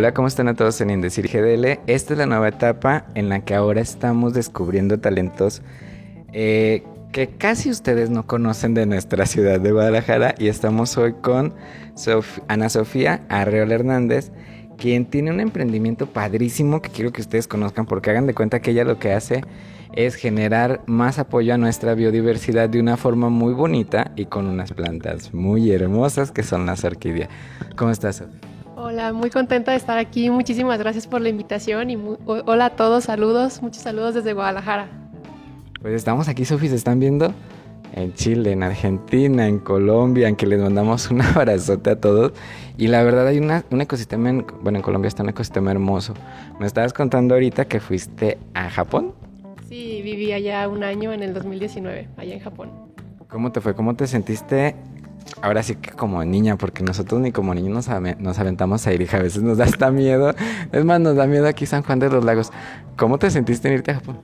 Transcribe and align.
Hola, 0.00 0.14
¿cómo 0.14 0.28
están 0.28 0.48
a 0.48 0.54
todos 0.54 0.80
en 0.80 0.88
Indecir 0.88 1.28
GDL? 1.28 1.78
Esta 1.86 2.14
es 2.14 2.18
la 2.18 2.24
nueva 2.24 2.48
etapa 2.48 3.04
en 3.14 3.28
la 3.28 3.44
que 3.44 3.54
ahora 3.54 3.82
estamos 3.82 4.32
descubriendo 4.32 4.98
talentos 4.98 5.60
eh, 6.32 6.84
que 7.12 7.28
casi 7.28 7.68
ustedes 7.68 8.08
no 8.08 8.26
conocen 8.26 8.72
de 8.72 8.86
nuestra 8.86 9.26
ciudad 9.26 9.60
de 9.60 9.72
Guadalajara 9.72 10.34
y 10.38 10.48
estamos 10.48 10.96
hoy 10.96 11.12
con 11.20 11.52
Ana 12.48 12.70
Sofía 12.70 13.26
Arreola 13.28 13.74
Hernández, 13.74 14.32
quien 14.78 15.04
tiene 15.04 15.32
un 15.32 15.40
emprendimiento 15.40 16.06
padrísimo 16.06 16.80
que 16.80 16.88
quiero 16.88 17.12
que 17.12 17.20
ustedes 17.20 17.46
conozcan 17.46 17.84
porque 17.84 18.08
hagan 18.08 18.26
de 18.26 18.32
cuenta 18.32 18.62
que 18.62 18.70
ella 18.70 18.84
lo 18.84 18.98
que 18.98 19.12
hace 19.12 19.44
es 19.92 20.14
generar 20.14 20.80
más 20.86 21.18
apoyo 21.18 21.52
a 21.52 21.58
nuestra 21.58 21.92
biodiversidad 21.92 22.70
de 22.70 22.80
una 22.80 22.96
forma 22.96 23.28
muy 23.28 23.52
bonita 23.52 24.12
y 24.16 24.24
con 24.24 24.46
unas 24.46 24.72
plantas 24.72 25.34
muy 25.34 25.70
hermosas 25.72 26.30
que 26.30 26.42
son 26.42 26.64
las 26.64 26.84
orquídeas. 26.84 27.28
¿Cómo 27.76 27.90
estás, 27.90 28.16
Sofía? 28.16 28.49
Hola, 28.82 29.12
muy 29.12 29.28
contenta 29.28 29.72
de 29.72 29.76
estar 29.76 29.98
aquí. 29.98 30.30
Muchísimas 30.30 30.78
gracias 30.78 31.06
por 31.06 31.20
la 31.20 31.28
invitación 31.28 31.90
y 31.90 31.98
hola 32.24 32.64
a 32.64 32.70
todos, 32.70 33.04
saludos, 33.04 33.60
muchos 33.60 33.82
saludos 33.82 34.14
desde 34.14 34.32
Guadalajara. 34.32 34.88
Pues 35.82 35.92
estamos 35.92 36.28
aquí, 36.28 36.46
Sofía, 36.46 36.70
se 36.70 36.76
están 36.76 36.98
viendo 36.98 37.34
en 37.92 38.14
Chile, 38.14 38.52
en 38.52 38.62
Argentina, 38.62 39.46
en 39.46 39.58
Colombia, 39.58 40.28
en 40.28 40.36
que 40.36 40.46
les 40.46 40.58
mandamos 40.58 41.10
un 41.10 41.20
abrazote 41.36 41.90
a 41.90 42.00
todos. 42.00 42.32
Y 42.78 42.86
la 42.86 43.02
verdad 43.02 43.26
hay 43.26 43.36
una, 43.36 43.66
un 43.70 43.82
ecosistema, 43.82 44.46
bueno, 44.62 44.78
en 44.78 44.82
Colombia 44.82 45.08
está 45.08 45.24
un 45.24 45.28
ecosistema 45.28 45.70
hermoso. 45.70 46.14
Me 46.58 46.66
estabas 46.66 46.94
contando 46.94 47.34
ahorita 47.34 47.66
que 47.66 47.80
fuiste 47.80 48.38
a 48.54 48.70
Japón. 48.70 49.12
Sí, 49.68 50.00
viví 50.02 50.32
allá 50.32 50.66
un 50.68 50.84
año 50.84 51.12
en 51.12 51.22
el 51.22 51.34
2019, 51.34 52.08
allá 52.16 52.32
en 52.32 52.40
Japón. 52.40 52.70
¿Cómo 53.28 53.52
te 53.52 53.60
fue? 53.60 53.74
¿Cómo 53.74 53.94
te 53.94 54.06
sentiste 54.06 54.74
ahora 55.42 55.62
sí 55.62 55.76
que 55.76 55.90
como 55.90 56.24
niña, 56.24 56.56
porque 56.56 56.82
nosotros 56.82 57.20
ni 57.20 57.32
como 57.32 57.54
niños 57.54 57.88
nos, 58.18 58.38
aventamos 58.38 58.86
a 58.86 58.92
ir 58.92 59.02
y 59.02 59.14
a 59.14 59.18
veces 59.18 59.42
nos 59.42 59.58
da 59.58 59.64
hasta 59.64 59.90
miedo. 59.90 60.34
Es 60.72 60.84
más, 60.84 61.00
nos 61.00 61.16
da 61.16 61.26
miedo 61.26 61.46
aquí 61.46 61.66
San 61.66 61.82
Juan 61.82 61.98
de 61.98 62.10
los 62.10 62.24
Lagos. 62.24 62.50
¿Cómo 62.96 63.18
te 63.18 63.30
sentiste 63.30 63.68
en 63.68 63.74
irte 63.74 63.92
a 63.92 63.94
Japón? 63.94 64.20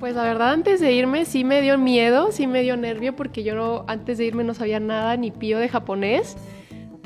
Pues 0.00 0.14
la 0.14 0.22
verdad 0.22 0.52
antes 0.52 0.80
de 0.80 0.92
irme 0.92 1.24
sí 1.24 1.42
me 1.42 1.60
dio 1.60 1.76
miedo, 1.76 2.30
sí 2.30 2.46
me 2.46 2.62
dio 2.62 2.76
nervio 2.76 3.16
porque 3.16 3.42
yo 3.42 3.56
no, 3.56 3.84
antes 3.88 4.18
de 4.18 4.26
irme 4.26 4.44
no 4.44 4.54
sabía 4.54 4.78
nada 4.78 5.16
ni 5.16 5.30
pío 5.30 5.58
de 5.58 5.68
japonés. 5.68 6.36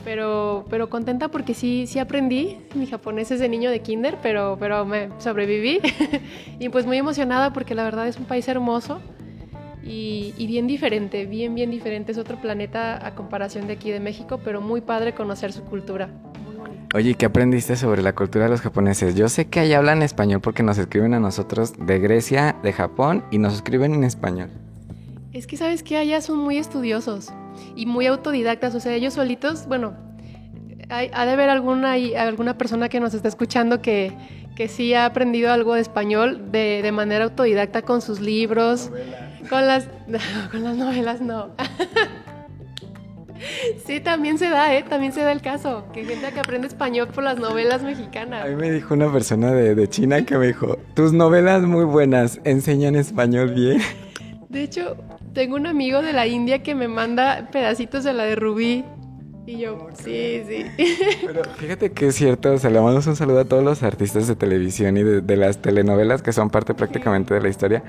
Pero, 0.05 0.65
pero 0.69 0.91
contenta 0.91 1.29
porque 1.29 1.55
sí, 1.55 1.87
sí 1.87 2.01
aprendí. 2.01 2.59
Mi 2.75 2.87
japonés 2.87 3.31
es 3.31 3.39
de 3.39 3.49
niño 3.49 3.71
de 3.71 3.81
kinder, 3.81 4.19
pero, 4.21 4.57
pero 4.59 4.85
me 4.85 5.11
sobreviví. 5.19 5.81
y 6.59 6.69
pues 6.71 6.87
muy 6.87 6.99
emocionada 6.99 7.53
porque 7.53 7.77
la 7.77 7.85
verdad 7.85 8.09
es 8.09 8.17
un 8.17 8.25
país 8.25 8.49
hermoso 8.49 9.01
y, 9.84 10.47
bien 10.47 10.66
diferente, 10.66 11.27
bien, 11.27 11.55
bien 11.55 11.70
diferente. 11.70 12.12
Es 12.12 12.19
otro 12.19 12.41
planeta 12.41 13.05
a 13.05 13.14
comparación 13.14 13.66
de 13.66 13.75
aquí 13.75 13.91
de 13.91 14.00
México, 14.00 14.41
pero 14.44 14.61
muy 14.61 14.80
padre 14.80 15.14
conocer 15.14 15.52
su 15.52 15.64
cultura. 15.64 16.08
Oye, 16.94 17.14
¿qué 17.14 17.27
aprendiste 17.27 17.77
sobre 17.77 18.03
la 18.03 18.14
cultura 18.14 18.44
de 18.44 18.50
los 18.50 18.60
japoneses? 18.60 19.14
Yo 19.14 19.28
sé 19.28 19.47
que 19.47 19.60
allá 19.60 19.78
hablan 19.78 20.03
español 20.03 20.41
porque 20.41 20.62
nos 20.62 20.77
escriben 20.77 21.14
a 21.14 21.20
nosotros 21.20 21.72
de 21.78 21.98
Grecia, 21.98 22.56
de 22.62 22.72
Japón 22.72 23.25
y 23.30 23.38
nos 23.38 23.55
escriben 23.55 23.94
en 23.94 24.05
español. 24.05 24.50
Es 25.33 25.47
que 25.47 25.56
sabes 25.56 25.83
que 25.83 25.97
allá 25.97 26.20
son 26.20 26.38
muy 26.38 26.58
estudiosos 26.58 27.33
y 27.75 27.86
muy 27.86 28.06
autodidactas, 28.06 28.75
o 28.75 28.80
sea, 28.80 28.94
ellos 28.94 29.14
solitos, 29.14 29.66
bueno, 29.66 29.94
hay, 30.91 31.10
ha 31.14 31.25
de 31.25 31.33
haber 31.33 31.48
alguna, 31.48 31.94
alguna 32.19 32.58
persona 32.58 32.91
que 32.91 33.00
nos 33.00 33.14
está 33.14 33.28
escuchando 33.28 33.80
que, 33.80 34.12
que 34.55 34.69
sí 34.69 34.92
ha 34.92 35.06
aprendido 35.06 35.50
algo 35.50 35.75
de 35.75 35.80
español 35.80 36.53
de, 36.53 36.80
de 36.83 36.92
manera 36.92 37.25
autodidacta 37.25 37.80
con 37.80 38.03
sus 38.03 38.20
libros. 38.20 38.91
Con 39.48 39.67
las, 39.67 39.89
con 40.50 40.65
las 40.65 40.77
novelas 40.77 41.21
no. 41.21 41.50
Sí, 43.84 43.99
también 43.99 44.39
se 44.39 44.49
da, 44.49 44.72
¿eh? 44.72 44.84
También 44.89 45.12
se 45.12 45.21
da 45.21 45.33
el 45.33 45.41
caso. 45.41 45.84
Que 45.93 46.05
gente 46.05 46.33
que 46.33 46.39
aprende 46.39 46.69
español 46.69 47.09
por 47.09 47.25
las 47.25 47.39
novelas 47.39 47.83
mexicanas. 47.83 48.44
A 48.44 48.49
mí 48.49 48.55
me 48.55 48.71
dijo 48.71 48.94
una 48.94 49.12
persona 49.12 49.50
de, 49.50 49.75
de 49.75 49.89
China 49.89 50.25
que 50.25 50.39
me 50.39 50.47
dijo, 50.47 50.78
tus 50.94 51.12
novelas 51.12 51.62
muy 51.62 51.84
buenas, 51.84 52.41
enseñan 52.44 52.94
español 52.94 53.53
bien. 53.53 53.81
De 54.49 54.62
hecho, 54.62 54.97
tengo 55.33 55.56
un 55.56 55.66
amigo 55.66 56.03
de 56.03 56.12
la 56.12 56.27
India 56.27 56.62
que 56.62 56.75
me 56.75 56.87
manda 56.87 57.49
pedacitos 57.50 58.05
de 58.05 58.12
la 58.12 58.25
de 58.25 58.37
Rubí 58.37 58.84
y 59.44 59.58
yo, 59.58 59.88
sí, 59.94 60.42
sí. 60.47 60.66
Pero 61.26 61.42
fíjate 61.56 61.91
que 61.91 62.08
es 62.08 62.14
cierto, 62.14 62.53
o 62.53 62.58
sea, 62.58 62.70
le 62.70 62.80
mandamos 62.80 63.06
un 63.08 63.16
saludo 63.16 63.41
a 63.41 63.44
todos 63.44 63.64
los 63.64 63.82
artistas 63.82 64.28
de 64.28 64.36
televisión 64.36 64.97
y 64.97 65.03
de, 65.03 65.36
las 65.36 65.60
telenovelas 65.60 66.22
que 66.22 66.32
son 66.32 66.50
parte 66.50 66.75
prácticamente 66.75 67.34
de 67.34 67.41
la 67.41 67.48
historia. 67.48 67.82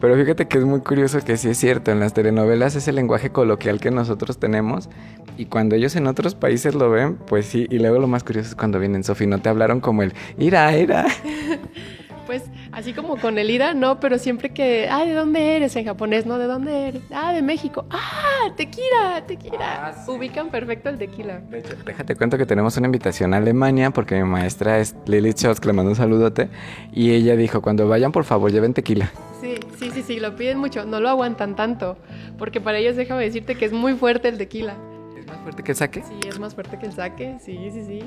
Pero 0.00 0.16
fíjate 0.16 0.48
que 0.48 0.58
es 0.58 0.64
muy 0.64 0.80
curioso 0.80 1.20
que 1.24 1.36
sí 1.36 1.48
es 1.48 1.58
cierto, 1.58 1.90
en 1.90 2.00
las 2.00 2.12
telenovelas 2.12 2.76
es 2.76 2.88
el 2.88 2.96
lenguaje 2.96 3.30
coloquial 3.30 3.80
que 3.80 3.90
nosotros 3.90 4.38
tenemos 4.38 4.90
y 5.38 5.46
cuando 5.46 5.76
ellos 5.76 5.96
en 5.96 6.06
otros 6.06 6.34
países 6.34 6.74
lo 6.74 6.90
ven, 6.90 7.16
pues 7.16 7.46
sí. 7.46 7.66
Y 7.70 7.78
luego 7.78 7.98
lo 7.98 8.06
más 8.06 8.24
curioso 8.24 8.50
es 8.50 8.54
cuando 8.54 8.78
vienen, 8.78 9.04
Sofi, 9.04 9.26
no 9.26 9.40
te 9.40 9.48
hablaron 9.48 9.80
como 9.80 10.02
el 10.02 10.12
ira, 10.36 10.76
ira. 10.76 11.06
pues 12.28 12.42
así 12.72 12.92
como 12.92 13.16
con 13.16 13.38
el 13.38 13.50
ida, 13.50 13.72
no, 13.72 14.00
pero 14.00 14.18
siempre 14.18 14.50
que, 14.50 14.86
ah, 14.90 15.06
¿de 15.06 15.14
dónde 15.14 15.56
eres? 15.56 15.74
En 15.76 15.86
japonés, 15.86 16.26
¿no? 16.26 16.38
¿De 16.38 16.44
dónde 16.44 16.88
eres? 16.88 17.02
Ah, 17.10 17.32
de 17.32 17.40
México. 17.40 17.86
Ah, 17.90 18.52
tequila, 18.54 19.24
tequila. 19.26 19.94
Ah, 19.96 20.04
Ubican 20.06 20.50
perfecto 20.50 20.90
el 20.90 20.98
tequila. 20.98 21.40
De 21.48 21.60
hecho, 21.60 21.74
déjate 21.86 22.16
cuento 22.16 22.36
que 22.36 22.44
tenemos 22.44 22.76
una 22.76 22.86
invitación 22.86 23.32
a 23.32 23.38
Alemania 23.38 23.92
porque 23.92 24.14
mi 24.16 24.28
maestra 24.28 24.78
es 24.78 24.94
Lili 25.06 25.32
Scholz, 25.32 25.58
que 25.58 25.68
le 25.68 25.72
mando 25.72 25.92
un 25.92 25.96
saludote, 25.96 26.50
y 26.92 27.12
ella 27.12 27.34
dijo, 27.34 27.62
cuando 27.62 27.88
vayan, 27.88 28.12
por 28.12 28.24
favor, 28.24 28.52
lleven 28.52 28.74
tequila. 28.74 29.10
Sí, 29.40 29.54
sí, 29.78 29.90
sí, 29.90 30.02
sí, 30.02 30.20
lo 30.20 30.36
piden 30.36 30.58
mucho, 30.58 30.84
no 30.84 31.00
lo 31.00 31.08
aguantan 31.08 31.56
tanto, 31.56 31.96
porque 32.36 32.60
para 32.60 32.76
ellos 32.76 32.94
déjame 32.94 33.24
decirte 33.24 33.54
que 33.54 33.64
es 33.64 33.72
muy 33.72 33.94
fuerte 33.94 34.28
el 34.28 34.36
tequila. 34.36 34.74
¿Es 35.18 35.26
más 35.26 35.38
fuerte 35.38 35.62
que 35.62 35.72
el 35.72 35.78
saque? 35.78 36.02
Sí, 36.02 36.28
es 36.28 36.38
más 36.38 36.54
fuerte 36.54 36.78
que 36.78 36.84
el 36.84 36.92
saque, 36.92 37.38
sí, 37.42 37.70
sí, 37.72 37.84
sí 37.86 38.04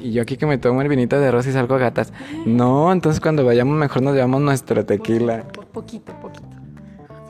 y 0.00 0.12
yo 0.12 0.22
aquí 0.22 0.36
que 0.36 0.46
me 0.46 0.58
tomo 0.58 0.82
el 0.82 0.88
vinito 0.88 1.18
de 1.20 1.28
arroz 1.28 1.46
y 1.46 1.52
salgo 1.52 1.74
a 1.74 1.78
gatas. 1.78 2.12
No, 2.46 2.92
entonces 2.92 3.20
cuando 3.20 3.44
vayamos 3.44 3.76
mejor 3.76 4.02
nos 4.02 4.14
llevamos 4.14 4.40
nuestra 4.40 4.84
tequila. 4.84 5.44
Poquito, 5.72 6.12
poquito. 6.20 6.46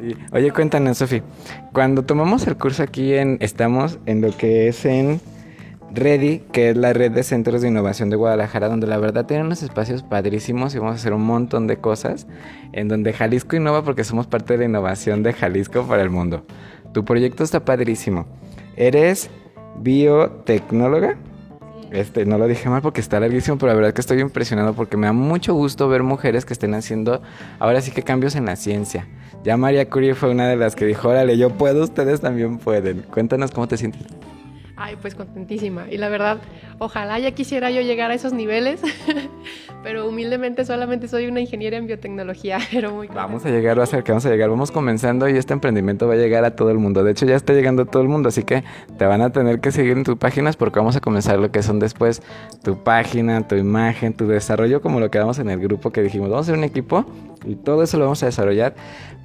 Sí. 0.01 0.17
Oye, 0.33 0.51
cuéntanos, 0.51 0.99
Sofi. 0.99 1.23
Cuando 1.73 2.05
tomamos 2.05 2.47
el 2.47 2.57
curso 2.57 2.83
aquí 2.83 3.15
en, 3.15 3.39
estamos 3.41 3.99
en 4.07 4.21
lo 4.21 4.37
que 4.37 4.69
es 4.69 4.85
en 4.85 5.21
Ready, 5.95 6.39
que 6.53 6.71
es 6.71 6.77
la 6.77 6.95
red 6.95 7.13
de 7.13 7.23
centros 7.23 7.61
de 7.61 7.69
innovación 7.69 8.09
de 8.09 8.17
Guadalajara, 8.17 8.69
donde 8.69 8.87
la 8.87 8.97
verdad 8.97 9.27
tiene 9.27 9.45
unos 9.45 9.63
espacios 9.63 10.03
padrísimos 10.03 10.75
y 10.75 10.79
vamos 10.79 10.95
a 10.95 10.97
hacer 10.97 11.13
un 11.13 11.25
montón 11.25 11.67
de 11.67 11.77
cosas, 11.77 12.27
en 12.73 12.89
donde 12.89 13.13
Jalisco 13.13 13.57
innova 13.57 13.85
porque 13.85 14.03
somos 14.03 14.27
parte 14.27 14.55
de 14.55 14.61
la 14.61 14.65
innovación 14.65 15.23
de 15.23 15.35
Jalisco 15.35 15.83
para 15.87 16.03
el 16.03 16.09
mundo. 16.09 16.45
Tu 16.95 17.05
proyecto 17.05 17.45
está 17.45 17.65
padrísimo. 17.65 18.27
Eres 18.77 19.31
biotecnóloga. 19.77 21.19
Este, 21.93 22.25
no 22.25 22.39
lo 22.39 22.49
dije 22.49 22.71
mal 22.71 22.81
porque 22.81 23.03
está 23.03 23.21
larguísimo, 23.21 23.59
pero 23.59 23.69
la 23.69 23.77
verdad 23.77 23.93
que 23.93 24.01
estoy 24.01 24.19
impresionado 24.21 24.73
porque 24.73 24.97
me 24.97 25.07
da 25.07 25.13
mucho 25.13 25.53
gusto 25.53 25.89
ver 25.89 26.03
mujeres 26.03 26.47
que 26.47 26.55
estén 26.55 26.75
haciendo 26.75 27.21
ahora 27.59 27.83
sí 27.83 27.91
que 27.91 28.03
cambios 28.03 28.35
en 28.35 28.47
la 28.47 28.57
ciencia. 28.57 29.07
Ya 29.45 29.59
María 29.59 29.89
Curie 29.89 30.15
fue 30.15 30.31
una 30.31 30.49
de 30.49 30.57
las 30.57 30.75
que 30.75 30.87
dijo, 30.87 31.11
órale, 31.11 31.37
yo 31.37 31.51
puedo, 31.51 31.85
ustedes 31.85 32.21
también 32.23 32.59
pueden. 32.59 33.03
Cuéntanos 33.03 33.51
cómo 33.51 33.69
te 33.69 33.77
sientes. 33.77 34.03
Ay, 34.85 34.97
pues 35.01 35.15
contentísima. 35.15 35.87
Y 35.89 35.97
la 35.97 36.09
verdad, 36.09 36.39
ojalá 36.81 37.17
ya 37.21 37.31
quisiera 37.31 37.71
yo 37.71 37.83
llegar 37.83 38.11
a 38.11 38.15
esos 38.15 38.33
niveles, 38.33 38.83
pero 39.85 40.09
humildemente 40.09 40.65
solamente 40.65 41.07
soy 41.07 41.29
una 41.29 41.41
ingeniera 41.41 41.77
en 41.77 41.87
biotecnología, 41.87 42.59
pero 42.73 42.91
muy 42.91 43.07
Vamos 43.07 43.47
a 43.47 43.51
llegar, 43.51 43.79
va 43.79 43.85
a 43.85 43.87
ser 43.87 44.03
que 44.03 44.11
vamos 44.11 44.27
a 44.27 44.31
llegar, 44.31 44.51
vamos 44.51 44.73
comenzando 44.73 45.29
y 45.29 45.37
este 45.37 45.53
emprendimiento 45.53 46.09
va 46.09 46.15
a 46.15 46.17
llegar 46.17 46.45
a 46.45 46.57
todo 46.57 46.73
el 46.73 46.79
mundo. 46.79 47.05
De 47.05 47.13
hecho, 47.13 47.27
ya 47.27 47.37
está 47.37 47.53
llegando 47.53 47.83
a 47.83 47.85
todo 47.85 48.03
el 48.03 48.09
mundo, 48.09 48.31
así 48.31 48.43
que 48.43 48.65
te 48.99 49.07
van 49.07 49.23
a 49.23 49.31
tener 49.31 49.61
que 49.61 49.71
seguir 49.71 49.97
en 49.97 50.03
tus 50.03 50.17
páginas 50.17 50.57
porque 50.57 50.81
vamos 50.81 50.97
a 50.97 51.01
comenzar 51.01 51.39
lo 51.39 51.53
que 51.53 51.63
son 51.63 51.79
después 51.79 52.21
tu 52.65 52.83
página, 52.83 53.47
tu 53.47 53.55
imagen, 53.55 54.15
tu 54.15 54.27
desarrollo, 54.27 54.83
como 54.83 54.99
lo 54.99 55.13
que 55.13 55.19
damos 55.19 55.39
en 55.39 55.49
el 55.49 55.61
grupo 55.61 55.93
que 55.93 56.03
dijimos, 56.03 56.29
vamos 56.29 56.49
a 56.49 56.51
ser 56.51 56.59
un 56.59 56.65
equipo 56.65 57.07
y 57.45 57.55
todo 57.55 57.85
eso 57.85 57.99
lo 57.99 58.05
vamos 58.07 58.23
a 58.25 58.27
desarrollar 58.27 58.75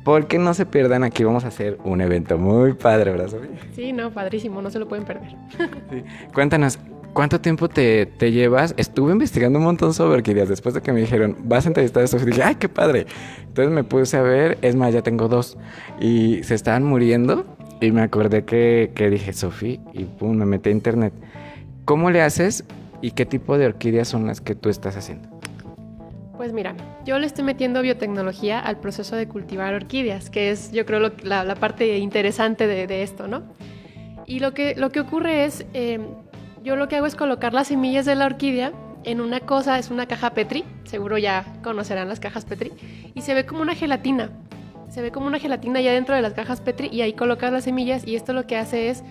porque 0.07 0.39
no 0.39 0.54
se 0.54 0.65
pierdan, 0.65 1.04
aquí 1.04 1.25
vamos 1.25 1.44
a 1.44 1.50
hacer 1.50 1.77
un 1.83 2.00
evento 2.00 2.38
muy 2.38 2.71
padre, 2.71 3.12
¿verdad, 3.12 3.27
Sofía? 3.27 3.50
Sí, 3.75 3.92
no, 3.92 4.09
padrísimo, 4.09 4.62
no 4.62 4.71
se 4.71 4.80
lo 4.80 4.88
pueden 4.88 5.04
perder. 5.04 5.36
Cuéntanos, 6.33 6.80
¿cuánto 7.12 7.42
tiempo 7.42 7.68
te, 7.68 8.07
llevas? 8.18 8.74
Estuve 8.77 9.12
investigando 9.12 9.59
un 9.59 9.65
montón 9.65 9.94
sobre 9.94 10.15
orquídeas 10.15 10.48
después 10.48 10.74
de 10.74 10.81
que 10.81 10.94
me 10.94 11.01
dijeron, 11.01 11.36
vas 11.44 11.65
a 11.65 11.68
entrevistar 11.68 12.04
a 12.04 12.07
Sofía. 12.07 12.25
Dije, 12.25 12.42
¡ay, 12.42 12.56
qué 12.56 12.69
padre! 12.69 13.06
Entonces 13.48 13.74
me 13.74 13.83
puse 13.83 14.15
a 14.15 14.21
ver, 14.21 14.57
es 14.62 14.77
más, 14.77 14.94
ya 14.94 15.01
tengo 15.01 15.27
dos. 15.27 15.57
Y 16.00 16.42
se 16.44 16.56
estaban 16.56 16.86
muriendo. 16.86 17.44
Y 17.81 17.92
me 17.92 18.00
acordé 18.00 18.45
que, 18.45 18.94
que 18.95 19.09
dije, 19.09 19.33
Sofía, 19.33 19.81
y 19.92 20.06
pum, 20.06 20.38
me 20.38 20.45
metí 20.45 20.69
a 20.69 20.71
internet. 20.71 21.12
¿Cómo 21.83 22.12
le 22.12 22.21
haces 22.21 22.63
y 23.01 23.12
qué 23.12 23.25
tipo 23.25 23.57
de 23.57 23.65
orquídeas 23.65 24.07
son 24.07 24.25
las 24.25 24.39
que 24.39 24.56
tú 24.56 24.69
estás 24.69 24.95
haciendo? 24.95 25.37
Pues 26.38 26.54
mira, 26.54 26.75
yo 27.04 27.18
le 27.18 27.25
estoy 27.25 27.44
metiendo 27.44 27.81
biotecnología 27.81 28.60
al 28.60 28.78
proceso 28.78 29.16
de 29.16 29.28
cultivar 29.28 29.74
orquídeas, 29.74 30.30
que 30.30 30.51
es 30.51 30.72
yo 30.72 30.86
creo 30.86 31.12
la, 31.24 31.56
parte 31.56 31.98
interesante 31.98 32.68
de, 32.68 33.01
esto, 33.01 33.28
¿no? 33.28 33.42
Y 34.28 34.39
lo 34.39 34.54
que, 34.54 34.75
lo 34.75 34.92
que 34.92 35.00
ocurre 35.00 35.45
es, 35.45 35.66
em, 35.74 36.06
yo 36.63 36.75
lo 36.75 36.88
que 36.88 36.95
hago 36.95 37.07
es 37.07 37.16
colocar 37.16 37.54
las 37.54 37.69
semillas 37.69 38.06
de 38.06 38.13
la 38.13 38.28
orquídea 38.28 38.72
en 39.04 39.19
una 39.19 39.39
cosa, 39.39 39.80
es 39.80 39.89
una 39.89 40.06
caja 40.06 40.31
Petri, 40.36 40.63
seguro 40.84 41.18
ya 41.18 41.44
conocerán 41.63 42.07
las 42.07 42.19
cajas 42.19 42.45
Petri, 42.45 42.72
y 43.16 43.22
se 43.22 43.33
ve 43.33 43.48
como 43.48 43.62
una 43.62 43.74
gelatina, 43.74 44.30
se 44.90 45.01
ve 45.01 45.12
como 45.12 45.25
una 45.25 45.40
gelatina 45.40 45.81
ya 45.81 45.92
dentro 45.92 46.13
de 46.13 46.22
las 46.22 46.33
cajas 46.33 46.62
Petri 46.62 46.88
y 46.92 47.01
ahí 47.01 47.13
colocas 47.13 47.51
las 47.51 47.63
semillas 47.63 48.06
y 48.06 48.16
esto 48.16 48.33
lo 48.33 48.45
que 48.45 48.57
hace 48.57 48.90
es 48.90 49.04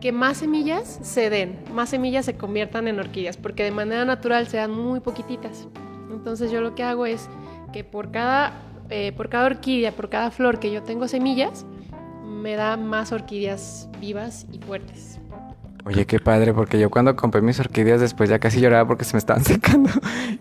que 0.00 0.12
más 0.12 0.38
semillas 0.38 1.00
se 1.02 1.30
den, 1.30 1.58
más 1.74 1.90
semillas 1.90 2.26
se 2.26 2.36
conviertan 2.36 2.86
en 2.86 3.00
orquídeas, 3.00 3.36
porque 3.36 3.64
de 3.64 3.72
manera 3.72 4.04
natural 4.04 4.46
se 4.46 4.58
dan 4.58 4.70
muy 4.70 5.00
poquititas. 5.00 5.66
Entonces 6.12 6.50
yo 6.50 6.60
lo 6.60 6.74
que 6.74 6.82
hago 6.82 7.06
es 7.06 7.28
que 7.72 7.84
por 7.84 8.10
cada, 8.10 8.52
eh, 8.88 9.12
por 9.12 9.28
cada 9.28 9.46
orquídea, 9.46 9.92
por 9.92 10.08
cada 10.08 10.30
flor 10.30 10.58
que 10.58 10.70
yo 10.70 10.82
tengo 10.82 11.08
semillas, 11.08 11.66
me 12.24 12.56
da 12.56 12.76
más 12.76 13.12
orquídeas 13.12 13.88
vivas 14.00 14.46
y 14.52 14.58
fuertes. 14.58 15.09
Oye, 15.84 16.06
qué 16.06 16.18
padre, 16.18 16.52
porque 16.52 16.78
yo 16.78 16.90
cuando 16.90 17.16
compré 17.16 17.40
mis 17.40 17.58
orquídeas 17.58 18.00
después 18.00 18.28
ya 18.28 18.38
casi 18.38 18.60
lloraba 18.60 18.86
porque 18.86 19.04
se 19.04 19.14
me 19.14 19.18
estaban 19.18 19.44
secando. 19.44 19.90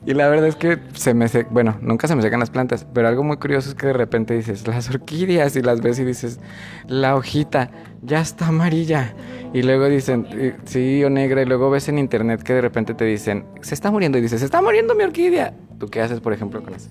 Y 0.06 0.14
la 0.14 0.28
verdad 0.28 0.48
es 0.48 0.56
que 0.56 0.80
se 0.94 1.14
me 1.14 1.28
secan, 1.28 1.54
bueno, 1.54 1.78
nunca 1.82 2.08
se 2.08 2.16
me 2.16 2.22
secan 2.22 2.40
las 2.40 2.50
plantas, 2.50 2.86
pero 2.94 3.08
algo 3.08 3.24
muy 3.24 3.38
curioso 3.38 3.70
es 3.70 3.76
que 3.76 3.88
de 3.88 3.94
repente 3.94 4.34
dices, 4.34 4.68
las 4.68 4.90
orquídeas 4.90 5.56
y 5.56 5.62
las 5.62 5.82
ves 5.82 6.00
y 6.00 6.06
dices, 6.06 6.40
la 6.88 7.16
hojita 7.16 7.72
ya 8.02 8.20
está 8.20 8.48
amarilla. 8.48 9.14
Y 9.54 9.64
luego 9.64 9.86
dicen, 9.88 10.58
sí, 10.66 11.04
o 11.04 11.10
negra, 11.10 11.42
y 11.42 11.46
luego 11.46 11.70
ves 11.70 11.88
en 11.88 11.98
internet 12.00 12.44
que 12.44 12.54
de 12.54 12.62
repente 12.62 12.94
te 12.94 13.06
dicen, 13.06 13.46
se 13.62 13.74
está 13.74 13.92
muriendo 13.92 14.18
y 14.18 14.22
dices, 14.22 14.40
se 14.40 14.46
está 14.46 14.62
muriendo 14.62 14.94
mi 14.94 15.04
orquídea. 15.04 15.54
¿Tú 15.80 15.88
qué 15.88 16.02
haces, 16.02 16.20
por 16.20 16.34
ejemplo, 16.34 16.62
con 16.62 16.76
eso? 16.76 16.90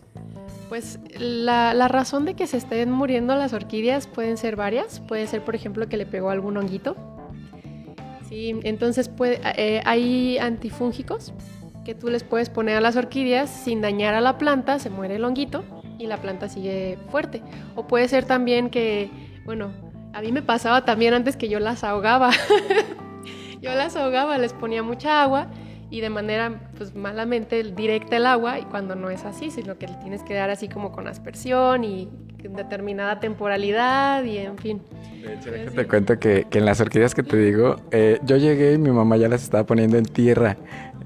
Pues 0.69 0.99
la, 1.19 1.73
la, 1.73 1.89
razón 1.89 2.25
de 2.27 2.35
que 2.35 2.47
se 2.47 2.59
estén 2.59 2.91
muriendo 2.91 3.35
las 3.37 3.53
orquídeas 3.53 4.07
pueden 4.07 4.37
ser 4.37 4.57
varias. 4.57 5.01
Puede 5.01 5.27
ser, 5.27 5.43
por 5.43 5.55
ejemplo, 5.55 5.89
que 5.89 5.97
le 5.97 6.05
pegó 6.05 6.31
algún 6.31 6.57
honguito 6.59 6.97
Sí, 8.29 8.61
entonces 8.63 9.09
puede, 9.09 9.41
eh, 9.57 9.81
hay 9.85 10.37
antifúngicos 10.39 11.33
que 11.85 11.95
tú 11.95 12.09
les 12.09 12.25
puedes 12.25 12.51
poner 12.51 12.77
a 12.77 12.81
las 12.83 12.97
orquídeas 12.97 13.49
sin 13.49 13.81
dañar 13.81 14.15
a 14.15 14.21
la 14.21 14.37
planta, 14.37 14.79
se 14.79 14.91
muere 14.91 15.17
el 15.17 15.25
honguito 15.25 15.65
y 15.99 16.07
la 16.07 16.19
planta 16.19 16.49
sigue 16.49 16.99
fuerte. 17.11 17.43
O 17.75 17.87
puede 17.87 18.07
ser 18.09 18.27
también 18.27 18.69
que, 18.69 19.11
bueno, 19.47 19.73
a 20.13 20.21
mí 20.21 20.31
me 20.31 20.43
pasaba 20.43 20.85
también 20.85 21.15
antes 21.15 21.37
que 21.39 21.49
yo 21.49 21.59
las 21.59 21.85
ahogaba. 21.85 22.31
yo 23.63 23.75
las 23.75 23.97
ahogaba, 23.97 24.37
les 24.37 24.53
ponía 24.53 24.83
mucha 24.83 25.23
agua 25.23 25.47
y 25.91 26.03
de 26.03 26.11
manera 26.11 26.71
pues 26.77 26.95
malamente 26.95 27.63
directa 27.63 28.19
el 28.19 28.27
agua 28.27 28.59
y 28.59 28.65
cuando 28.65 28.95
no 28.95 29.09
es 29.09 29.25
así, 29.25 29.51
sino 29.51 29.79
que 29.79 29.89
le 29.89 29.95
tienes 29.95 30.23
que 30.23 30.35
dar 30.35 30.51
así 30.51 30.69
como 30.69 30.93
con 30.93 31.09
aspersión 31.09 31.85
y 31.85 32.11
determinada 32.43 33.21
temporalidad 33.21 34.25
y 34.25 34.39
en 34.39 34.59
fin. 34.59 34.81
De 35.23 35.35
hecho, 35.35 35.51
te 35.75 35.87
cuento 35.87 36.19
que, 36.19 36.47
que, 36.49 36.59
en 36.59 36.65
las 36.65 36.81
orquídeas 36.81 37.15
que 37.15 37.23
te 37.23 37.37
digo, 37.37 37.77
eh, 37.91 38.19
yo 38.25 38.37
llegué 38.37 38.75
y 38.75 38.79
mi 38.79 38.91
mamá 38.91 39.17
ya 39.17 39.29
las 39.29 39.43
estaba 39.43 39.67
poniendo 39.67 39.97
en 39.99 40.05
tierra. 40.05 40.57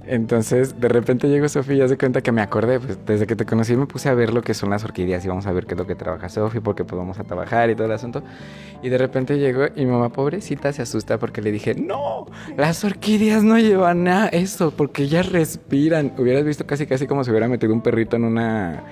Entonces, 0.07 0.81
de 0.81 0.89
repente 0.89 1.29
llegó 1.29 1.49
Sofía 1.49 1.77
y 1.77 1.79
ya 1.79 1.89
se 1.89 1.97
cuenta 1.97 2.21
que 2.23 2.33
me 2.33 2.43
acordé, 2.43 2.81
pues 2.81 2.99
desde 3.07 3.27
que 3.27 3.37
te 3.37 3.47
conocí 3.47 3.77
me 3.77 3.87
puse 3.87 4.09
a 4.09 4.15
ver 4.15 4.35
lo 4.35 4.43
que 4.43 4.53
son 4.53 4.71
las 4.71 4.85
orquídeas 4.85 5.25
y 5.25 5.29
vamos 5.29 5.47
a 5.47 5.53
ver 5.53 5.65
qué 5.65 5.75
es 5.75 5.79
lo 5.79 5.87
que 5.87 5.95
trabaja 5.95 6.29
Sofía, 6.29 6.61
porque 6.61 6.85
pues 6.85 6.99
vamos 6.99 7.19
a 7.21 7.25
trabajar 7.25 7.71
y 7.71 7.77
todo 7.77 7.87
el 7.87 7.93
asunto. 7.93 8.23
Y 8.83 8.89
de 8.89 8.99
repente 8.99 9.39
llegó 9.39 9.67
y 9.77 9.85
mi 9.85 9.93
mamá, 9.93 10.11
pobrecita, 10.11 10.73
se 10.73 10.83
asusta 10.83 11.19
porque 11.19 11.41
le 11.41 11.53
dije, 11.53 11.75
no, 11.75 12.27
las 12.57 12.85
orquídeas 12.85 13.45
no 13.45 13.59
llevan 13.59 14.05
nada 14.05 14.29
eso, 14.29 14.73
porque 14.73 15.05
ellas 15.05 15.31
respiran. 15.31 16.13
Hubieras 16.19 16.45
visto 16.45 16.67
casi 16.67 16.87
casi 16.87 17.07
como 17.07 17.23
si 17.23 17.31
hubiera 17.31 17.47
metido 17.47 17.73
un 17.73 17.81
perrito 17.81 18.17
en 18.17 18.25
una 18.25 18.83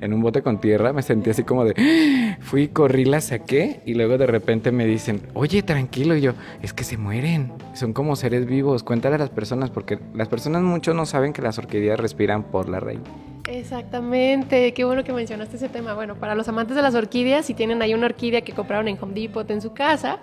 en 0.00 0.12
un 0.12 0.20
bote 0.20 0.42
con 0.42 0.60
tierra, 0.60 0.92
me 0.92 1.02
sentí 1.02 1.30
así 1.30 1.44
como 1.44 1.64
de, 1.64 1.74
¡Ah! 1.76 2.38
fui, 2.40 2.68
corrí, 2.68 3.04
la 3.04 3.20
saqué 3.20 3.80
y 3.84 3.94
luego 3.94 4.18
de 4.18 4.26
repente 4.26 4.72
me 4.72 4.86
dicen, 4.86 5.22
oye, 5.34 5.62
tranquilo, 5.62 6.16
y 6.16 6.20
yo, 6.20 6.32
es 6.62 6.72
que 6.72 6.84
se 6.84 6.96
mueren, 6.96 7.52
son 7.74 7.92
como 7.92 8.16
seres 8.16 8.46
vivos, 8.46 8.82
cuéntale 8.82 9.16
a 9.16 9.18
las 9.18 9.30
personas, 9.30 9.70
porque 9.70 9.98
las 10.14 10.28
personas 10.28 10.62
mucho 10.62 10.94
no 10.94 11.06
saben 11.06 11.32
que 11.32 11.42
las 11.42 11.58
orquídeas 11.58 11.98
respiran 12.00 12.44
por 12.44 12.68
la 12.68 12.80
raíz. 12.80 13.00
Exactamente, 13.48 14.72
qué 14.74 14.84
bueno 14.84 15.02
que 15.02 15.12
mencionaste 15.12 15.56
ese 15.56 15.68
tema. 15.68 15.94
Bueno, 15.94 16.14
para 16.14 16.36
los 16.36 16.48
amantes 16.48 16.76
de 16.76 16.82
las 16.82 16.94
orquídeas, 16.94 17.46
si 17.46 17.54
tienen 17.54 17.82
ahí 17.82 17.94
una 17.94 18.06
orquídea 18.06 18.42
que 18.42 18.52
compraron 18.52 18.86
en 18.86 18.96
Home 19.00 19.14
Depot 19.14 19.50
en 19.50 19.60
su 19.60 19.72
casa, 19.72 20.18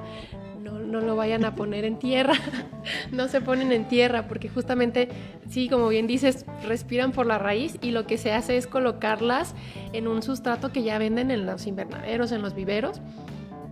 no, 0.72 1.02
lo 1.02 1.16
vayan 1.16 1.46
a 1.46 1.56
poner 1.56 1.86
en 1.86 2.00
tierra, 2.00 2.34
no 3.12 3.28
se 3.28 3.42
ponen 3.42 3.72
en 3.72 3.88
tierra, 3.88 4.28
porque 4.28 4.50
justamente, 4.50 5.10
sí, 5.50 5.70
como 5.70 5.88
bien 5.90 6.08
dices, 6.08 6.46
respiran 6.66 7.12
por 7.12 7.26
la 7.26 7.38
raíz 7.38 7.78
y 7.82 7.92
lo 7.92 8.06
que 8.08 8.18
se 8.18 8.32
hace 8.32 8.58
es 8.58 8.68
colocarlas 8.68 9.56
en 9.94 10.08
un 10.08 10.22
sustrato 10.24 10.72
que 10.72 10.84
ya 10.84 10.98
venden 10.98 11.32
en 11.32 11.46
los 11.46 11.68
invernaderos, 11.68 12.32
en 12.32 12.42
los 12.42 12.54
viveros. 12.54 13.02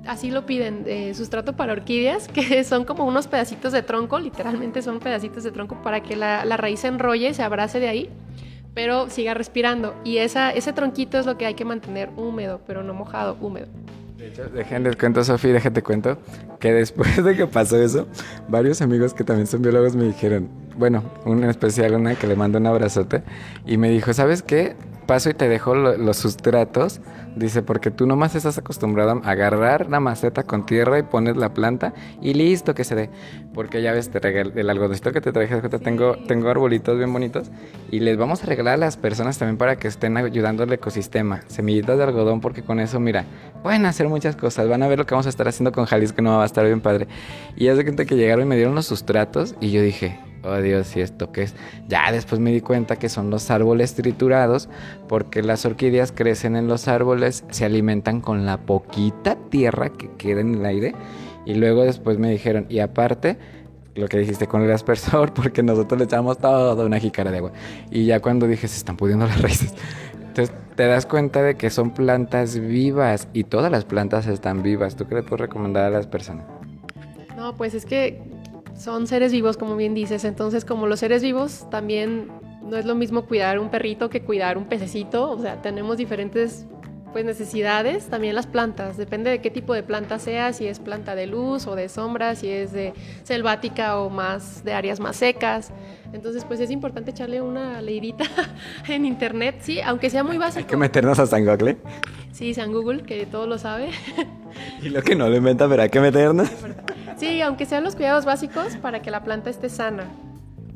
Así 0.05 0.29
lo 0.29 0.45
piden, 0.45 0.83
eh, 0.85 1.13
sustrato 1.15 1.53
para 1.53 1.73
orquídeas, 1.73 2.27
que 2.33 2.63
son 2.63 2.85
como 2.85 3.05
unos 3.05 3.27
pedacitos 3.27 3.71
de 3.73 3.81
tronco, 3.81 4.19
literalmente 4.19 4.81
son 4.81 4.99
pedacitos 4.99 5.43
de 5.43 5.51
tronco 5.51 5.81
para 5.81 6.01
que 6.01 6.15
la, 6.15 6.43
raíz 6.57 6.81
se 6.81 6.87
enrolle, 6.87 7.33
se 7.33 7.43
abrace 7.43 7.79
de 7.79 7.87
ahí 7.87 8.09
pero 8.73 9.09
siga 9.09 9.33
respirando. 9.33 9.95
Y 10.03 10.17
ese 10.17 10.73
tronquito 10.73 11.17
es 11.17 11.25
lo 11.25 11.37
que 11.37 11.45
hay 11.45 11.53
que 11.53 11.63
mantener 11.63 12.09
húmedo, 12.17 12.59
pero 12.67 12.83
no 12.83 12.93
mojado, 12.93 13.37
húmedo. 13.39 13.67
De 14.17 14.27
hecho, 14.27 14.45
déjenles 14.45 14.95
cuento, 14.95 15.23
Sofía, 15.25 15.51
déjate 15.53 15.83
cuento, 15.83 16.17
que 16.59 16.71
después 16.71 17.21
de 17.23 17.35
que 17.35 17.47
pasó 17.47 17.81
eso, 17.81 18.07
varios 18.47 18.81
amigos 18.81 19.13
que 19.13 19.25
también 19.25 19.45
son 19.45 19.61
biólogos 19.61 19.95
me 19.95 20.05
dijeron, 20.05 20.49
bueno, 20.77 21.03
un 21.25 21.43
especial, 21.43 21.95
una 21.95 22.15
que 22.15 22.25
le 22.25 22.37
mando 22.37 22.57
un 22.57 22.65
abrazote, 22.65 23.23
y 23.65 23.77
me 23.77 23.89
dijo, 23.89 24.13
¿sabes 24.13 24.41
qué? 24.41 24.77
Paso 25.05 25.29
y 25.29 25.33
te 25.33 25.47
dejo 25.47 25.75
los 25.75 26.17
sustratos. 26.17 27.01
Dice, 27.35 27.61
porque 27.61 27.91
tú 27.91 28.07
nomás 28.07 28.33
estás 28.33 28.57
acostumbrado 28.57 29.21
a 29.21 29.29
agarrar 29.29 29.89
la 29.89 29.99
maceta 29.99 30.43
con 30.43 30.65
tierra 30.65 30.99
y 30.99 31.03
pones 31.03 31.35
la 31.35 31.53
planta 31.53 31.93
y 32.21 32.33
listo 32.33 32.73
que 32.73 32.85
se 32.85 32.95
dé. 32.95 33.09
Porque 33.53 33.81
ya 33.81 33.91
ves, 33.91 34.09
te 34.09 34.41
el 34.41 34.69
algodoncito 34.69 35.11
que 35.11 35.19
te 35.19 35.33
traje, 35.33 35.61
tengo, 35.79 36.15
tengo 36.27 36.49
arbolitos 36.49 36.97
bien 36.97 37.11
bonitos 37.11 37.51
y 37.91 37.99
les 37.99 38.17
vamos 38.17 38.41
a 38.43 38.45
regalar 38.45 38.75
a 38.75 38.77
las 38.77 38.95
personas 38.95 39.37
también 39.37 39.57
para 39.57 39.75
que 39.75 39.89
estén 39.89 40.15
ayudando 40.15 40.63
al 40.63 40.71
ecosistema. 40.71 41.41
Semillitas 41.47 41.97
de 41.97 42.03
algodón, 42.05 42.39
porque 42.39 42.63
con 42.63 42.79
eso, 42.79 43.01
mira, 43.01 43.25
pueden 43.63 43.85
hacer 43.85 44.07
muchas 44.07 44.37
cosas. 44.37 44.69
Van 44.69 44.81
a 44.83 44.87
ver 44.87 44.97
lo 44.97 45.05
que 45.05 45.13
vamos 45.13 45.25
a 45.25 45.29
estar 45.29 45.47
haciendo 45.47 45.73
con 45.73 45.85
Jalisco, 45.85 46.21
no 46.21 46.37
va 46.37 46.43
a 46.43 46.45
estar 46.45 46.65
bien 46.65 46.79
padre. 46.79 47.07
Y 47.57 47.65
ya 47.65 47.75
de 47.75 47.83
cuenta 47.83 48.05
que 48.05 48.15
llegaron 48.15 48.45
y 48.45 48.47
me 48.47 48.55
dieron 48.55 48.75
los 48.75 48.85
sustratos 48.85 49.55
y 49.59 49.71
yo 49.71 49.81
dije, 49.81 50.19
oh 50.45 50.61
Dios, 50.61 50.95
¿y 50.95 51.01
esto 51.01 51.31
qué 51.31 51.43
es? 51.43 51.55
Ya 51.87 52.11
después 52.11 52.39
me 52.39 52.51
di 52.51 52.61
cuenta 52.61 52.97
que 52.97 53.09
son 53.09 53.29
los 53.29 53.49
árboles 53.51 53.95
triturados, 53.95 54.69
porque 55.07 55.43
las 55.43 55.65
orquídeas 55.65 56.11
crecen 56.11 56.55
en 56.55 56.67
los 56.67 56.87
árboles, 56.87 57.43
se 57.49 57.65
alimentan 57.65 58.21
con 58.21 58.45
la 58.45 58.57
poquita 58.57 59.37
tierra 59.49 59.89
que 59.89 60.09
queda 60.17 60.41
en 60.41 60.55
el 60.55 60.65
aire, 60.65 60.95
y 61.45 61.55
luego 61.55 61.83
después 61.83 62.17
me 62.17 62.31
dijeron, 62.31 62.65
y 62.69 62.79
aparte, 62.79 63.37
lo 63.95 64.07
que 64.07 64.17
dijiste 64.17 64.47
con 64.47 64.61
el 64.61 64.71
aspersor, 64.71 65.33
porque 65.33 65.63
nosotros 65.63 65.99
le 65.99 66.05
echamos 66.05 66.37
toda 66.37 66.85
una 66.85 66.99
jícara 66.99 67.31
de 67.31 67.37
agua. 67.37 67.51
Y 67.91 68.05
ya 68.05 68.19
cuando 68.19 68.47
dije, 68.47 68.67
se 68.67 68.77
están 68.77 68.97
pudiendo 68.97 69.25
las 69.25 69.41
raíces. 69.41 69.73
Entonces 70.13 70.53
te 70.75 70.85
das 70.85 71.05
cuenta 71.05 71.41
de 71.41 71.55
que 71.55 71.69
son 71.69 71.91
plantas 71.91 72.59
vivas 72.59 73.29
y 73.31 73.45
todas 73.45 73.71
las 73.71 73.85
plantas 73.85 74.27
están 74.27 74.63
vivas. 74.63 74.97
¿Tú 74.97 75.07
qué 75.07 75.15
le 75.15 75.23
puedes 75.23 75.41
recomendar 75.41 75.85
a 75.85 75.89
las 75.89 76.07
personas? 76.07 76.45
No, 77.37 77.55
pues 77.55 77.73
es 77.73 77.85
que 77.85 78.21
son 78.77 79.07
seres 79.07 79.31
vivos, 79.31 79.55
como 79.55 79.77
bien 79.77 79.93
dices. 79.93 80.25
Entonces, 80.25 80.65
como 80.65 80.87
los 80.87 80.99
seres 80.99 81.21
vivos, 81.21 81.69
también 81.69 82.27
no 82.65 82.77
es 82.77 82.85
lo 82.85 82.95
mismo 82.95 83.25
cuidar 83.25 83.59
un 83.59 83.69
perrito 83.69 84.09
que 84.09 84.21
cuidar 84.21 84.57
un 84.57 84.65
pececito. 84.65 85.31
O 85.31 85.39
sea, 85.39 85.61
tenemos 85.61 85.97
diferentes 85.97 86.65
pues, 87.13 87.23
necesidades. 87.23 88.07
También 88.07 88.35
las 88.35 88.47
plantas, 88.47 88.97
depende 88.97 89.29
de 89.29 89.39
qué 89.39 89.51
tipo 89.51 89.73
de 89.73 89.83
planta 89.83 90.19
sea, 90.19 90.51
si 90.51 90.67
es 90.67 90.79
planta 90.79 91.15
de 91.15 91.27
luz 91.27 91.67
o 91.67 91.75
de 91.75 91.89
sombra, 91.89 92.35
si 92.35 92.49
es 92.49 92.73
de 92.73 92.93
selvática 93.23 93.99
o 93.99 94.09
más 94.09 94.63
de 94.63 94.73
áreas 94.73 94.99
más 94.99 95.15
secas. 95.17 95.71
Entonces, 96.11 96.43
pues 96.45 96.59
es 96.59 96.71
importante 96.71 97.11
echarle 97.11 97.41
una 97.41 97.81
leidita 97.81 98.25
en 98.87 99.05
internet, 99.05 99.57
sí, 99.61 99.81
aunque 99.81 100.09
sea 100.09 100.23
muy 100.23 100.37
básico. 100.37 100.59
Hay 100.59 100.69
que 100.69 100.77
meternos 100.77 101.19
a 101.19 101.25
San 101.25 101.45
Google. 101.45 101.77
Sí, 102.31 102.53
San 102.53 102.73
Google, 102.73 103.03
que 103.03 103.25
todo 103.25 103.47
lo 103.47 103.57
sabe. 103.57 103.89
Y 104.81 104.87
lo 104.87 105.01
que 105.03 105.15
no 105.15 105.27
lo 105.27 105.35
inventa, 105.35 105.67
pero 105.67 105.81
hay 105.81 105.89
que 105.89 105.99
meternos. 105.99 106.47
Sí, 107.17 107.41
aunque 107.41 107.65
sean 107.65 107.83
los 107.83 107.93
cuidados 107.93 108.23
básicos 108.23 108.77
para 108.77 109.01
que 109.01 109.11
la 109.11 109.21
planta 109.21 109.49
esté 109.49 109.67
sana 109.67 110.05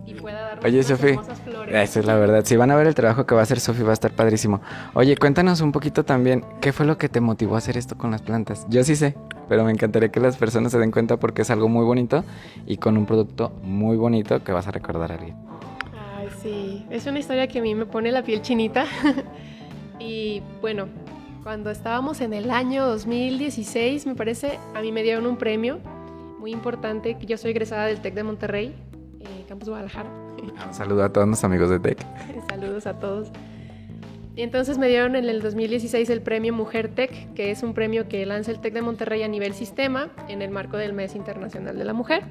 y 0.09 0.13
pueda 0.15 0.41
dar 0.41 0.65
Oye, 0.65 0.81
Sofi, 0.83 1.15
eso 1.71 1.99
es 1.99 2.05
la 2.05 2.15
verdad. 2.15 2.43
Si 2.43 2.57
van 2.57 2.71
a 2.71 2.75
ver 2.75 2.87
el 2.87 2.95
trabajo 2.95 3.25
que 3.25 3.35
va 3.35 3.41
a 3.41 3.43
hacer 3.43 3.59
Sofi, 3.59 3.83
va 3.83 3.91
a 3.91 3.93
estar 3.93 4.11
padrísimo. 4.11 4.61
Oye, 4.93 5.15
cuéntanos 5.15 5.61
un 5.61 5.71
poquito 5.71 6.03
también, 6.03 6.43
¿qué 6.61 6.73
fue 6.73 6.85
lo 6.85 6.97
que 6.97 7.09
te 7.09 7.21
motivó 7.21 7.55
a 7.55 7.59
hacer 7.59 7.77
esto 7.77 7.97
con 7.97 8.11
las 8.11 8.21
plantas? 8.21 8.65
Yo 8.69 8.83
sí 8.83 8.95
sé, 8.95 9.15
pero 9.47 9.63
me 9.63 9.71
encantaría 9.71 10.09
que 10.09 10.19
las 10.19 10.37
personas 10.37 10.71
se 10.71 10.79
den 10.79 10.91
cuenta 10.91 11.17
porque 11.17 11.43
es 11.43 11.51
algo 11.51 11.69
muy 11.69 11.85
bonito 11.85 12.23
y 12.65 12.77
con 12.77 12.97
un 12.97 13.05
producto 13.05 13.51
muy 13.61 13.97
bonito 13.97 14.43
que 14.43 14.51
vas 14.51 14.67
a 14.67 14.71
recordar 14.71 15.11
a 15.11 15.15
alguien. 15.15 15.35
Ay, 16.17 16.27
sí, 16.41 16.85
es 16.89 17.05
una 17.05 17.19
historia 17.19 17.47
que 17.47 17.59
a 17.59 17.61
mí 17.61 17.75
me 17.75 17.85
pone 17.85 18.11
la 18.11 18.23
piel 18.23 18.41
chinita. 18.41 18.85
y 19.99 20.41
bueno, 20.61 20.87
cuando 21.43 21.69
estábamos 21.69 22.21
en 22.21 22.33
el 22.33 22.51
año 22.51 22.85
2016, 22.85 24.07
me 24.07 24.15
parece, 24.15 24.59
a 24.73 24.81
mí 24.81 24.91
me 24.91 25.03
dieron 25.03 25.25
un 25.25 25.37
premio 25.37 25.79
muy 26.39 26.51
importante. 26.51 27.17
Yo 27.21 27.37
soy 27.37 27.51
egresada 27.51 27.85
del 27.85 28.01
TEC 28.01 28.13
de 28.13 28.23
Monterrey, 28.23 28.75
eh, 29.19 29.45
Campus 29.47 29.69
Guadalajara. 29.69 30.09
Un 30.67 30.73
saludo 30.73 31.03
a 31.03 31.11
todos 31.11 31.27
los 31.27 31.43
amigos 31.43 31.69
de 31.69 31.79
TEC. 31.79 32.05
Saludos 32.49 32.87
a 32.87 32.99
todos. 32.99 33.31
Y 34.35 34.41
entonces 34.41 34.77
me 34.77 34.87
dieron 34.87 35.15
en 35.15 35.27
el 35.27 35.41
2016 35.41 36.09
el 36.09 36.21
premio 36.21 36.53
Mujer 36.53 36.87
Tech, 36.87 37.33
que 37.33 37.51
es 37.51 37.61
un 37.61 37.73
premio 37.73 38.07
que 38.07 38.25
lanza 38.25 38.51
el 38.51 38.61
TEC 38.61 38.73
de 38.73 38.81
Monterrey 38.81 39.23
a 39.23 39.27
nivel 39.27 39.53
sistema 39.53 40.09
en 40.29 40.41
el 40.41 40.49
marco 40.49 40.77
del 40.77 40.93
Mes 40.93 41.15
Internacional 41.15 41.77
de 41.77 41.83
la 41.83 41.93
Mujer. 41.93 42.23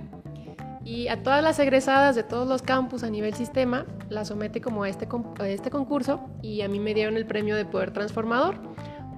Y 0.84 1.08
a 1.08 1.22
todas 1.22 1.42
las 1.42 1.58
egresadas 1.58 2.16
de 2.16 2.22
todos 2.22 2.48
los 2.48 2.62
campus 2.62 3.02
a 3.02 3.10
nivel 3.10 3.34
sistema 3.34 3.84
las 4.08 4.28
somete 4.28 4.62
como 4.62 4.84
a 4.84 4.88
este, 4.88 5.06
a 5.38 5.48
este 5.48 5.68
concurso 5.68 6.20
y 6.40 6.62
a 6.62 6.68
mí 6.68 6.80
me 6.80 6.94
dieron 6.94 7.18
el 7.18 7.26
premio 7.26 7.56
de 7.56 7.66
Poder 7.66 7.90
Transformador 7.90 8.54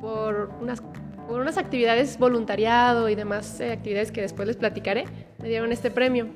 por 0.01 0.51
unas 0.61 0.83
por 1.31 1.41
unas 1.41 1.59
actividades 1.59 2.19
voluntariado 2.19 3.09
y 3.09 3.15
demás 3.15 3.61
eh, 3.61 3.71
actividades 3.71 4.11
que 4.11 4.21
después 4.21 4.49
les 4.49 4.57
platicaré, 4.57 5.05
me 5.39 5.49
dieron 5.49 5.71
este 5.71 5.93
premio. 5.93 6.27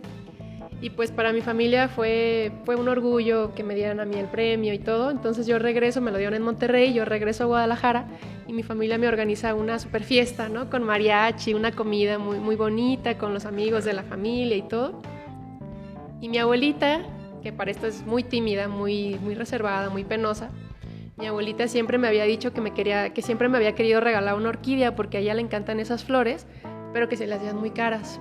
Y 0.84 0.90
pues 0.90 1.10
para 1.10 1.32
mi 1.32 1.40
familia 1.40 1.88
fue, 1.88 2.52
fue 2.66 2.76
un 2.76 2.88
orgullo 2.88 3.54
que 3.54 3.64
me 3.64 3.74
dieran 3.74 4.00
a 4.00 4.04
mí 4.04 4.16
el 4.16 4.26
premio 4.26 4.74
y 4.74 4.78
todo. 4.78 5.10
Entonces 5.10 5.46
yo 5.46 5.58
regreso, 5.58 6.02
me 6.02 6.10
lo 6.10 6.18
dieron 6.18 6.34
en 6.34 6.42
Monterrey, 6.42 6.92
yo 6.92 7.06
regreso 7.06 7.44
a 7.44 7.46
Guadalajara 7.46 8.06
y 8.46 8.52
mi 8.52 8.62
familia 8.62 8.98
me 8.98 9.08
organiza 9.08 9.54
una 9.54 9.78
super 9.78 10.04
fiesta, 10.04 10.50
¿no? 10.50 10.68
Con 10.68 10.82
mariachi, 10.82 11.54
una 11.54 11.72
comida 11.72 12.18
muy, 12.18 12.38
muy 12.38 12.54
bonita, 12.54 13.16
con 13.16 13.32
los 13.32 13.46
amigos 13.46 13.86
de 13.86 13.94
la 13.94 14.02
familia 14.02 14.58
y 14.58 14.68
todo. 14.68 15.00
Y 16.20 16.28
mi 16.28 16.36
abuelita, 16.36 17.00
que 17.42 17.50
para 17.50 17.70
esto 17.70 17.86
es 17.86 18.04
muy 18.04 18.22
tímida, 18.22 18.68
muy, 18.68 19.18
muy 19.20 19.34
reservada, 19.34 19.88
muy 19.88 20.04
penosa, 20.04 20.50
mi 21.16 21.26
abuelita 21.26 21.66
siempre 21.66 21.96
me 21.96 22.08
había 22.08 22.24
dicho 22.24 22.52
que, 22.52 22.60
me 22.60 22.74
quería, 22.74 23.14
que 23.14 23.22
siempre 23.22 23.48
me 23.48 23.56
había 23.56 23.74
querido 23.74 24.02
regalar 24.02 24.34
una 24.34 24.50
orquídea 24.50 24.94
porque 24.94 25.16
a 25.16 25.20
ella 25.20 25.32
le 25.32 25.40
encantan 25.40 25.80
esas 25.80 26.04
flores, 26.04 26.46
pero 26.92 27.08
que 27.08 27.16
se 27.16 27.26
le 27.26 27.36
hacían 27.36 27.56
muy 27.56 27.70
caras. 27.70 28.20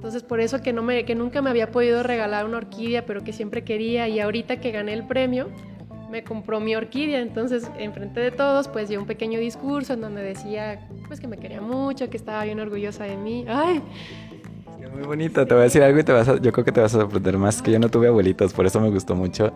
Entonces 0.00 0.22
por 0.22 0.40
eso 0.40 0.62
que, 0.62 0.72
no 0.72 0.82
me, 0.82 1.04
que 1.04 1.14
nunca 1.14 1.42
me 1.42 1.50
había 1.50 1.70
podido 1.70 2.02
regalar 2.02 2.46
una 2.46 2.56
orquídea, 2.56 3.04
pero 3.04 3.22
que 3.22 3.34
siempre 3.34 3.64
quería 3.64 4.08
y 4.08 4.18
ahorita 4.18 4.58
que 4.58 4.70
gané 4.70 4.94
el 4.94 5.06
premio, 5.06 5.48
me 6.10 6.24
compró 6.24 6.58
mi 6.58 6.74
orquídea. 6.74 7.20
Entonces 7.20 7.70
enfrente 7.78 8.18
de 8.18 8.30
todos 8.30 8.66
pues 8.66 8.88
dio 8.88 8.98
un 8.98 9.06
pequeño 9.06 9.38
discurso 9.38 9.92
en 9.92 10.00
donde 10.00 10.22
decía 10.22 10.88
pues 11.06 11.20
que 11.20 11.28
me 11.28 11.36
quería 11.36 11.60
mucho, 11.60 12.08
que 12.08 12.16
estaba 12.16 12.42
bien 12.44 12.60
orgullosa 12.60 13.04
de 13.04 13.18
mí. 13.18 13.44
¡Ay! 13.46 13.82
muy 14.90 15.02
bonito, 15.02 15.46
te 15.46 15.54
voy 15.54 15.60
a 15.60 15.64
decir 15.64 15.82
algo 15.82 16.00
y 16.00 16.02
te 16.02 16.12
vas 16.12 16.26
yo 16.40 16.50
creo 16.50 16.64
que 16.64 16.72
te 16.72 16.80
vas 16.80 16.94
a 16.94 17.00
sorprender 17.00 17.38
más 17.38 17.62
que 17.62 17.70
yo 17.70 17.78
no 17.78 17.88
tuve 17.90 18.08
abuelitos, 18.08 18.52
por 18.52 18.66
eso 18.66 18.80
me 18.80 18.90
gustó 18.90 19.14
mucho 19.14 19.52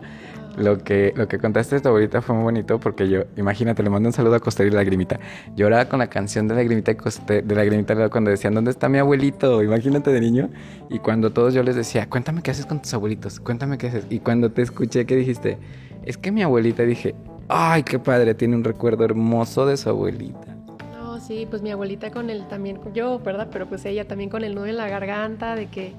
lo 0.57 0.77
que, 0.77 1.13
lo 1.15 1.27
que 1.27 1.39
contaste 1.39 1.79
tu 1.79 1.89
abuelita 1.89 2.21
fue 2.21 2.35
muy 2.35 2.43
bonito 2.43 2.79
porque 2.79 3.09
yo, 3.09 3.23
imagínate, 3.35 3.83
le 3.83 3.89
mando 3.89 4.09
un 4.09 4.13
saludo 4.13 4.35
a 4.35 4.39
Coster 4.39 4.67
y 4.67 4.71
Lagrimita. 4.71 5.19
Lloraba 5.55 5.85
con 5.85 5.99
la 5.99 6.07
canción 6.07 6.47
de 6.47 6.55
Lagrimita 6.55 6.91
y 6.91 6.95
Coster, 6.95 7.43
de 7.43 7.55
Lagrimita 7.55 8.09
cuando 8.09 8.31
decían, 8.31 8.53
¿dónde 8.53 8.71
está 8.71 8.89
mi 8.89 8.97
abuelito? 8.97 9.63
Imagínate 9.63 10.11
de 10.11 10.21
niño. 10.21 10.49
Y 10.89 10.99
cuando 10.99 11.31
todos 11.31 11.53
yo 11.53 11.63
les 11.63 11.75
decía, 11.75 12.09
cuéntame 12.09 12.41
qué 12.41 12.51
haces 12.51 12.65
con 12.65 12.81
tus 12.81 12.93
abuelitos, 12.93 13.39
cuéntame 13.39 13.77
qué 13.77 13.87
haces. 13.87 14.05
Y 14.09 14.19
cuando 14.19 14.51
te 14.51 14.61
escuché 14.61 15.05
que 15.05 15.15
dijiste, 15.15 15.57
es 16.03 16.17
que 16.17 16.31
mi 16.31 16.43
abuelita, 16.43 16.83
dije, 16.83 17.15
ay, 17.47 17.83
qué 17.83 17.99
padre, 17.99 18.33
tiene 18.35 18.55
un 18.55 18.63
recuerdo 18.63 19.03
hermoso 19.03 19.65
de 19.65 19.77
su 19.77 19.89
abuelita. 19.89 20.55
No, 20.93 21.19
sí, 21.19 21.47
pues 21.49 21.61
mi 21.61 21.71
abuelita 21.71 22.11
con 22.11 22.29
él 22.29 22.45
también, 22.47 22.79
yo, 22.93 23.19
¿verdad? 23.19 23.49
Pero 23.51 23.67
pues 23.67 23.85
ella 23.85 24.07
también 24.07 24.29
con 24.29 24.43
el 24.43 24.55
nudo 24.55 24.67
en 24.67 24.77
la 24.77 24.87
garganta, 24.87 25.55
de 25.55 25.67
que 25.67 25.93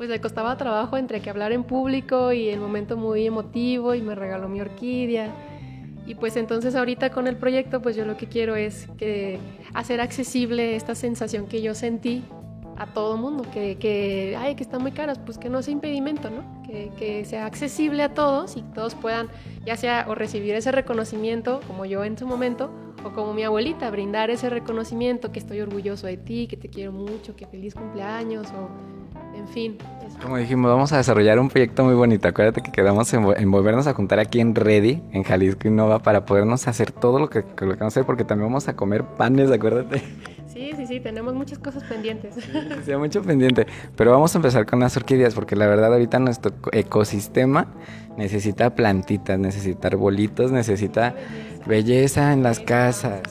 pues 0.00 0.08
le 0.08 0.18
costaba 0.18 0.56
trabajo 0.56 0.96
entre 0.96 1.20
que 1.20 1.28
hablar 1.28 1.52
en 1.52 1.62
público 1.62 2.32
y 2.32 2.48
el 2.48 2.58
momento 2.58 2.96
muy 2.96 3.26
emotivo 3.26 3.94
y 3.94 4.00
me 4.00 4.14
regaló 4.14 4.48
mi 4.48 4.58
orquídea. 4.58 5.28
Y 6.06 6.14
pues 6.14 6.36
entonces 6.36 6.74
ahorita 6.74 7.10
con 7.10 7.26
el 7.26 7.36
proyecto 7.36 7.82
pues 7.82 7.96
yo 7.96 8.06
lo 8.06 8.16
que 8.16 8.26
quiero 8.26 8.56
es 8.56 8.88
que 8.96 9.38
hacer 9.74 10.00
accesible 10.00 10.74
esta 10.74 10.94
sensación 10.94 11.46
que 11.48 11.60
yo 11.60 11.74
sentí 11.74 12.24
a 12.78 12.86
todo 12.86 13.18
mundo, 13.18 13.44
que, 13.52 13.76
que, 13.76 14.38
ay, 14.38 14.54
que 14.54 14.62
están 14.62 14.80
muy 14.80 14.92
caras, 14.92 15.18
pues 15.18 15.36
que 15.36 15.50
no 15.50 15.60
sea 15.60 15.72
impedimento, 15.72 16.30
¿no? 16.30 16.62
Que, 16.62 16.90
que, 16.98 17.26
sea 17.26 17.44
accesible 17.44 18.02
a 18.02 18.14
todos 18.14 18.56
y 18.56 18.62
todos 18.62 18.94
puedan, 18.94 19.28
ya 19.66 19.76
sea 19.76 20.06
o 20.08 20.14
recibir 20.14 20.54
ese 20.54 20.72
reconocimiento, 20.72 21.60
como 21.66 21.84
yo 21.84 22.04
en 22.04 22.16
su 22.16 22.26
momento, 22.26 22.70
o 23.04 23.12
como 23.12 23.34
mi 23.34 23.42
abuelita, 23.42 23.90
brindar 23.90 24.30
ese 24.30 24.48
reconocimiento, 24.48 25.30
que 25.30 25.40
estoy 25.40 25.60
orgulloso 25.60 26.06
de 26.06 26.16
ti, 26.16 26.46
que 26.46 26.56
te 26.56 26.70
quiero 26.70 26.90
mucho, 26.90 27.36
que 27.36 27.46
feliz 27.46 27.74
cumpleaños, 27.74 28.46
o 28.52 28.99
en 29.40 29.48
fin. 29.48 29.78
Como 30.22 30.36
dijimos, 30.36 30.70
vamos 30.70 30.92
a 30.92 30.98
desarrollar 30.98 31.38
un 31.38 31.48
proyecto 31.48 31.82
muy 31.82 31.94
bonito. 31.94 32.28
Acuérdate 32.28 32.62
que 32.62 32.70
quedamos 32.70 33.12
en, 33.14 33.50
volvernos 33.50 33.86
a 33.86 33.94
juntar 33.94 34.18
aquí 34.18 34.40
en 34.40 34.54
Ready, 34.54 35.02
en 35.12 35.22
Jalisco 35.22 35.66
Innova, 35.66 36.00
para 36.00 36.26
podernos 36.26 36.68
hacer 36.68 36.92
todo 36.92 37.18
lo 37.18 37.30
que, 37.30 37.42
lo 37.60 37.76
que 37.76 37.84
hacer, 37.84 38.04
porque 38.04 38.24
también 38.24 38.50
vamos 38.50 38.68
a 38.68 38.76
comer 38.76 39.04
panes, 39.04 39.50
acuérdate. 39.50 40.02
Sí, 40.46 40.72
sí, 40.76 40.86
sí, 40.86 41.00
tenemos 41.00 41.32
muchas 41.32 41.58
cosas 41.58 41.84
pendientes. 41.84 42.34
Sí, 42.84 42.94
mucho 42.96 43.22
pendiente. 43.22 43.66
Pero 43.96 44.10
vamos 44.10 44.34
a 44.34 44.38
empezar 44.38 44.66
con 44.66 44.80
las 44.80 44.96
orquídeas, 44.96 45.34
porque 45.34 45.56
la 45.56 45.66
verdad 45.66 45.92
ahorita 45.92 46.18
nuestro 46.18 46.52
ecosistema 46.72 47.68
necesita 48.18 48.74
plantitas, 48.74 49.38
necesita 49.38 49.88
arbolitos, 49.88 50.52
necesita 50.52 51.14
belleza 51.66 52.32
en 52.32 52.42
las 52.42 52.60
casas. 52.60 53.22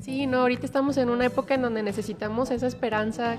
Sí, 0.00 0.26
no, 0.26 0.38
ahorita 0.38 0.66
estamos 0.66 0.98
en 0.98 1.10
una 1.10 1.26
época 1.26 1.54
en 1.54 1.62
donde 1.62 1.82
necesitamos 1.82 2.50
esa 2.50 2.66
esperanza 2.66 3.38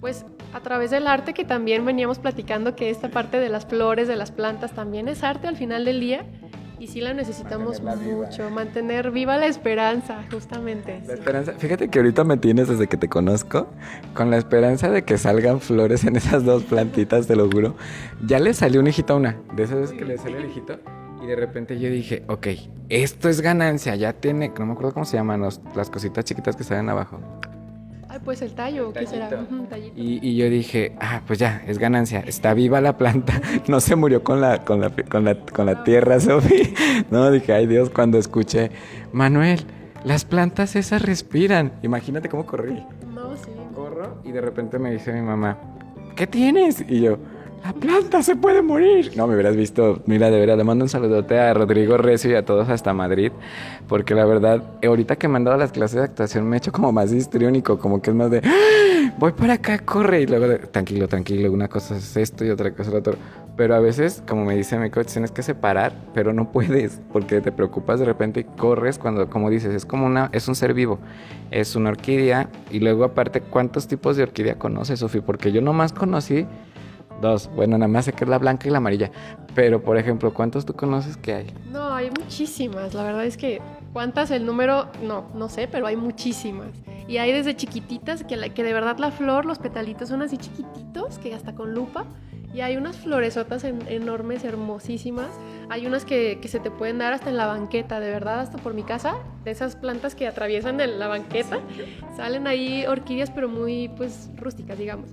pues 0.00 0.24
a 0.56 0.60
través 0.60 0.90
del 0.90 1.06
arte 1.06 1.34
que 1.34 1.44
también 1.44 1.84
veníamos 1.84 2.18
platicando 2.18 2.74
que 2.74 2.88
esta 2.88 3.10
parte 3.10 3.38
de 3.38 3.50
las 3.50 3.66
flores, 3.66 4.08
de 4.08 4.16
las 4.16 4.30
plantas 4.30 4.72
también 4.72 5.06
es 5.06 5.22
arte 5.22 5.48
al 5.48 5.56
final 5.56 5.84
del 5.84 6.00
día 6.00 6.24
y 6.78 6.86
sí 6.86 7.02
la 7.02 7.12
necesitamos 7.12 7.82
mucho, 7.82 8.48
mantener 8.48 9.10
viva 9.10 9.36
la 9.36 9.46
esperanza, 9.46 10.24
justamente. 10.30 11.02
La 11.06 11.12
esperanza, 11.12 11.52
fíjate 11.58 11.88
que 11.88 11.98
ahorita 11.98 12.24
me 12.24 12.38
tienes 12.38 12.68
desde 12.68 12.86
que 12.86 12.96
te 12.96 13.06
conozco 13.06 13.68
con 14.14 14.30
la 14.30 14.38
esperanza 14.38 14.90
de 14.90 15.04
que 15.04 15.18
salgan 15.18 15.60
flores 15.60 16.04
en 16.04 16.16
esas 16.16 16.44
dos 16.44 16.64
plantitas, 16.64 17.26
te 17.26 17.36
lo 17.36 17.50
juro. 17.50 17.76
Ya 18.26 18.38
le 18.38 18.54
salió 18.54 18.80
un 18.80 18.86
hijito 18.86 19.12
a 19.12 19.16
una, 19.16 19.36
de 19.54 19.62
esas 19.62 19.80
veces 19.80 19.98
que 19.98 20.06
le 20.06 20.16
sale 20.16 20.38
el 20.38 20.46
hijito. 20.46 20.78
Y 21.22 21.26
de 21.26 21.36
repente 21.36 21.78
yo 21.78 21.90
dije, 21.90 22.24
ok, 22.28 22.46
esto 22.88 23.28
es 23.28 23.42
ganancia, 23.42 23.94
ya 23.94 24.14
tiene, 24.14 24.52
no 24.58 24.64
me 24.64 24.72
acuerdo 24.72 24.92
cómo 24.94 25.04
se 25.04 25.18
llaman 25.18 25.42
las 25.42 25.90
cositas 25.90 26.24
chiquitas 26.24 26.56
que 26.56 26.64
salen 26.64 26.88
abajo 26.88 27.20
pues 28.20 28.42
el 28.42 28.54
tallo, 28.54 28.92
¿qué 28.92 29.06
será? 29.06 29.28
y, 29.94 30.36
yo 30.36 30.48
dije, 30.50 30.96
ah, 31.00 31.22
pues 31.26 31.38
ya, 31.38 31.62
es 31.66 31.78
ganancia. 31.78 32.20
Está 32.20 32.54
viva 32.54 32.80
la 32.80 32.96
planta. 32.96 33.40
No 33.68 33.80
se 33.80 33.96
murió 33.96 34.22
con 34.22 34.40
la, 34.40 34.64
con 34.64 34.80
la, 34.80 34.90
con 34.90 35.24
la, 35.24 35.38
con 35.40 35.66
la 35.66 35.82
tierra, 35.84 36.20
Sofi. 36.20 36.74
No, 37.10 37.30
dije, 37.30 37.52
ay 37.52 37.66
Dios, 37.66 37.90
cuando 37.90 38.18
escuché, 38.18 38.70
Manuel, 39.12 39.64
las 40.04 40.24
plantas 40.24 40.76
esas 40.76 41.02
respiran. 41.02 41.72
Imagínate 41.82 42.28
cómo 42.28 42.46
corrí. 42.46 42.84
No, 43.12 43.36
sí. 43.36 43.50
Corro 43.74 44.20
y 44.24 44.32
de 44.32 44.40
repente 44.40 44.78
me 44.78 44.90
dice 44.90 45.12
mi 45.12 45.20
mamá, 45.20 45.58
¿qué 46.14 46.26
tienes? 46.26 46.84
Y 46.88 47.00
yo, 47.00 47.18
la 47.66 47.72
planta 47.72 48.22
se 48.22 48.36
puede 48.36 48.62
morir. 48.62 49.10
No, 49.16 49.26
me 49.26 49.34
hubieras 49.34 49.56
visto, 49.56 50.00
mira, 50.06 50.30
de 50.30 50.38
verdad, 50.38 50.56
le 50.56 50.62
mando 50.62 50.84
un 50.84 50.88
saludote 50.88 51.36
a 51.36 51.52
Rodrigo 51.52 51.96
Recio 51.96 52.30
y 52.30 52.34
a 52.34 52.44
todos 52.44 52.68
hasta 52.68 52.94
Madrid, 52.94 53.32
porque 53.88 54.14
la 54.14 54.24
verdad, 54.24 54.62
ahorita 54.84 55.16
que 55.16 55.26
me 55.26 55.36
han 55.36 55.44
dado 55.44 55.56
las 55.56 55.72
clases 55.72 55.96
de 55.96 56.04
actuación 56.04 56.48
me 56.48 56.56
he 56.56 56.58
hecho 56.58 56.70
como 56.70 56.92
más 56.92 57.12
histriónico, 57.12 57.78
como 57.80 58.00
que 58.00 58.10
es 58.10 58.16
más 58.16 58.30
de, 58.30 58.40
¡Ah! 58.44 59.12
voy 59.18 59.32
para 59.32 59.54
acá, 59.54 59.80
corre, 59.80 60.22
y 60.22 60.26
luego, 60.26 60.46
de, 60.46 60.58
tranquilo, 60.58 61.08
tranquilo, 61.08 61.50
una 61.50 61.66
cosa 61.66 61.96
es 61.96 62.16
esto 62.16 62.44
y 62.44 62.50
otra 62.50 62.70
cosa 62.70 62.82
es 62.82 62.92
lo 62.92 62.98
otro. 63.00 63.14
Pero 63.56 63.74
a 63.74 63.80
veces, 63.80 64.22
como 64.28 64.44
me 64.44 64.54
dice 64.54 64.78
mi 64.78 64.90
coach, 64.90 65.08
tienes 65.08 65.32
que 65.32 65.42
separar, 65.42 65.92
pero 66.14 66.32
no 66.32 66.52
puedes, 66.52 67.00
porque 67.12 67.40
te 67.40 67.50
preocupas 67.50 67.98
de 67.98 68.04
repente 68.04 68.40
y 68.40 68.44
corres 68.44 68.96
cuando, 68.96 69.28
como 69.28 69.50
dices, 69.50 69.74
es 69.74 69.84
como 69.84 70.06
una, 70.06 70.28
es 70.32 70.46
un 70.46 70.54
ser 70.54 70.72
vivo, 70.72 71.00
es 71.50 71.74
una 71.74 71.88
orquídea, 71.90 72.48
y 72.70 72.78
luego 72.78 73.02
aparte, 73.02 73.40
¿cuántos 73.40 73.88
tipos 73.88 74.16
de 74.16 74.22
orquídea 74.22 74.56
conoces, 74.56 75.00
Sofi? 75.00 75.20
Porque 75.20 75.50
yo 75.50 75.62
nomás 75.62 75.92
conocí 75.92 76.46
Dos. 77.20 77.50
Bueno, 77.54 77.78
nada 77.78 77.88
más 77.88 78.04
sé 78.04 78.12
que 78.12 78.24
es 78.24 78.30
la 78.30 78.38
blanca 78.38 78.68
y 78.68 78.70
la 78.70 78.78
amarilla. 78.78 79.10
Pero, 79.54 79.82
por 79.82 79.96
ejemplo, 79.96 80.34
¿cuántos 80.34 80.66
tú 80.66 80.74
conoces 80.74 81.16
que 81.16 81.34
hay? 81.34 81.46
No, 81.70 81.94
hay 81.94 82.10
muchísimas. 82.10 82.92
La 82.92 83.02
verdad 83.02 83.24
es 83.24 83.36
que, 83.36 83.60
¿cuántas? 83.92 84.30
El 84.30 84.44
número, 84.44 84.88
no, 85.02 85.26
no 85.34 85.48
sé, 85.48 85.66
pero 85.66 85.86
hay 85.86 85.96
muchísimas. 85.96 86.68
Y 87.08 87.18
hay 87.18 87.32
desde 87.32 87.56
chiquititas, 87.56 88.24
que, 88.24 88.50
que 88.50 88.62
de 88.62 88.72
verdad 88.72 88.98
la 88.98 89.10
flor, 89.10 89.46
los 89.46 89.58
petalitos 89.58 90.08
son 90.08 90.22
así 90.22 90.36
chiquititos, 90.36 91.18
que 91.18 91.34
hasta 91.34 91.54
con 91.54 91.72
lupa. 91.72 92.04
Y 92.52 92.60
hay 92.60 92.76
unas 92.76 92.96
floresotas 92.96 93.64
enormes, 93.64 94.44
hermosísimas. 94.44 95.28
Hay 95.68 95.86
unas 95.86 96.04
que, 96.04 96.38
que, 96.40 96.48
se 96.48 96.58
te 96.58 96.70
pueden 96.70 96.98
dar 96.98 97.12
hasta 97.12 97.28
en 97.28 97.36
la 97.36 97.46
banqueta, 97.46 98.00
de 98.00 98.10
verdad, 98.10 98.40
hasta 98.40 98.58
por 98.58 98.72
mi 98.72 98.82
casa. 98.82 99.16
De 99.44 99.50
esas 99.50 99.76
plantas 99.76 100.14
que 100.14 100.26
atraviesan 100.26 100.78
la 100.98 101.06
banqueta. 101.06 101.60
Salen 102.16 102.46
ahí 102.46 102.86
orquídeas, 102.86 103.30
pero 103.30 103.48
muy, 103.48 103.88
pues, 103.88 104.30
rústicas, 104.36 104.78
digamos. 104.78 105.10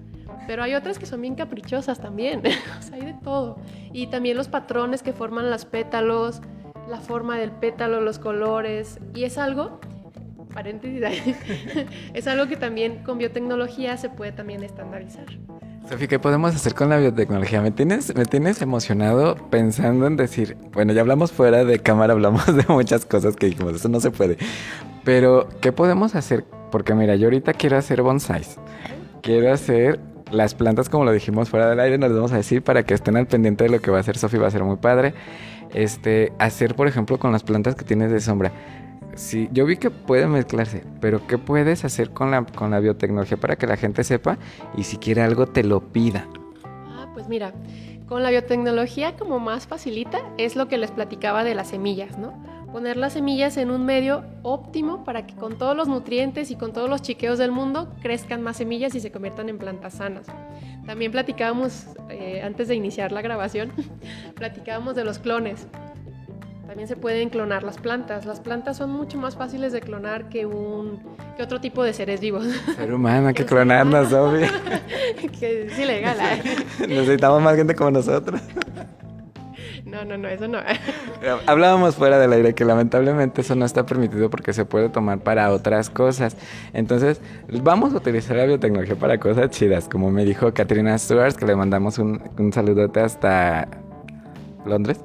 Pero 0.48 0.64
hay 0.64 0.76
otras 0.76 1.00
que 1.00 1.06
son 1.06 1.22
bien 1.22 1.36
caprichosas 1.36 2.00
también. 2.00 2.42
o 2.80 2.82
sea, 2.82 2.96
hay 2.96 3.06
de 3.06 3.16
todo. 3.24 3.58
Y 3.92 4.08
también 4.08 4.38
los 4.38 4.48
patrones 4.48 5.04
que 5.04 5.14
forman 5.14 5.50
los 5.50 5.66
pétalos, 5.66 6.42
la 6.90 7.00
forma 7.00 7.38
del 7.38 7.52
pétalo, 7.52 8.02
los 8.02 8.20
colores. 8.20 9.00
Y 9.14 9.24
es 9.24 9.38
algo, 9.38 9.80
paréntesis, 10.54 11.02
es 12.14 12.28
algo 12.28 12.48
que 12.48 12.58
también 12.58 13.04
con 13.04 13.18
biotecnología 13.18 13.98
se 13.98 14.10
puede 14.10 14.32
también 14.32 14.64
estandarizar. 14.64 15.26
Sofía, 15.90 16.08
¿qué 16.08 16.18
podemos 16.18 16.56
hacer 16.56 16.76
con 16.76 16.90
la 16.90 16.98
biotecnología? 16.98 17.62
Me 17.62 17.72
tienes, 17.72 18.16
me 18.16 18.24
tienes 18.24 18.62
emocionado 18.62 19.36
pensando 19.50 20.08
en 20.08 20.16
decir, 20.16 20.56
bueno, 20.72 20.94
ya 20.94 21.02
hablamos 21.02 21.34
fuera 21.34 21.66
de 21.66 21.80
cámara, 21.80 22.14
hablamos 22.14 22.46
de 22.56 22.64
muchas 22.70 23.06
cosas 23.06 23.36
que 23.36 23.48
dijimos, 23.48 23.76
eso 23.76 23.90
no 23.90 24.00
se 24.00 24.10
puede. 24.10 24.38
Pero, 25.04 25.50
¿qué 25.60 25.74
podemos 25.74 26.16
hacer? 26.16 26.46
Porque 26.72 26.94
mira, 26.94 27.18
yo 27.18 27.28
ahorita 27.28 27.54
quiero 27.54 27.78
hacer 27.78 28.02
bonsais. 28.02 28.58
Quiero 29.22 29.52
hacer 29.52 30.00
las 30.34 30.56
plantas, 30.56 30.90
como 30.90 31.06
lo 31.06 31.12
dijimos 31.12 31.50
fuera 31.50 31.70
del 31.70 31.80
aire, 31.80 31.98
nos 31.98 32.14
vamos 32.14 32.32
a 32.34 32.38
decir 32.38 32.64
para 32.64 32.84
que 32.84 32.94
estén 32.94 33.16
al 33.16 33.28
pendiente 33.28 33.64
de 33.64 33.70
lo 33.70 33.80
que 33.80 33.92
va 33.92 33.98
a 33.98 34.00
hacer 34.02 34.18
Sofi, 34.18 34.38
va 34.38 34.48
a 34.48 34.52
ser 34.52 34.64
muy 34.64 34.78
padre. 34.78 35.14
Este, 35.74 36.34
hacer, 36.40 36.76
por 36.76 36.88
ejemplo, 36.88 37.18
con 37.18 37.32
las 37.32 37.44
plantas 37.44 37.76
que 37.76 37.86
tienes 37.86 38.12
de 38.12 38.20
sombra. 38.20 38.52
Sí, 39.16 39.48
yo 39.52 39.66
vi 39.66 39.78
que 39.78 39.92
puede 39.92 40.26
mezclarse, 40.26 40.84
pero 41.00 41.26
¿qué 41.28 41.38
puedes 41.38 41.86
hacer 41.86 42.12
con 42.12 42.32
la, 42.32 42.46
con 42.46 42.72
la 42.72 42.80
biotecnología 42.80 43.38
para 43.38 43.56
que 43.56 43.68
la 43.68 43.78
gente 43.78 44.04
sepa 44.04 44.38
y 44.76 44.84
si 44.84 44.98
quiere 44.98 45.22
algo 45.22 45.46
te 45.46 45.64
lo 45.64 45.82
pida? 45.82 46.28
Ah, 46.66 47.08
pues 47.14 47.28
mira, 47.28 47.54
Con 48.08 48.24
la 48.24 48.32
biotecnología 48.32 49.16
como 49.16 49.40
más 49.40 49.68
facilita 49.68 50.20
es 50.38 50.56
lo 50.56 50.68
que 50.68 50.78
les 50.78 50.92
platicaba 50.92 51.44
de 51.44 51.56
las 51.56 51.70
semillas, 51.70 52.18
¿no? 52.18 52.34
Poner 52.74 52.98
las 52.98 53.14
semillas 53.14 53.58
en 53.58 53.70
un 53.70 53.86
medio 53.86 54.24
óptimo 54.42 55.04
para 55.04 55.28
que 55.28 55.36
con 55.36 55.60
todos 55.60 55.78
los 55.78 55.88
nutrientes 55.88 56.50
y 56.50 56.56
con 56.56 56.74
todos 56.74 56.90
los 56.90 57.04
chiqueos 57.04 57.38
del 57.38 57.52
mundo 57.52 57.94
crezcan 58.02 58.42
más 58.42 58.58
semillas 58.58 58.96
y 58.96 59.00
se 59.00 59.12
conviertan 59.12 59.48
en 59.48 59.60
plantas 59.60 59.94
sanas. 59.94 60.26
También 60.84 61.12
platicábamos, 61.12 61.86
eh, 62.10 62.42
antes 62.44 62.68
de 62.68 62.74
iniciar 62.74 63.12
la 63.12 63.22
grabación, 63.22 63.72
platicábamos 64.36 64.96
de 64.96 65.04
los 65.04 65.20
clones. 65.20 65.68
También 66.66 66.88
se 66.88 66.96
pueden 66.96 67.30
clonar 67.30 67.62
las 67.62 67.78
plantas. 67.78 68.26
Las 68.26 68.40
plantas 68.40 68.78
son 68.78 68.90
mucho 68.90 69.20
más 69.20 69.36
fáciles 69.36 69.72
de 69.72 69.80
clonar 69.80 70.30
que, 70.30 70.48
un, 70.48 71.00
que 71.38 71.44
otro 71.44 71.62
tipo 71.62 71.84
de 71.84 71.94
seres 71.94 72.22
vivos. 72.22 72.48
Ser 72.76 72.92
humano, 72.92 73.28
hay 73.28 73.36
que 73.36 73.46
clonarnos, 73.46 74.12
obvio. 74.12 74.48
que 75.40 75.68
es 75.68 75.78
ilegal. 75.78 76.18
¿eh? 76.20 76.88
Necesitamos 76.88 77.40
más 77.40 77.56
gente 77.56 77.76
como 77.76 77.92
nosotros. 77.92 78.42
No, 79.94 80.04
no, 80.06 80.18
no, 80.18 80.28
eso 80.28 80.48
no. 80.48 80.58
Hablábamos 81.46 81.96
fuera 81.96 82.18
del 82.18 82.34
aire 82.34 82.56
que 82.56 82.66
lamentablemente 82.66 83.42
eso 83.42 83.54
no 83.54 83.64
está 83.64 83.86
permitido 83.86 84.32
porque 84.32 84.52
se 84.52 84.66
puede 84.66 84.90
tomar 84.90 85.20
para 85.20 85.52
otras 85.52 85.92
cosas. 85.92 86.36
Entonces, 86.74 87.22
vamos 87.62 87.94
a 87.94 87.98
utilizar 87.98 88.36
la 88.38 88.46
biotecnología 88.46 88.96
para 88.96 89.20
cosas 89.20 89.52
chidas, 89.52 89.88
como 89.88 90.10
me 90.10 90.26
dijo 90.26 90.52
Katrina 90.52 90.98
Stewart, 90.98 91.36
que 91.36 91.46
le 91.46 91.56
mandamos 91.56 92.00
un, 92.00 92.20
un 92.40 92.52
saludote 92.52 93.02
hasta 93.02 93.68
Londres. 94.66 95.00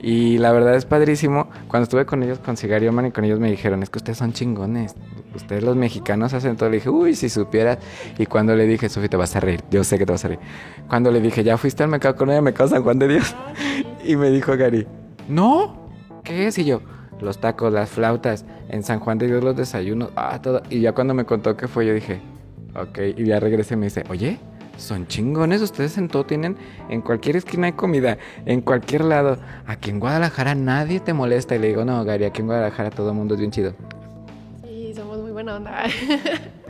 Y 0.00 0.38
la 0.38 0.52
verdad 0.52 0.74
es 0.74 0.86
padrísimo. 0.86 1.48
Cuando 1.68 1.84
estuve 1.84 2.06
con 2.06 2.22
ellos, 2.22 2.38
con 2.38 2.56
Cigario 2.56 2.92
Man 2.92 3.06
y 3.06 3.10
con 3.10 3.24
ellos 3.24 3.38
me 3.38 3.50
dijeron, 3.50 3.82
es 3.82 3.90
que 3.90 3.98
ustedes 3.98 4.16
son 4.16 4.32
chingones. 4.32 4.94
Ustedes 5.34 5.62
los 5.62 5.76
mexicanos 5.76 6.34
hacen 6.34 6.56
todo. 6.56 6.68
Le 6.70 6.76
dije, 6.76 6.90
uy, 6.90 7.14
si 7.14 7.28
supieras. 7.28 7.78
Y 8.18 8.26
cuando 8.26 8.54
le 8.54 8.66
dije, 8.66 8.88
Sofía, 8.88 9.08
te 9.08 9.16
vas 9.16 9.36
a 9.36 9.40
reír. 9.40 9.62
Yo 9.70 9.84
sé 9.84 9.98
que 9.98 10.06
te 10.06 10.12
vas 10.12 10.24
a 10.24 10.28
reír. 10.28 10.40
Cuando 10.88 11.10
le 11.10 11.20
dije, 11.20 11.44
ya 11.44 11.56
fuiste 11.56 11.82
al 11.82 11.88
mercado 11.88 12.16
con 12.16 12.30
ella, 12.30 12.42
me 12.42 12.52
San 12.52 12.82
Juan 12.82 12.98
de 12.98 13.08
Dios. 13.08 13.34
y 14.04 14.16
me 14.16 14.30
dijo 14.30 14.56
Gary, 14.56 14.86
no, 15.28 15.90
¿qué 16.24 16.46
es? 16.46 16.58
Y 16.58 16.64
yo, 16.64 16.82
los 17.20 17.38
tacos, 17.38 17.72
las 17.72 17.90
flautas, 17.90 18.44
en 18.68 18.82
San 18.82 19.00
Juan 19.00 19.18
de 19.18 19.26
Dios 19.26 19.42
los 19.42 19.56
desayunos, 19.56 20.10
ah, 20.16 20.40
todo. 20.42 20.62
Y 20.70 20.80
ya 20.80 20.92
cuando 20.92 21.14
me 21.14 21.24
contó 21.24 21.56
que 21.56 21.68
fue, 21.68 21.86
yo 21.86 21.94
dije, 21.94 22.20
ok. 22.74 22.98
Y 23.16 23.26
ya 23.26 23.40
regresé 23.40 23.74
y 23.74 23.76
me 23.76 23.86
dice, 23.86 24.04
oye, 24.08 24.38
son 24.76 25.06
chingones, 25.06 25.60
ustedes 25.60 25.98
en 25.98 26.08
todo 26.08 26.24
tienen, 26.24 26.56
en 26.88 27.02
cualquier 27.02 27.36
esquina 27.36 27.66
hay 27.66 27.74
comida, 27.74 28.18
en 28.46 28.62
cualquier 28.62 29.04
lado. 29.04 29.38
Aquí 29.66 29.90
en 29.90 30.00
Guadalajara 30.00 30.54
nadie 30.54 31.00
te 31.00 31.12
molesta. 31.12 31.54
Y 31.54 31.58
le 31.58 31.68
digo, 31.68 31.84
no, 31.84 32.02
Gary, 32.04 32.24
aquí 32.24 32.40
en 32.40 32.46
Guadalajara 32.46 32.90
todo 32.90 33.10
el 33.10 33.16
mundo 33.16 33.34
es 33.34 33.40
bien 33.40 33.52
chido. 33.52 33.74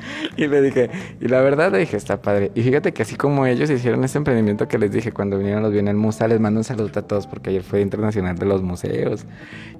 Y 0.36 0.46
le 0.46 0.62
dije, 0.62 0.90
y 1.20 1.28
la 1.28 1.40
verdad 1.42 1.70
le 1.72 1.78
dije, 1.78 1.96
está 1.96 2.22
padre. 2.22 2.50
Y 2.54 2.62
fíjate 2.62 2.92
que 2.92 3.02
así 3.02 3.16
como 3.16 3.46
ellos 3.46 3.68
hicieron 3.68 4.02
ese 4.04 4.16
emprendimiento 4.16 4.66
que 4.66 4.78
les 4.78 4.90
dije 4.90 5.12
cuando 5.12 5.36
vinieron 5.36 5.62
los 5.62 5.72
bienes 5.72 5.94
Musa, 5.94 6.26
les 6.26 6.40
mando 6.40 6.60
un 6.60 6.64
saludo 6.64 6.90
a 6.94 7.02
todos 7.02 7.26
porque 7.26 7.50
ayer 7.50 7.62
fue 7.62 7.82
Internacional 7.82 8.36
de 8.36 8.46
los 8.46 8.62
Museos. 8.62 9.26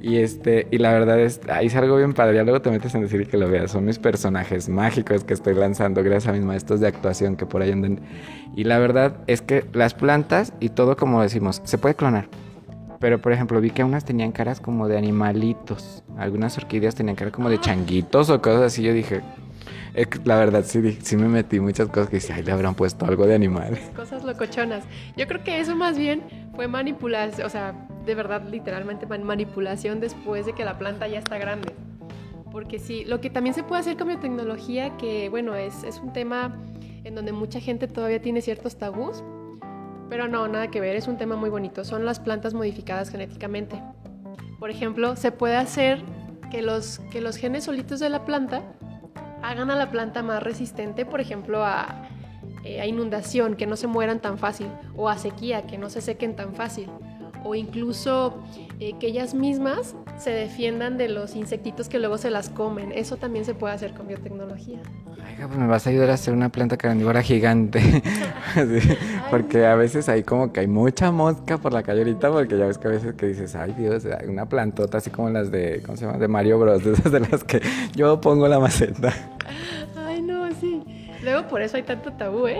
Y 0.02 0.18
este, 0.18 0.66
y 0.70 0.78
la 0.78 0.92
verdad 0.92 1.18
es, 1.18 1.40
ahí 1.48 1.66
es 1.66 1.76
algo 1.76 1.96
bien 1.96 2.12
padre. 2.12 2.36
Ya 2.36 2.42
luego 2.42 2.60
te 2.60 2.70
metes 2.70 2.94
en 2.94 3.02
decir 3.02 3.26
que 3.28 3.38
lo 3.38 3.48
veas. 3.48 3.70
Son 3.70 3.84
mis 3.84 3.98
personajes 3.98 4.68
mágicos 4.68 5.24
que 5.24 5.34
estoy 5.34 5.54
lanzando 5.54 6.02
gracias 6.02 6.28
a 6.28 6.32
mis 6.32 6.44
maestros 6.44 6.80
de 6.80 6.88
actuación 6.88 7.36
que 7.36 7.46
por 7.46 7.62
ahí 7.62 7.72
andan. 7.72 8.00
Y 8.54 8.64
la 8.64 8.78
verdad 8.78 9.16
es 9.26 9.40
que 9.40 9.64
las 9.72 9.94
plantas 9.94 10.52
y 10.60 10.70
todo 10.70 10.96
como 10.96 11.22
decimos, 11.22 11.62
se 11.64 11.78
puede 11.78 11.94
clonar. 11.94 12.28
Pero, 13.00 13.20
por 13.20 13.32
ejemplo, 13.32 13.60
vi 13.62 13.70
que 13.70 13.82
unas 13.82 14.04
tenían 14.04 14.30
caras 14.30 14.60
como 14.60 14.86
de 14.86 14.98
animalitos. 14.98 16.04
Algunas 16.18 16.56
orquídeas 16.58 16.94
tenían 16.94 17.16
cara 17.16 17.32
como 17.32 17.48
de 17.48 17.58
changuitos 17.58 18.28
o 18.28 18.42
cosas 18.42 18.60
así. 18.60 18.82
Yo 18.82 18.92
dije, 18.92 19.22
la 20.24 20.36
verdad, 20.36 20.64
sí, 20.66 20.98
sí 21.00 21.16
me 21.16 21.26
metí 21.26 21.60
muchas 21.60 21.88
cosas 21.88 22.10
que 22.10 22.16
dice, 22.16 22.34
ay, 22.34 22.42
le 22.42 22.52
habrán 22.52 22.74
puesto 22.74 23.06
algo 23.06 23.26
de 23.26 23.34
animal. 23.34 23.78
Cosas 23.96 24.22
locochonas. 24.22 24.84
Yo 25.16 25.26
creo 25.26 25.42
que 25.42 25.60
eso 25.60 25.74
más 25.74 25.96
bien 25.96 26.22
fue 26.54 26.68
manipulación, 26.68 27.46
o 27.46 27.50
sea, 27.50 27.74
de 28.04 28.14
verdad, 28.14 28.46
literalmente 28.46 29.06
manipulación 29.06 30.00
después 30.00 30.44
de 30.44 30.52
que 30.52 30.66
la 30.66 30.78
planta 30.78 31.08
ya 31.08 31.18
está 31.18 31.38
grande. 31.38 31.72
Porque 32.52 32.78
sí, 32.78 33.06
lo 33.06 33.22
que 33.22 33.30
también 33.30 33.54
se 33.54 33.62
puede 33.62 33.80
hacer 33.80 33.96
con 33.96 34.08
biotecnología, 34.08 34.96
que 34.98 35.30
bueno, 35.30 35.54
es, 35.54 35.84
es 35.84 36.00
un 36.00 36.12
tema 36.12 36.54
en 37.04 37.14
donde 37.14 37.32
mucha 37.32 37.60
gente 37.60 37.88
todavía 37.88 38.20
tiene 38.20 38.42
ciertos 38.42 38.76
tabús, 38.76 39.22
pero 40.10 40.26
no, 40.26 40.48
nada 40.48 40.68
que 40.68 40.80
ver, 40.80 40.96
es 40.96 41.06
un 41.06 41.16
tema 41.16 41.36
muy 41.36 41.48
bonito. 41.48 41.84
Son 41.84 42.04
las 42.04 42.18
plantas 42.18 42.52
modificadas 42.52 43.10
genéticamente. 43.10 43.80
Por 44.58 44.68
ejemplo, 44.68 45.16
se 45.16 45.30
puede 45.30 45.56
hacer 45.56 46.02
que 46.50 46.60
los, 46.60 46.98
que 47.12 47.20
los 47.20 47.36
genes 47.36 47.64
solitos 47.64 48.00
de 48.00 48.10
la 48.10 48.24
planta 48.24 48.62
hagan 49.42 49.70
a 49.70 49.76
la 49.76 49.90
planta 49.90 50.22
más 50.22 50.42
resistente, 50.42 51.06
por 51.06 51.20
ejemplo, 51.20 51.64
eh, 52.64 52.80
a, 52.80 52.86
inundación, 52.86 53.54
que 53.54 53.66
no 53.66 53.76
se 53.76 53.86
mueran 53.86 54.20
tan 54.20 54.36
fácil, 54.36 54.66
o 54.96 55.08
a 55.08 55.16
sequía, 55.16 55.62
que 55.62 55.78
no 55.78 55.88
se 55.88 56.00
sequen 56.00 56.36
tan 56.36 56.54
fácil, 56.54 56.90
o 57.44 57.54
incluso 57.54 58.42
eh, 58.80 58.94
que 58.98 59.06
ellas 59.06 59.32
mismas 59.32 59.94
se 60.18 60.30
defiendan 60.30 60.98
de 60.98 61.08
los 61.08 61.36
insectitos 61.36 61.88
que 61.88 61.98
luego 61.98 62.18
se 62.18 62.30
las 62.30 62.50
comen. 62.50 62.92
Eso 62.92 63.16
también 63.16 63.44
se 63.44 63.54
puede 63.54 63.74
hacer 63.74 63.94
con 63.94 64.08
biotecnología. 64.08 64.80
Ay, 65.24 65.36
pues 65.46 65.58
me 65.58 65.66
vas 65.66 65.86
a 65.86 65.90
ayudar 65.90 66.10
a 66.10 66.14
hacer 66.14 66.34
una 66.34 66.50
planta 66.50 66.76
carnívora 66.76 67.22
gigante. 67.22 67.80
porque 69.30 69.66
a 69.66 69.74
veces 69.76 70.08
hay 70.08 70.22
como 70.22 70.52
que 70.52 70.60
hay 70.60 70.66
mucha 70.66 71.12
mosca 71.12 71.58
por 71.58 71.72
la 71.72 71.82
calle 71.82 72.00
ahorita, 72.00 72.30
porque 72.30 72.58
ya 72.58 72.66
ves 72.66 72.78
que 72.78 72.88
a 72.88 72.90
veces 72.90 73.14
que 73.14 73.26
dices, 73.26 73.54
ay 73.54 73.74
Dios, 73.78 74.04
hay 74.04 74.28
una 74.28 74.48
plantota 74.48 74.98
así 74.98 75.10
como 75.10 75.30
las 75.30 75.50
de, 75.50 75.82
¿cómo 75.84 75.96
se 75.96 76.06
llama? 76.06 76.18
De 76.18 76.28
Mario 76.28 76.58
Bros, 76.58 76.84
de 76.84 76.92
esas 76.92 77.12
de 77.12 77.20
las 77.20 77.44
que 77.44 77.60
yo 77.94 78.20
pongo 78.20 78.48
la 78.48 78.58
maceta. 78.58 79.12
Ay, 79.96 80.22
no, 80.22 80.48
sí. 80.60 80.82
Luego 81.22 81.48
por 81.48 81.60
eso 81.60 81.76
hay 81.76 81.82
tanto 81.82 82.12
tabú, 82.12 82.46
¿eh? 82.46 82.58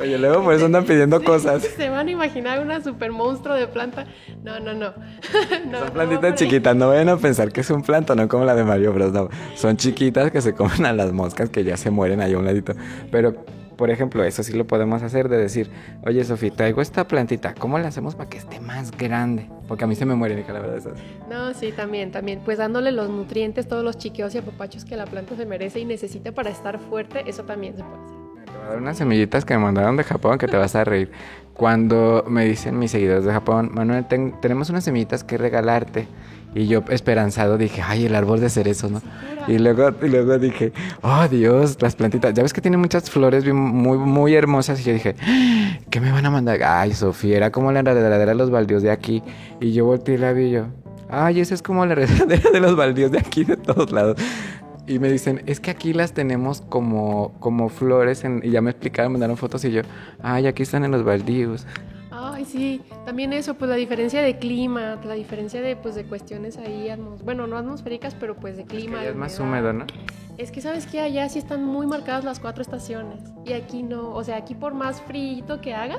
Oye, 0.00 0.18
luego 0.18 0.44
por 0.44 0.54
eso 0.54 0.66
andan 0.66 0.84
pidiendo 0.84 1.22
cosas. 1.24 1.62
Se 1.62 1.88
van 1.88 2.08
a 2.08 2.10
imaginar 2.10 2.60
una 2.60 2.82
super 2.82 3.10
monstruo 3.10 3.54
de 3.54 3.66
planta. 3.66 4.06
No, 4.44 4.60
no, 4.60 4.74
no. 4.74 4.92
no 5.70 5.78
Son 5.78 5.90
plantitas 5.90 6.34
chiquitas, 6.34 6.76
no 6.76 6.88
vayan 6.88 7.08
a 7.08 7.16
pensar 7.16 7.50
que 7.52 7.62
es 7.62 7.70
un 7.70 7.82
planta, 7.82 8.14
no 8.14 8.28
como 8.28 8.44
la 8.44 8.54
de 8.54 8.64
Mario 8.64 8.92
Bros. 8.92 9.12
No. 9.12 9.30
Son 9.54 9.76
chiquitas 9.76 10.30
que 10.30 10.42
se 10.42 10.54
comen 10.54 10.84
a 10.84 10.92
las 10.92 11.12
moscas 11.12 11.48
que 11.48 11.64
ya 11.64 11.76
se 11.76 11.90
mueren 11.90 12.20
ahí 12.20 12.34
a 12.34 12.38
un 12.38 12.44
ladito. 12.44 12.74
Pero 13.10 13.34
por 13.80 13.90
ejemplo, 13.90 14.22
eso 14.24 14.42
sí 14.42 14.52
lo 14.52 14.66
podemos 14.66 15.02
hacer 15.02 15.30
de 15.30 15.38
decir, 15.38 15.70
oye 16.04 16.22
Sofía, 16.22 16.50
traigo 16.50 16.82
esta 16.82 17.08
plantita, 17.08 17.54
¿cómo 17.54 17.78
la 17.78 17.88
hacemos 17.88 18.14
para 18.14 18.28
que 18.28 18.36
esté 18.36 18.60
más 18.60 18.90
grande? 18.90 19.48
Porque 19.68 19.84
a 19.84 19.86
mí 19.86 19.94
se 19.94 20.04
me 20.04 20.14
muere, 20.14 20.38
hija, 20.38 20.52
la 20.52 20.60
verdad. 20.60 20.76
Eso. 20.76 20.90
No, 21.30 21.54
sí, 21.54 21.72
también, 21.72 22.12
también. 22.12 22.42
Pues 22.44 22.58
dándole 22.58 22.92
los 22.92 23.08
nutrientes, 23.08 23.66
todos 23.66 23.82
los 23.82 23.96
chiqueos 23.96 24.34
y 24.34 24.38
apapachos 24.38 24.84
que 24.84 24.96
la 24.96 25.06
planta 25.06 25.34
se 25.34 25.46
merece 25.46 25.80
y 25.80 25.86
necesita 25.86 26.30
para 26.32 26.50
estar 26.50 26.78
fuerte, 26.78 27.22
eso 27.26 27.44
también 27.44 27.74
se 27.74 27.82
puede 27.82 28.04
hacer. 28.04 28.44
Te 28.44 28.52
voy 28.52 28.66
a 28.66 28.68
dar 28.68 28.78
unas 28.82 28.98
semillitas 28.98 29.46
que 29.46 29.54
me 29.54 29.60
mandaron 29.60 29.96
de 29.96 30.04
Japón 30.04 30.36
que 30.36 30.46
te 30.46 30.58
vas 30.58 30.76
a 30.76 30.84
reír. 30.84 31.10
Cuando 31.54 32.22
me 32.28 32.44
dicen 32.44 32.78
mis 32.78 32.90
seguidores 32.90 33.24
de 33.24 33.32
Japón, 33.32 33.70
Manuel, 33.72 34.04
tenemos 34.04 34.68
unas 34.68 34.84
semillitas 34.84 35.24
que 35.24 35.38
regalarte. 35.38 36.06
Y 36.54 36.66
yo 36.66 36.82
esperanzado 36.88 37.58
dije, 37.58 37.80
ay, 37.82 38.06
el 38.06 38.14
árbol 38.14 38.40
de 38.40 38.50
cerezos, 38.50 38.90
¿no? 38.90 39.00
Y 39.46 39.58
luego, 39.58 39.90
y 40.02 40.08
luego 40.08 40.38
dije, 40.38 40.72
oh 41.02 41.28
Dios, 41.28 41.78
las 41.80 41.94
plantitas. 41.94 42.34
Ya 42.34 42.42
ves 42.42 42.52
que 42.52 42.60
tiene 42.60 42.76
muchas 42.76 43.08
flores 43.08 43.44
muy, 43.52 43.98
muy 43.98 44.34
hermosas. 44.34 44.80
Y 44.80 44.84
yo 44.84 44.92
dije, 44.92 45.14
¿qué 45.90 46.00
me 46.00 46.10
van 46.10 46.26
a 46.26 46.30
mandar? 46.30 46.62
Ay, 46.62 46.92
Sofía, 46.92 47.36
era 47.36 47.52
como 47.52 47.70
la 47.70 47.80
enredadera 47.80 48.26
de 48.26 48.34
los 48.34 48.50
baldíos 48.50 48.82
de 48.82 48.90
aquí. 48.90 49.22
Y 49.60 49.72
yo 49.72 49.84
volteé 49.84 50.18
la 50.18 50.32
vi 50.32 50.50
yo, 50.50 50.66
ay, 51.08 51.40
esa 51.40 51.54
es 51.54 51.62
como 51.62 51.86
la 51.86 51.92
enredadera 51.92 52.50
de 52.50 52.60
los 52.60 52.76
baldíos 52.76 53.12
de 53.12 53.18
aquí, 53.18 53.44
de 53.44 53.56
todos 53.56 53.92
lados. 53.92 54.16
Y 54.86 54.98
me 54.98 55.10
dicen, 55.10 55.42
es 55.46 55.60
que 55.60 55.70
aquí 55.70 55.92
las 55.92 56.14
tenemos 56.14 56.62
como, 56.62 57.32
como 57.38 57.68
flores. 57.68 58.24
y 58.42 58.50
ya 58.50 58.60
me 58.60 58.70
explicaron, 58.70 59.12
me 59.12 59.18
mandaron 59.18 59.36
fotos 59.36 59.64
y 59.64 59.70
yo, 59.70 59.82
ay, 60.20 60.48
aquí 60.48 60.64
están 60.64 60.84
en 60.84 60.90
los 60.90 61.04
baldíos. 61.04 61.64
Ay, 62.40 62.46
sí, 62.46 62.80
también 63.04 63.34
eso, 63.34 63.52
pues 63.52 63.68
la 63.68 63.76
diferencia 63.76 64.22
de 64.22 64.38
clima, 64.38 64.98
la 65.04 65.12
diferencia 65.12 65.60
de, 65.60 65.76
pues, 65.76 65.94
de 65.94 66.04
cuestiones 66.04 66.56
ahí, 66.56 66.88
bueno, 67.22 67.46
no 67.46 67.58
atmosféricas, 67.58 68.14
pero 68.14 68.34
pues 68.34 68.56
de 68.56 68.64
clima. 68.64 69.02
Es, 69.02 69.10
es 69.10 69.14
más 69.14 69.38
húmedo, 69.38 69.74
¿no? 69.74 69.84
Es 70.38 70.50
que 70.50 70.62
sabes 70.62 70.86
que 70.86 71.00
allá 71.00 71.28
sí 71.28 71.38
están 71.38 71.62
muy 71.62 71.86
marcadas 71.86 72.24
las 72.24 72.40
cuatro 72.40 72.62
estaciones 72.62 73.20
y 73.44 73.52
aquí 73.52 73.82
no, 73.82 74.14
o 74.14 74.24
sea, 74.24 74.36
aquí 74.36 74.54
por 74.54 74.72
más 74.72 75.02
frío 75.02 75.60
que 75.60 75.74
haga, 75.74 75.98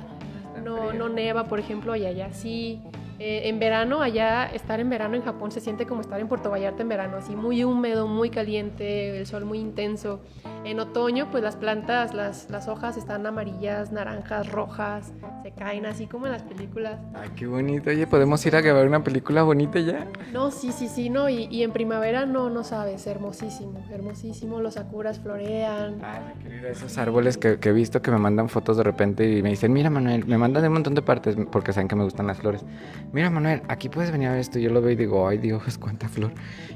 no, 0.64 0.94
no 0.94 1.10
neva, 1.10 1.44
por 1.44 1.60
ejemplo, 1.60 1.96
y 1.96 2.08
allá 2.08 2.34
sí. 2.34 2.82
Eh, 3.24 3.50
en 3.50 3.60
verano, 3.60 4.02
allá, 4.02 4.48
estar 4.48 4.80
en 4.80 4.90
verano 4.90 5.16
en 5.16 5.22
Japón 5.22 5.52
se 5.52 5.60
siente 5.60 5.86
como 5.86 6.02
estar 6.02 6.20
en 6.20 6.28
Puerto 6.28 6.50
Vallarta 6.50 6.82
en 6.82 6.90
verano, 6.90 7.18
así 7.18 7.36
muy 7.36 7.64
húmedo, 7.64 8.08
muy 8.08 8.32
caliente, 8.32 9.16
el 9.16 9.28
sol 9.28 9.46
muy 9.46 9.60
intenso. 9.60 10.22
En 10.64 10.80
otoño, 10.80 11.30
pues 11.30 11.44
las 11.44 11.56
plantas, 11.56 12.16
las, 12.16 12.50
las 12.50 12.68
hojas 12.68 12.98
están 12.98 13.28
amarillas, 13.28 13.92
naranjas, 13.92 14.52
rojas, 14.52 15.14
se 15.44 15.52
caen 15.52 15.86
así 15.86 16.08
como 16.08 16.26
en 16.26 16.32
las 16.32 16.42
películas. 16.42 17.00
Ay, 17.14 17.30
qué 17.36 17.46
bonito. 17.46 17.92
Oye, 17.92 18.08
¿podemos 18.08 18.44
ir 18.48 18.56
a 18.56 18.62
grabar 18.62 18.88
una 18.88 19.04
película 19.04 19.44
bonita 19.44 19.80
ya? 19.80 20.08
No, 20.34 20.50
sí, 20.50 20.72
sí, 20.72 20.88
sí, 20.88 21.12
no. 21.12 21.30
Y, 21.30 21.46
y 21.46 21.62
en 21.62 21.72
primavera 21.72 22.26
no, 22.26 22.50
no 22.50 22.64
sabes, 22.64 23.06
hermosísimo, 23.06 23.84
hermosísimo. 23.92 24.62
Los 24.62 24.76
sakuras 24.76 25.20
florean. 25.20 26.00
Ay, 26.04 26.44
querida, 26.44 26.70
esos 26.70 26.98
árboles 26.98 27.38
que, 27.38 27.60
que, 27.60 27.70
he 27.70 27.74
visto 27.74 28.02
que 28.02 28.10
me 28.10 28.18
mandan 28.18 28.50
fotos 28.50 28.78
de 28.78 28.84
repente 28.84 29.32
y 29.32 29.44
me 29.44 29.50
dicen, 29.50 29.74
mira 29.74 29.92
Manuel, 29.92 30.26
me 30.26 30.40
mandan 30.40 30.64
de 30.64 30.70
un 30.70 30.74
montón 30.74 30.96
de 30.96 31.04
partes 31.04 31.36
porque 31.52 31.72
saben 31.72 31.88
que 31.88 31.96
me 31.96 32.04
gustan 32.04 32.26
las 32.26 32.38
flores 32.38 32.64
mira 33.14 33.30
Manuel, 33.30 33.62
aquí 33.68 33.90
puedes 33.90 34.12
venir 34.12 34.28
a 34.30 34.32
ver 34.32 34.40
esto. 34.40 34.60
Yo 34.60 34.70
lo 34.70 34.82
veo 34.82 34.92
y 34.92 34.96
digo, 34.96 35.28
ay 35.28 35.38
Dios, 35.38 35.78
cuánta 35.80 36.08
flor. 36.08 36.32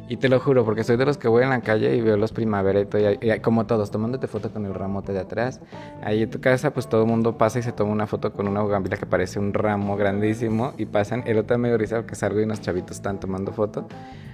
Y 0.08 0.18
te 0.18 0.30
lo 0.30 0.40
juro, 0.40 0.64
porque 0.66 0.84
soy 0.84 0.98
de 0.98 1.06
los 1.06 1.18
que 1.18 1.28
voy 1.28 1.44
en 1.44 1.50
la 1.50 1.62
calle 1.62 1.96
y 1.96 2.02
veo 2.02 2.16
los 2.16 2.32
primavera 2.32 2.82
y, 2.82 2.88
y 3.22 3.40
como 3.40 3.66
todos 3.66 3.90
tomándote 3.90 4.28
foto 4.28 4.52
con 4.52 4.66
el 4.66 4.74
ramote 4.74 5.14
de 5.14 5.20
atrás. 5.20 5.62
Ahí 6.04 6.24
en 6.24 6.30
tu 6.30 6.40
casa, 6.40 6.74
pues 6.74 6.88
todo 6.88 7.04
el 7.04 7.08
mundo 7.08 7.38
pasa 7.38 7.60
y 7.60 7.64
se 7.64 7.72
toma 7.72 7.92
una 7.92 8.06
foto 8.06 8.34
con 8.34 8.48
una 8.48 8.62
bugambila 8.62 8.98
que 8.98 9.06
parece 9.06 9.40
un 9.40 9.54
ramo 9.54 9.98
grandísimo 9.98 10.74
y 10.78 10.86
pasan. 10.86 11.24
El 11.26 11.40
otro 11.40 11.58
medio 11.58 11.78
risa 11.78 12.06
que 12.06 12.16
salgo 12.16 12.40
y 12.40 12.44
unos 12.44 12.62
chavitos 12.62 12.98
están 12.98 13.20
tomando 13.20 13.52
foto. 13.52 13.88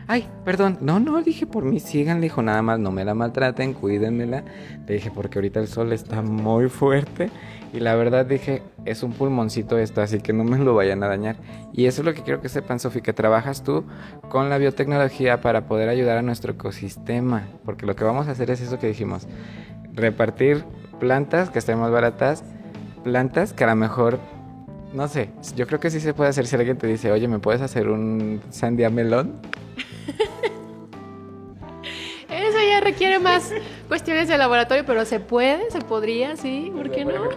Ay, 0.08 0.28
perdón, 0.44 0.78
no, 0.82 1.00
no, 1.00 1.22
dije 1.22 1.46
por 1.46 1.64
mí, 1.64 1.80
sigan, 1.80 2.18
le 2.18 2.24
dijo 2.24 2.42
nada 2.42 2.62
más, 2.62 2.80
no 2.80 2.92
me 2.92 3.06
la 3.06 3.14
maltraten, 3.14 3.74
cuídenmela. 3.74 4.44
Le 4.86 4.96
dije 4.96 5.10
porque 5.10 5.40
ahorita 5.40 5.62
el 5.62 5.68
sol 5.68 5.94
está 5.94 6.22
muy 6.22 6.68
fuerte 6.68 7.30
y 7.74 7.80
la 7.80 7.96
verdad 7.96 8.26
dije, 8.26 8.62
es 8.84 9.04
un 9.04 9.14
pulmoncito 9.14 9.78
esto, 9.78 10.02
así 10.02 10.20
que 10.20 10.34
no 10.34 10.44
me 10.44 10.58
lo 10.58 10.76
vayan 10.76 11.04
a 11.04 11.08
dañar. 11.08 11.38
Y 11.72 11.86
eso 11.92 12.02
es 12.02 12.06
lo 12.06 12.14
que 12.14 12.24
quiero 12.24 12.42
que 12.42 12.48
sepan, 12.48 12.80
Sofi, 12.80 13.02
que 13.02 13.12
trabajas 13.12 13.64
tú 13.64 13.84
con 14.30 14.50
la 14.50 14.58
biotecnología 14.58 15.42
para 15.42 15.66
poder 15.66 15.90
ayudar 15.90 16.18
a 16.18 16.22
nuestro 16.22 16.54
ecosistema. 16.54 17.50
Porque 17.66 17.86
lo 17.86 17.98
que 17.98 18.06
vamos 18.06 18.30
a 18.30 18.32
hacer 18.32 18.50
es 18.50 18.62
eso 18.62 18.80
que 18.80 18.88
dijimos, 18.88 19.28
repartir 19.94 20.64
plantas 21.02 21.50
que 21.50 21.60
estén 21.60 21.80
más 21.80 21.92
baratas, 21.92 22.46
plantas 23.04 23.52
que 23.52 23.66
a 23.66 23.68
lo 23.68 23.76
mejor, 23.76 24.20
no 24.94 25.10
sé, 25.10 25.32
yo 25.56 25.68
creo 25.68 25.82
que 25.82 25.90
sí 25.90 26.00
se 26.00 26.14
puede 26.14 26.30
hacer 26.30 26.48
si 26.48 26.56
alguien 26.56 26.78
te 26.78 26.88
dice, 26.88 27.12
oye, 27.12 27.28
¿me 27.28 27.40
puedes 27.40 27.62
hacer 27.62 27.90
un 27.90 28.42
sandía 28.52 28.90
melón? 28.90 29.42
Eso 32.30 32.58
ya 32.70 32.80
requiere 32.80 33.20
más 33.20 33.52
cuestiones 33.92 34.30
de 34.30 34.38
laboratorio, 34.38 34.86
pero 34.86 35.04
se 35.04 35.20
puede, 35.20 35.70
se 35.70 35.82
podría, 35.82 36.38
sí, 36.38 36.72
¿por 36.74 36.90
qué 36.92 37.04
no? 37.04 37.28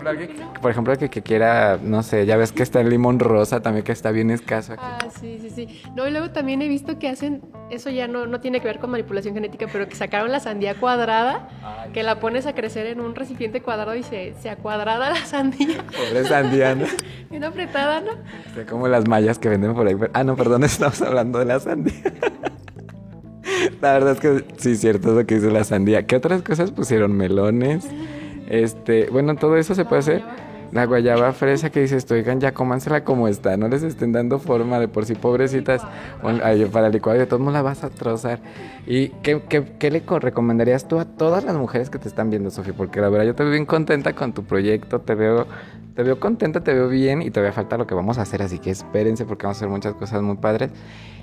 Por 0.63 0.71
ejemplo, 0.71 0.93
el 0.93 1.11
que, 1.11 1.21
quiera, 1.21 1.81
no 1.83 2.05
sé, 2.05 2.27
ya 2.27 2.37
ves 2.37 2.53
que 2.53 2.63
está 2.63 2.81
el 2.81 2.91
limón 2.91 3.19
rosa 3.19 3.61
también 3.61 3.85
que 3.85 3.91
está 3.91 4.13
bien 4.13 4.31
escaso 4.31 4.75
aquí. 4.75 4.83
Ah, 4.85 5.09
sí, 5.21 5.41
sí, 5.43 5.51
sí. 5.51 5.83
No, 5.97 6.07
y 6.07 6.13
luego 6.13 6.31
también 6.31 6.63
he 6.63 6.69
visto 6.69 6.97
que 7.01 7.09
hacen, 7.09 7.43
eso 7.71 7.91
ya 7.91 8.07
no, 8.07 8.27
no 8.27 8.39
tiene 8.39 8.61
que 8.61 8.69
ver 8.69 8.79
con 8.79 8.91
manipulación 8.91 9.35
genética, 9.35 9.67
pero 9.73 9.89
que 9.89 9.97
sacaron 9.97 10.31
la 10.31 10.39
sandía 10.39 10.77
cuadrada, 10.77 11.49
que 11.93 12.05
la 12.05 12.21
pones 12.21 12.47
a 12.47 12.55
crecer 12.55 12.87
en 12.87 13.01
un 13.01 13.17
recipiente 13.17 13.61
cuadrado 13.61 13.97
y 13.97 14.05
se, 14.05 14.35
se 14.41 14.49
acuadrada 14.49 15.11
la 15.11 15.27
sandía. 15.27 15.85
Pobre 16.09 16.23
sandía, 16.23 16.77
¿no? 16.77 16.87
Bien 17.31 17.43
apretada, 17.43 18.01
¿no? 18.01 18.13
O 18.13 18.67
como 18.71 18.87
las 18.87 19.09
mallas 19.09 19.41
que 19.41 19.49
venden 19.49 19.75
por 19.75 19.89
ahí. 19.89 19.97
Ah, 20.13 20.23
no, 20.23 20.37
perdón, 20.37 20.63
estamos 20.63 21.03
hablando 21.03 21.41
de 21.41 21.47
la 21.47 21.59
sandía. 21.59 22.15
La 23.81 23.93
verdad 23.93 24.13
es 24.13 24.21
que 24.21 24.45
sí, 24.57 24.77
cierto 24.77 25.19
es 25.19 25.27
que 25.27 25.37
dice 25.37 25.51
la 25.51 25.65
sandía. 25.65 26.07
¿Qué 26.07 26.17
otras 26.17 26.43
cosas 26.43 26.71
pusieron? 26.71 27.17
Melones. 27.17 27.87
Este, 28.49 29.09
bueno, 29.11 29.37
todo 29.37 29.57
eso 29.57 29.75
se 29.75 29.85
puede 29.85 30.01
hacer. 30.01 30.23
La 30.75 30.87
guayaba 30.87 31.33
fresa 31.33 31.71
que 31.71 31.83
dices, 31.83 32.11
oigan, 32.11 32.41
ya 32.41 32.53
cómansela 32.53 33.05
como 33.05 33.29
está, 33.29 33.57
no 33.57 33.69
les 33.69 33.85
estén 33.85 34.11
dando 34.11 34.41
forma 34.41 34.81
de 34.81 34.89
por 34.89 35.07
sí, 35.07 35.15
pobrecitas. 35.15 35.83
Para 36.73 36.89
licuado 36.89 37.17
de 37.17 37.27
todos 37.27 37.39
modos 37.39 37.53
la 37.53 37.63
vas 37.63 37.85
a 37.85 37.91
trozar. 37.91 38.41
¿Y 38.85 39.11
qué, 39.23 39.41
qué, 39.79 39.91
le 39.93 40.03
recomendarías 40.19 40.89
tú 40.89 40.99
a 40.99 41.05
todas 41.05 41.45
las 41.45 41.55
mujeres 41.55 41.91
que 41.91 42.01
te 42.01 42.09
están 42.09 42.29
viendo, 42.29 42.51
Sofía? 42.51 42.75
Porque 42.77 43.01
la 43.01 43.09
verdad 43.09 43.25
yo 43.25 43.37
te 43.37 43.45
veo 43.45 43.53
bien 43.53 43.67
contenta 43.67 44.15
con 44.15 44.33
tu 44.33 44.43
proyecto, 44.43 45.01
te 45.01 45.15
veo, 45.15 45.47
te 45.95 46.03
veo 46.03 46.19
contenta, 46.19 46.65
te 46.65 46.75
veo 46.75 46.89
bien 46.89 47.23
y 47.23 47.31
todavía 47.31 47.53
falta 47.53 47.79
lo 47.79 47.87
que 47.87 47.95
vamos 47.95 48.19
a 48.19 48.23
hacer, 48.23 48.43
así 48.43 48.59
que 48.59 48.71
espérense 48.71 49.25
porque 49.27 49.47
vamos 49.47 49.59
a 49.59 49.61
hacer 49.61 49.69
muchas 49.69 49.95
cosas 49.95 50.23
muy 50.23 50.39
padres. 50.39 50.71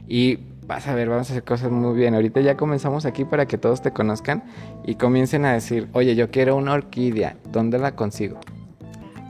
Y 0.08 0.40
vas 0.66 0.88
a 0.88 0.96
ver, 0.96 1.10
vamos 1.10 1.30
a 1.30 1.34
hacer 1.34 1.44
cosas 1.44 1.72
muy 1.72 1.94
bien. 1.94 2.16
Ahorita 2.16 2.40
ya 2.40 2.56
comenzamos 2.56 3.06
aquí 3.06 3.26
para 3.26 3.48
que 3.48 3.58
todos 3.58 3.82
te 3.82 3.92
conozcan 3.92 4.44
y 4.86 4.96
comiencen 4.96 5.44
a 5.44 5.52
decir, 5.52 5.90
oye, 5.92 6.16
yo 6.16 6.32
quiero 6.32 6.56
una 6.56 6.72
orquídea, 6.72 7.36
¿dónde 7.52 7.80
la 7.80 7.98
consigo? 7.98 8.40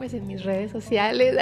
Pues 0.01 0.15
en 0.15 0.25
mis 0.25 0.43
redes 0.43 0.71
sociales. 0.71 1.37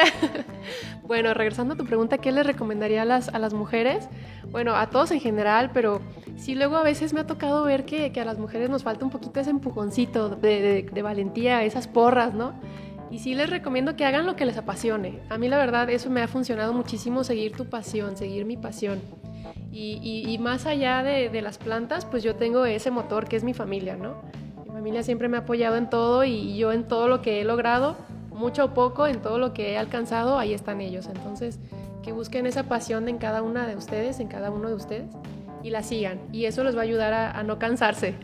bueno, 1.07 1.33
regresando 1.33 1.75
a 1.75 1.77
tu 1.77 1.85
pregunta, 1.85 2.17
¿qué 2.17 2.33
les 2.33 2.45
recomendaría 2.45 3.03
a 3.03 3.05
las, 3.05 3.29
a 3.29 3.39
las 3.39 3.53
mujeres? 3.53 4.09
Bueno, 4.51 4.75
a 4.75 4.89
todos 4.89 5.11
en 5.11 5.21
general, 5.21 5.71
pero 5.73 6.01
sí 6.35 6.55
luego 6.55 6.75
a 6.75 6.83
veces 6.83 7.13
me 7.13 7.21
ha 7.21 7.25
tocado 7.25 7.63
ver 7.63 7.85
que, 7.85 8.11
a 8.19 8.25
las 8.25 8.37
mujeres 8.37 8.69
nos 8.69 8.83
falta 8.83 9.05
un 9.05 9.11
poquito 9.11 9.39
ese 9.39 9.51
empujoncito 9.51 10.27
de, 10.27 10.89
de 10.91 11.01
valentía, 11.01 11.63
esas 11.63 11.87
porras, 11.87 12.33
¿no? 12.33 12.51
Y 13.09 13.19
sí 13.19 13.33
les 13.33 13.49
recomiendo 13.49 13.95
que 13.95 14.03
hagan 14.03 14.25
lo 14.25 14.35
que 14.35 14.45
les 14.45 14.57
apasione. 14.57 15.21
A 15.29 15.37
mí 15.37 15.47
la 15.47 15.57
verdad 15.57 15.89
eso 15.89 16.09
me 16.09 16.21
ha 16.21 16.27
funcionado 16.27 16.73
muchísimo, 16.73 17.23
seguir 17.23 17.53
tu 17.53 17.63
pasión, 17.69 18.17
seguir 18.17 18.43
mi 18.43 18.57
pasión. 18.57 18.99
Y, 19.71 20.37
más 20.41 20.65
allá 20.65 21.01
de, 21.01 21.41
las 21.41 21.59
plantas, 21.59 22.03
pues 22.03 22.23
yo 22.23 22.35
tengo 22.35 22.65
ese 22.65 22.91
motor 22.91 23.29
que 23.29 23.37
es 23.37 23.45
mi 23.45 23.53
familia, 23.53 23.95
¿no? 23.95 24.21
Mi 24.65 24.73
familia 24.73 25.01
siempre 25.01 25.29
me 25.29 25.37
ha 25.37 25.41
apoyado 25.41 25.77
en 25.77 25.89
todo 25.89 26.25
y 26.25 26.57
yo 26.57 26.73
en 26.73 26.83
todo 26.89 27.07
lo 27.07 27.21
que 27.21 27.39
he 27.39 27.45
logrado, 27.45 27.95
mucho 28.39 28.65
o 28.65 28.73
poco, 28.73 29.05
en 29.05 29.21
todo 29.21 29.37
lo 29.37 29.53
que 29.53 29.73
he 29.73 29.77
alcanzado, 29.77 30.39
ahí 30.39 30.53
están 30.53 30.81
ellos. 30.81 31.07
Entonces, 31.07 31.59
que 32.01 32.13
busquen 32.13 32.47
esa 32.47 32.63
pasión 32.63 33.07
en 33.09 33.17
cada 33.17 33.43
una 33.43 33.67
de 33.67 33.75
ustedes, 33.75 34.19
en 34.19 34.27
cada 34.29 34.49
uno 34.49 34.69
de 34.69 34.75
ustedes, 34.75 35.11
y 35.61 35.69
la 35.69 35.83
sigan. 35.83 36.19
Y 36.31 36.45
eso 36.45 36.63
les 36.63 36.75
va 36.75 36.79
a 36.79 36.83
ayudar 36.83 37.13
a, 37.13 37.43
no 37.43 37.59
cansarse, 37.59 38.15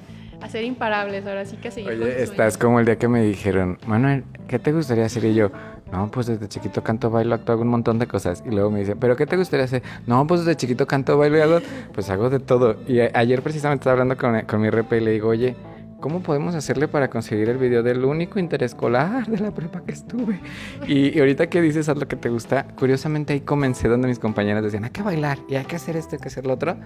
a 0.41 0.49
ser 0.49 0.63
imparables. 0.63 1.28
Ahora 1.28 1.45
sí 1.45 1.58
que 1.58 1.69
seguir. 1.69 1.91
Oye, 1.91 2.23
estás 2.23 2.58
como 2.58 2.80
el 2.80 2.86
día 2.86 2.97
que 2.97 3.10
me 3.10 3.21
dijeron, 3.21 3.78
Manuel, 3.86 4.23
¿qué 4.47 4.58
te 4.58 4.71
gustaría 4.71 5.06
hacer? 5.06 5.25
Y 5.25 5.36
yo, 5.36 5.51
no, 5.91 6.10
pues 6.10 6.28
desde 6.28 6.47
chiquito 6.47 6.82
canto, 6.82 7.10
bailo, 7.10 7.36
actúo, 7.36 7.54
hago 7.54 7.62
un 7.63 7.67
montón 7.67 7.99
de 7.99 8.08
cosas. 8.08 8.41
Y 8.45 8.51
luego 8.51 8.71
me 8.71 8.80
dice, 8.80 8.95
¿pero 8.95 9.17
qué 9.17 9.28
te 9.28 9.36
gustaría 9.36 9.65
hacer? 9.65 9.84
No, 10.08 10.25
pues 10.25 10.45
desde 10.45 10.56
chiquito 10.56 10.88
canto, 10.88 11.17
bailo 11.17 11.38
y 11.38 11.41
hago, 11.41 11.60
pues 11.93 12.10
hago 12.10 12.30
de 12.30 12.39
todo. 12.39 12.78
Y 12.88 13.01
ayer 13.01 13.41
precisamente 13.41 13.82
estaba 13.82 13.93
hablando 13.93 14.15
con, 14.17 14.41
con 14.45 14.62
mi 14.62 14.69
RP 14.69 14.93
y 14.93 14.99
le 15.01 15.12
digo, 15.12 15.28
oye, 15.28 15.56
¿cómo 15.99 16.21
podemos 16.21 16.55
hacerle 16.55 16.88
para 16.88 17.10
conseguir 17.10 17.49
el 17.49 17.58
video 17.58 17.84
del 17.84 18.03
único 18.05 18.39
interescolar 18.39 19.27
de 19.27 19.39
la 19.39 19.51
prepa 19.51 19.81
que 19.81 19.91
estuve? 19.91 20.39
Y, 20.88 21.17
ahorita 21.19 21.47
que 21.47 21.62
dices 21.62 21.89
haz 21.89 21.97
lo 21.97 22.08
que 22.08 22.15
te 22.15 22.29
gusta, 22.29 22.67
curiosamente 22.75 23.34
ahí 23.34 23.41
comencé 23.41 23.88
donde 23.88 24.08
mis 24.08 24.19
compañeras 24.19 24.63
decían, 24.63 24.84
hay 24.84 24.91
que 24.91 25.01
bailar 25.01 25.39
y 25.49 25.55
hay 25.55 25.65
que 25.65 25.75
hacer 25.75 25.95
esto, 25.95 26.15
hay 26.15 26.21
que 26.21 26.27
hacer 26.27 26.45
lo 26.45 26.53
otro. 26.53 26.77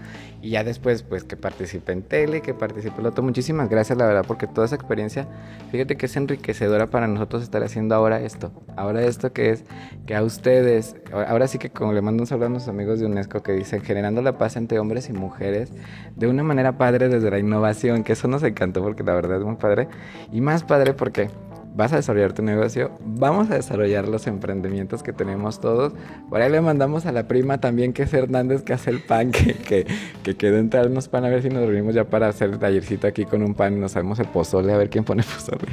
Y 0.41 0.51
ya 0.51 0.63
después, 0.63 1.03
pues 1.03 1.23
que 1.23 1.35
participe 1.35 1.91
en 1.91 2.03
tele, 2.03 2.41
que 2.41 2.53
participe 2.53 2.97
en 2.97 3.03
lo 3.03 3.09
otro. 3.09 3.23
Muchísimas 3.23 3.69
gracias, 3.69 3.97
la 3.97 4.05
verdad, 4.05 4.25
porque 4.27 4.47
toda 4.47 4.65
esa 4.65 4.75
experiencia, 4.75 5.27
fíjate 5.71 5.97
que 5.97 6.05
es 6.05 6.15
enriquecedora 6.15 6.87
para 6.87 7.07
nosotros 7.07 7.43
estar 7.43 7.63
haciendo 7.63 7.95
ahora 7.95 8.21
esto. 8.21 8.51
Ahora 8.75 9.01
esto 9.01 9.33
que 9.33 9.51
es 9.51 9.65
que 10.05 10.15
a 10.15 10.23
ustedes, 10.23 10.95
ahora 11.11 11.47
sí 11.47 11.57
que 11.57 11.69
como 11.69 11.93
le 11.93 12.01
mando 12.01 12.23
un 12.23 12.27
saludo 12.27 12.47
a 12.47 12.49
nuestros 12.49 12.73
amigos 12.73 12.99
de 12.99 13.05
UNESCO 13.05 13.43
que 13.43 13.53
dicen, 13.53 13.81
generando 13.81 14.21
la 14.21 14.37
paz 14.37 14.55
entre 14.55 14.79
hombres 14.79 15.09
y 15.09 15.13
mujeres 15.13 15.71
de 16.15 16.27
una 16.27 16.43
manera 16.43 16.77
padre 16.77 17.09
desde 17.09 17.29
la 17.29 17.39
innovación, 17.39 18.03
que 18.03 18.13
eso 18.13 18.27
nos 18.27 18.43
encantó 18.43 18.81
porque 18.81 18.98
la 19.03 19.13
verdad 19.13 19.37
es 19.39 19.43
muy 19.43 19.55
padre. 19.55 19.87
Y 20.31 20.41
más 20.41 20.63
padre 20.63 20.93
porque 20.93 21.29
vas 21.75 21.93
a 21.93 21.97
desarrollar 21.97 22.33
tu 22.33 22.41
negocio, 22.41 22.91
vamos 23.05 23.49
a 23.51 23.55
desarrollar 23.55 24.07
los 24.07 24.27
emprendimientos 24.27 25.03
que 25.03 25.13
tenemos 25.13 25.61
todos. 25.61 25.93
Por 26.29 26.41
ahí 26.41 26.51
le 26.51 26.61
mandamos 26.61 27.05
a 27.05 27.11
la 27.11 27.27
prima 27.27 27.59
también 27.59 27.93
que 27.93 28.03
es 28.03 28.13
Hernández 28.13 28.63
que 28.63 28.73
hace 28.73 28.89
el 28.89 29.01
pan, 29.01 29.31
que, 29.31 29.53
que, 29.53 29.85
que 30.23 30.35
quedó 30.35 30.57
entrarnos 30.57 31.07
pan, 31.07 31.25
a 31.25 31.29
ver 31.29 31.41
si 31.41 31.49
nos 31.49 31.65
reunimos 31.65 31.95
ya 31.95 32.03
para 32.03 32.27
hacer 32.27 32.49
el 32.49 32.59
tallercito 32.59 33.07
aquí 33.07 33.25
con 33.25 33.43
un 33.43 33.53
pan 33.53 33.77
y 33.77 33.79
nos 33.79 33.93
sabemos 33.93 34.19
el 34.19 34.27
pozole, 34.27 34.73
a 34.73 34.77
ver 34.77 34.89
quién 34.89 35.03
pone 35.03 35.23
pozole, 35.35 35.67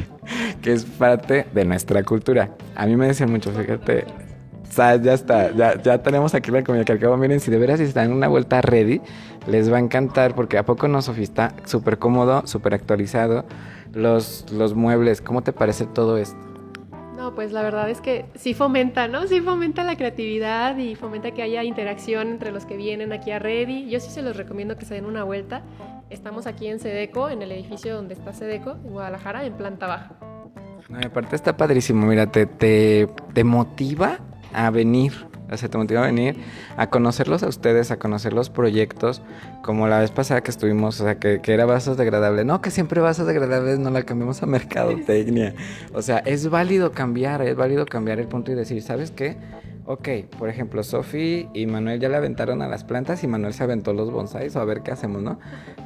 que 0.62 0.72
es 0.72 0.84
parte 0.84 1.46
de 1.52 1.64
nuestra 1.64 2.02
cultura. 2.02 2.50
A 2.74 2.86
mí 2.86 2.96
me 2.96 3.08
decían 3.08 3.30
mucho, 3.30 3.50
fíjate, 3.50 4.04
ya 4.76 5.14
está, 5.14 5.52
ya, 5.52 5.80
ya 5.80 6.02
tenemos 6.02 6.34
aquí 6.34 6.50
la 6.50 6.62
comida 6.62 6.84
que 6.84 6.92
al 6.92 6.98
cabo, 6.98 7.16
miren, 7.16 7.40
si 7.40 7.50
de 7.50 7.58
veras 7.58 7.80
están 7.80 8.06
en 8.06 8.12
una 8.12 8.28
vuelta 8.28 8.60
ready, 8.60 9.00
les 9.46 9.72
va 9.72 9.76
a 9.76 9.80
encantar 9.80 10.34
porque 10.34 10.58
a 10.58 10.64
poco 10.64 10.88
no, 10.88 11.02
Sofía, 11.02 11.24
está 11.24 11.54
súper 11.64 11.98
cómodo, 11.98 12.46
súper 12.46 12.74
actualizado. 12.74 13.44
Los, 13.92 14.50
los 14.52 14.74
muebles, 14.74 15.20
¿cómo 15.20 15.42
te 15.42 15.52
parece 15.52 15.86
todo 15.86 16.18
esto? 16.18 16.36
No, 17.16 17.34
pues 17.34 17.50
la 17.50 17.62
verdad 17.62 17.88
es 17.88 18.02
que 18.02 18.26
sí 18.34 18.52
fomenta, 18.52 19.08
¿no? 19.08 19.26
Sí 19.26 19.40
fomenta 19.40 19.84
la 19.84 19.96
creatividad 19.96 20.76
y 20.76 20.96
fomenta 20.96 21.30
que 21.30 21.42
haya 21.42 21.64
interacción 21.64 22.28
entre 22.28 22.52
los 22.52 22.66
que 22.66 22.76
vienen 22.76 23.12
aquí 23.12 23.30
a 23.30 23.38
Ready. 23.38 23.88
Yo 23.88 24.00
sí 24.00 24.10
se 24.10 24.20
los 24.20 24.36
recomiendo 24.36 24.76
que 24.76 24.84
se 24.84 24.94
den 24.94 25.06
una 25.06 25.24
vuelta. 25.24 25.62
Estamos 26.10 26.46
aquí 26.46 26.66
en 26.66 26.78
Sedeco, 26.78 27.30
en 27.30 27.40
el 27.40 27.52
edificio 27.52 27.96
donde 27.96 28.14
está 28.14 28.34
Sedeco, 28.34 28.72
en 28.72 28.92
Guadalajara, 28.92 29.44
en 29.46 29.54
planta 29.54 29.86
baja. 29.86 30.12
No, 30.90 30.98
aparte 30.98 31.34
está 31.34 31.56
padrísimo, 31.56 32.06
mira, 32.06 32.26
te, 32.30 32.46
te, 32.46 33.08
te 33.32 33.44
motiva 33.44 34.18
a 34.52 34.70
venir, 34.70 35.12
o 35.50 35.56
sea, 35.56 35.68
te 35.68 35.78
motiva 35.78 36.02
a 36.02 36.06
venir 36.06 36.36
a 36.76 36.88
conocerlos 36.88 37.42
a 37.42 37.48
ustedes, 37.48 37.90
a 37.90 37.98
conocer 37.98 38.32
los 38.32 38.50
proyectos, 38.50 39.22
como 39.62 39.88
la 39.88 40.00
vez 40.00 40.10
pasada 40.10 40.42
que 40.42 40.50
estuvimos, 40.50 41.00
o 41.00 41.04
sea, 41.04 41.18
que, 41.18 41.40
que 41.40 41.52
era 41.52 41.66
vasos 41.66 41.96
degradables. 41.96 42.44
No, 42.44 42.60
que 42.60 42.70
siempre 42.70 43.00
vasos 43.00 43.26
degradables 43.26 43.78
no 43.78 43.90
la 43.90 44.02
cambiamos 44.02 44.42
a 44.42 44.46
mercadotecnia. 44.46 45.54
O 45.92 46.02
sea, 46.02 46.18
es 46.18 46.48
válido 46.48 46.92
cambiar, 46.92 47.42
es 47.42 47.56
válido 47.56 47.86
cambiar 47.86 48.18
el 48.18 48.26
punto 48.26 48.52
y 48.52 48.54
decir, 48.54 48.82
¿sabes 48.82 49.10
qué? 49.10 49.36
Ok, 49.88 50.08
por 50.36 50.48
ejemplo, 50.48 50.82
Sofi 50.82 51.48
y 51.54 51.66
Manuel 51.66 52.00
ya 52.00 52.08
le 52.08 52.16
aventaron 52.16 52.60
a 52.60 52.66
las 52.66 52.82
plantas 52.82 53.22
y 53.22 53.28
Manuel 53.28 53.54
se 53.54 53.62
aventó 53.62 53.92
los 53.92 54.10
bonsais 54.10 54.56
o 54.56 54.60
a 54.60 54.64
ver 54.64 54.82
qué 54.82 54.90
hacemos, 54.90 55.22
¿no? 55.22 55.38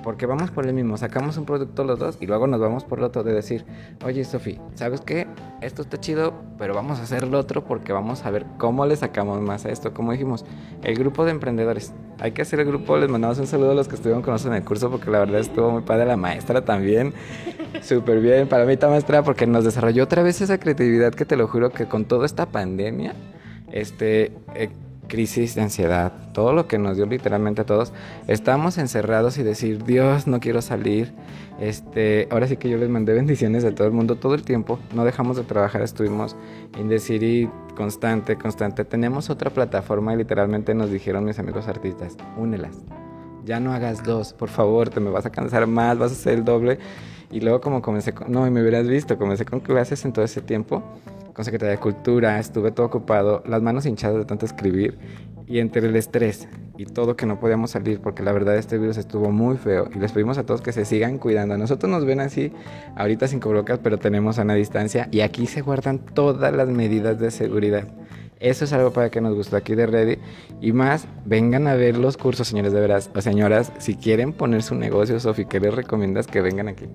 Porque 0.03 0.25
vamos 0.25 0.51
por 0.51 0.67
el 0.67 0.73
mismo, 0.73 0.97
sacamos 0.97 1.37
un 1.37 1.45
producto 1.45 1.85
los 1.85 1.99
dos 1.99 2.17
y 2.19 2.27
luego 2.27 2.47
nos 2.47 2.61
vamos 2.61 2.85
por 2.85 3.01
el 3.01 3.05
otro 3.05 3.25
de 3.25 3.35
decir, 3.35 3.67
oye 4.03 4.25
Sofi, 4.25 4.59
¿sabes 4.75 5.03
qué? 5.03 5.27
Esto 5.61 5.83
está 5.83 6.01
chido, 6.01 6.33
pero 6.57 6.73
vamos 6.73 6.99
a 6.99 7.03
hacer 7.03 7.29
lo 7.29 7.39
otro 7.39 7.63
porque 7.67 7.93
vamos 7.93 8.25
a 8.25 8.31
ver 8.31 8.47
cómo 8.57 8.87
le 8.87 8.97
sacamos 8.97 9.39
más 9.43 9.67
a 9.67 9.71
esto. 9.71 9.93
Como 9.93 10.13
dijimos, 10.13 10.47
el 10.83 10.95
grupo 10.95 11.27
de 11.27 11.33
emprendedores. 11.33 11.93
Hay 12.21 12.33
que 12.33 12.41
hacer 12.41 12.61
el 12.61 12.67
grupo, 12.69 12.97
les 12.97 13.11
mandamos 13.11 13.39
un 13.39 13.47
saludo 13.47 13.73
a 13.73 13.75
los 13.75 13.87
que 13.87 13.97
estuvieron 13.97 14.23
con 14.23 14.33
nosotros 14.33 14.57
en 14.57 14.63
el 14.63 14.67
curso 14.67 14.91
porque 14.91 15.11
la 15.11 15.19
verdad 15.19 15.41
estuvo 15.41 15.71
muy 15.71 15.83
padre, 15.83 16.07
la 16.07 16.17
maestra 16.17 16.65
también, 16.65 17.13
súper 17.83 18.21
bien, 18.21 18.49
para 18.49 18.65
mí 18.65 18.79
maestra 18.81 19.23
porque 19.23 19.47
nos 19.47 19.65
desarrolló 19.65 20.05
otra 20.05 20.23
vez 20.23 20.41
esa 20.41 20.59
creatividad 20.59 21.13
que 21.13 21.27
te 21.27 21.37
lo 21.37 21.49
juro 21.49 21.69
que 21.69 21.85
con 21.85 22.07
toda 22.07 22.25
esta 22.25 22.47
pandemia 22.47 23.15
este, 23.73 24.33
eh, 24.55 24.71
crisis 25.11 25.55
de 25.57 25.63
ansiedad, 25.63 26.13
todo 26.33 26.55
lo 26.55 26.67
que 26.67 26.79
nos 26.79 26.97
dio 26.97 27.05
literalmente 27.05 27.63
a 27.63 27.67
todos, 27.67 27.93
estábamos 28.29 28.79
encerrados 28.79 29.37
y 29.37 29.43
decir, 29.43 29.85
Dios, 29.85 30.27
no 30.27 30.41
quiero 30.41 30.63
salir. 30.63 31.13
Este, 31.61 32.27
ahora 32.31 32.47
sí 32.47 32.57
que 32.57 32.71
yo 32.71 32.79
les 32.79 32.89
mandé 32.89 33.13
bendiciones 33.13 33.65
a 33.67 33.75
todo 33.75 33.87
el 33.87 33.93
mundo 33.93 34.17
todo 34.17 34.35
el 34.35 34.45
tiempo, 34.45 34.79
no 34.95 35.05
dejamos 35.05 35.37
de 35.37 35.43
trabajar, 35.43 35.83
estuvimos 35.83 36.35
en 36.79 36.89
decir 36.89 37.51
constante, 37.77 38.37
constante. 38.37 38.85
Tenemos 38.87 39.29
otra 39.29 39.51
plataforma 39.51 40.15
y 40.15 40.17
literalmente 40.17 40.75
nos 40.75 40.91
dijeron 40.91 41.25
mis 41.25 41.39
amigos 41.39 41.69
artistas, 41.69 42.17
únelas. 42.39 42.79
Ya 43.45 43.61
no 43.61 43.73
hagas 43.73 44.05
dos, 44.05 44.33
por 44.33 44.49
favor, 44.49 44.89
te 44.89 45.01
me 45.01 45.11
vas 45.11 45.27
a 45.27 45.31
cansar 45.31 45.67
más, 45.67 45.99
vas 45.99 46.13
a 46.13 46.15
hacer 46.15 46.35
el 46.35 46.45
doble. 46.45 46.79
Y 47.31 47.41
luego 47.41 47.61
como 47.61 47.83
comencé 47.83 48.13
con, 48.13 48.31
no, 48.33 48.47
y 48.47 48.51
me 48.51 48.61
hubieras 48.63 48.87
visto, 48.89 49.19
comencé 49.19 49.45
con 49.45 49.61
clases 49.61 50.05
en 50.05 50.13
todo 50.13 50.25
ese 50.25 50.41
tiempo 50.41 50.83
con 51.35 51.45
Secretaría 51.45 51.73
de 51.73 51.79
Cultura, 51.79 52.39
estuve 52.39 52.73
todo 52.73 52.87
ocupado, 52.87 53.43
las 53.47 53.63
manos 53.63 53.87
hinchadas 53.87 54.19
de 54.19 54.25
tanto 54.25 54.47
escribir 54.47 54.99
y 55.47 55.59
entre 55.59 55.87
el 55.89 55.97
estrés 55.97 56.49
y 56.77 56.87
todo 56.87 57.17
que 57.17 57.27
no 57.27 57.41
podíamos 57.41 57.73
salir 57.73 58.01
porque 58.01 58.23
la 58.23 58.33
verdad 58.33 58.57
este 58.57 58.79
virus 58.79 58.97
estuvo 58.97 59.31
muy 59.31 59.57
feo 59.57 59.89
y 59.95 59.99
les 59.99 60.13
pedimos 60.13 60.39
a 60.39 60.45
todos 60.45 60.61
que 60.61 60.73
se 60.73 60.85
sigan 60.85 61.19
cuidando. 61.19 61.55
A 61.55 61.59
nosotros 61.59 61.91
nos 61.91 62.05
ven 62.05 62.21
así 62.21 62.53
ahorita 62.97 63.27
sin 63.27 63.41
cubrebocas, 63.41 63.81
pero 63.81 63.99
tenemos 63.99 64.39
a 64.39 64.43
una 64.43 64.55
distancia 64.55 65.09
y 65.11 65.21
aquí 65.21 65.47
se 65.47 65.61
guardan 65.61 65.99
todas 65.99 66.55
las 66.55 66.69
medidas 66.69 67.19
de 67.19 67.31
seguridad. 67.31 67.89
Eso 68.39 68.65
es 68.65 68.73
algo 68.73 68.93
para 68.93 69.11
que 69.11 69.21
nos 69.21 69.35
gustó 69.35 69.57
aquí 69.57 69.75
de 69.75 69.87
Ready. 69.87 70.19
Y 70.63 70.73
más, 70.73 71.07
vengan 71.27 71.67
a 71.67 71.75
ver 71.75 71.99
los 71.99 72.17
cursos, 72.17 72.49
señores 72.49 72.73
de 72.73 72.81
veras. 72.81 73.11
O 73.15 73.21
señoras, 73.21 73.71
si 73.79 73.97
quieren 73.97 74.33
poner 74.33 74.63
su 74.63 74.75
negocio, 74.75 75.21
Sofi, 75.21 75.45
¿qué 75.45 75.61
les 75.61 75.75
recomiendas 75.75 76.27
que 76.27 76.41
vengan 76.41 76.69
aquí? 76.69 76.87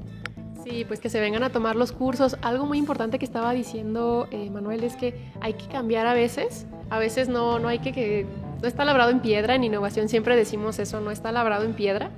Sí, 0.76 0.84
pues 0.84 1.00
que 1.00 1.10
se 1.10 1.22
vengan 1.22 1.42
a 1.42 1.52
tomar 1.52 1.78
los 1.78 1.94
cursos. 1.94 2.36
Algo 2.42 2.66
muy 2.66 2.78
importante 2.78 3.18
que 3.18 3.24
estaba 3.24 3.54
diciendo 3.54 4.28
eh, 4.32 4.50
Manuel 4.50 4.84
es 4.84 4.98
que 4.98 5.16
hay 5.40 5.54
que 5.54 5.68
cambiar 5.68 6.06
a 6.06 6.14
veces. 6.14 6.68
A 6.90 7.00
veces 7.00 7.30
no, 7.30 7.60
no 7.60 7.70
hay 7.70 7.80
que, 7.80 7.94
que... 7.94 8.26
No 8.62 8.68
está 8.68 8.84
labrado 8.84 9.10
en 9.12 9.22
piedra, 9.22 9.56
en 9.56 9.64
innovación 9.64 10.10
siempre 10.10 10.36
decimos 10.36 10.78
eso, 10.80 11.00
no 11.00 11.12
está 11.12 11.32
labrado 11.32 11.64
en 11.64 11.76
piedra. 11.76 12.12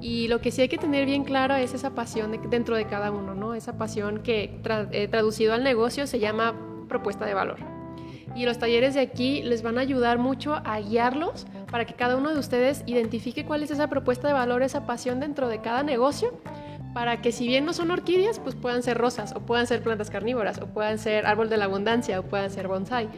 Y 0.00 0.26
lo 0.26 0.40
que 0.40 0.50
sí 0.50 0.62
hay 0.62 0.68
que 0.68 0.78
tener 0.78 1.06
bien 1.06 1.22
claro 1.22 1.54
es 1.54 1.74
esa 1.74 1.90
pasión 1.90 2.36
dentro 2.50 2.74
de 2.74 2.86
cada 2.86 3.12
uno, 3.12 3.36
¿no? 3.36 3.54
Esa 3.54 3.78
pasión 3.78 4.24
que 4.24 4.60
eh, 4.90 5.06
traducido 5.06 5.54
al 5.54 5.62
negocio 5.62 6.08
se 6.08 6.18
llama 6.18 6.56
propuesta 6.88 7.24
de 7.24 7.34
valor. 7.34 7.58
Y 8.34 8.46
los 8.46 8.58
talleres 8.58 8.94
de 8.94 9.00
aquí 9.00 9.44
les 9.44 9.62
van 9.62 9.78
a 9.78 9.82
ayudar 9.82 10.18
mucho 10.18 10.56
a 10.64 10.80
guiarlos 10.80 11.46
para 11.70 11.84
que 11.84 11.94
cada 11.94 12.16
uno 12.16 12.34
de 12.34 12.40
ustedes 12.40 12.82
identifique 12.86 13.44
cuál 13.44 13.62
es 13.62 13.70
esa 13.70 13.86
propuesta 13.86 14.26
de 14.26 14.34
valor, 14.34 14.64
esa 14.64 14.86
pasión 14.86 15.20
dentro 15.20 15.46
de 15.46 15.60
cada 15.60 15.84
negocio 15.84 16.32
para 16.96 17.20
que 17.20 17.30
si 17.30 17.46
bien 17.46 17.66
no 17.66 17.74
son 17.74 17.90
orquídeas, 17.90 18.38
pues 18.38 18.54
puedan 18.54 18.82
ser 18.82 18.96
rosas, 18.96 19.34
o 19.36 19.40
puedan 19.40 19.66
ser 19.66 19.82
plantas 19.82 20.08
carnívoras, 20.08 20.62
o 20.62 20.66
puedan 20.68 20.98
ser 20.98 21.26
árbol 21.26 21.50
de 21.50 21.58
la 21.58 21.66
abundancia, 21.66 22.18
o 22.18 22.22
puedan 22.22 22.48
ser 22.50 22.68
bonsai. 22.68 23.10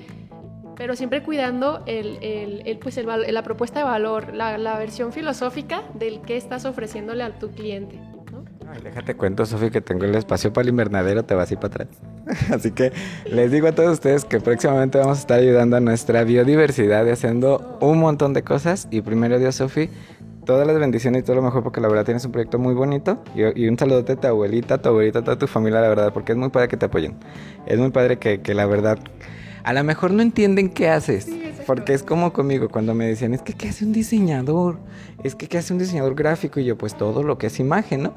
Pero 0.74 0.96
siempre 0.96 1.22
cuidando 1.22 1.84
el, 1.86 2.18
el, 2.20 2.78
pues 2.80 2.96
la 2.96 3.42
propuesta 3.44 3.78
de 3.78 3.84
valor, 3.84 4.34
la, 4.34 4.58
la, 4.58 4.76
versión 4.78 5.12
filosófica 5.12 5.84
del 5.94 6.22
que 6.22 6.36
estás 6.36 6.64
ofreciéndole 6.64 7.22
a 7.22 7.38
tu 7.38 7.52
cliente. 7.52 8.00
¿no? 8.32 8.42
déjate 8.82 9.14
cuento, 9.14 9.46
Sofi, 9.46 9.70
que 9.70 9.80
tengo 9.80 10.06
el 10.06 10.14
espacio 10.16 10.52
para 10.52 10.64
el 10.64 10.70
invernadero, 10.70 11.24
te 11.24 11.36
vas 11.36 11.48
a 11.48 11.54
ir 11.54 11.60
para 11.60 11.84
atrás. 11.84 11.88
Así 12.52 12.72
que 12.72 12.92
les 13.30 13.52
digo 13.52 13.68
a 13.68 13.72
todos 13.72 13.92
ustedes 13.92 14.24
que 14.24 14.40
próximamente 14.40 14.98
vamos 14.98 15.18
a 15.18 15.20
estar 15.20 15.38
ayudando 15.38 15.76
a 15.76 15.80
nuestra 15.80 16.24
biodiversidad 16.24 17.06
y 17.06 17.10
haciendo 17.10 17.78
un 17.80 18.00
montón 18.00 18.34
de 18.34 18.42
cosas. 18.42 18.88
Y 18.90 19.02
primero 19.02 19.38
Dios, 19.38 19.54
Sofi, 19.54 19.88
todas 20.48 20.66
las 20.66 20.78
bendiciones 20.78 21.20
y 21.20 21.24
todo 21.26 21.37
lo 21.37 21.42
mejor 21.42 21.62
porque 21.62 21.78
la 21.78 21.88
verdad 21.88 22.06
tienes 22.06 22.24
un 22.24 22.32
proyecto 22.32 22.58
muy 22.58 22.72
bonito 22.72 23.18
y, 23.34 23.68
un 23.68 23.78
saludote 23.78 24.12
a 24.12 24.16
tu 24.16 24.28
abuelita, 24.28 24.76
a 24.76 24.78
tu 24.78 24.88
abuelita, 24.88 25.18
a 25.18 25.22
toda 25.22 25.38
tu 25.38 25.46
familia, 25.46 25.82
la 25.82 25.90
verdad, 25.90 26.11
porque 26.11 26.32
es 26.32 26.38
muy 26.38 26.48
padre 26.48 26.68
que 26.68 26.78
te 26.78 26.87
apoyen. 26.87 27.16
Es 27.66 27.78
muy 27.78 27.90
padre 27.90 28.18
que, 28.18 28.40
que 28.40 28.54
la 28.54 28.64
verdad, 28.64 28.98
a 29.68 29.74
lo 29.74 29.85
mejor 29.85 30.12
no 30.12 30.22
entienden 30.22 30.70
qué 30.70 30.88
haces. 30.88 31.28
Porque 31.66 31.92
es 31.92 32.02
como 32.02 32.33
conmigo, 32.33 32.70
cuando 32.70 32.94
me 32.94 33.07
decían, 33.07 33.35
es 33.35 33.42
que 33.42 33.52
¿qué 33.52 33.68
hace 33.68 33.85
un 33.85 33.92
diseñador? 33.92 34.78
Es 35.22 35.35
que 35.35 35.46
¿qué 35.46 35.59
hace 35.59 35.74
un 35.74 35.78
diseñador 35.78 36.14
gráfico? 36.14 36.59
Y 36.59 36.64
yo, 36.64 36.78
pues 36.78 36.96
todo 36.96 37.22
lo 37.22 37.37
que 37.37 37.48
es 37.48 37.61
imagen, 37.61 38.04
¿no? 38.04 38.14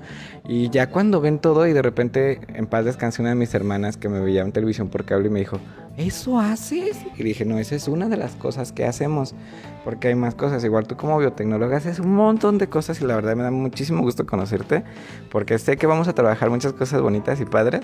Y 0.47 0.69
ya 0.69 0.89
cuando 0.89 1.19
ven 1.19 1.39
todo 1.39 1.67
y 1.67 1.73
de 1.73 1.81
repente, 1.81 2.39
en 2.55 2.67
paz 2.67 2.85
descanse 2.85 3.21
una 3.21 3.31
de 3.31 3.35
mis 3.35 3.53
hermanas 3.53 3.97
que 3.97 4.07
me 4.07 4.21
veía 4.21 4.43
en 4.43 4.53
televisión 4.53 4.87
por 4.87 5.03
cable 5.03 5.27
y 5.27 5.29
me 5.29 5.39
dijo, 5.39 5.59
¿eso 5.97 6.39
haces? 6.39 6.95
Y 7.17 7.23
dije, 7.23 7.43
no, 7.43 7.59
esa 7.59 7.75
es 7.75 7.89
una 7.89 8.07
de 8.07 8.15
las 8.15 8.31
cosas 8.37 8.71
que 8.71 8.85
hacemos. 8.85 9.35
Porque 9.83 10.07
hay 10.07 10.15
más 10.15 10.35
cosas. 10.35 10.63
Igual 10.63 10.87
tú 10.87 10.95
como 10.95 11.17
biotecnóloga 11.17 11.75
haces 11.75 11.99
un 11.99 12.15
montón 12.15 12.59
de 12.59 12.69
cosas 12.69 13.01
y 13.01 13.03
la 13.03 13.15
verdad 13.15 13.35
me 13.35 13.43
da 13.43 13.51
muchísimo 13.51 14.03
gusto 14.03 14.25
conocerte. 14.25 14.85
Porque 15.29 15.59
sé 15.59 15.75
que 15.75 15.85
vamos 15.85 16.07
a 16.07 16.13
trabajar 16.13 16.49
muchas 16.49 16.71
cosas 16.71 17.01
bonitas 17.01 17.41
y 17.41 17.45
padres. 17.45 17.81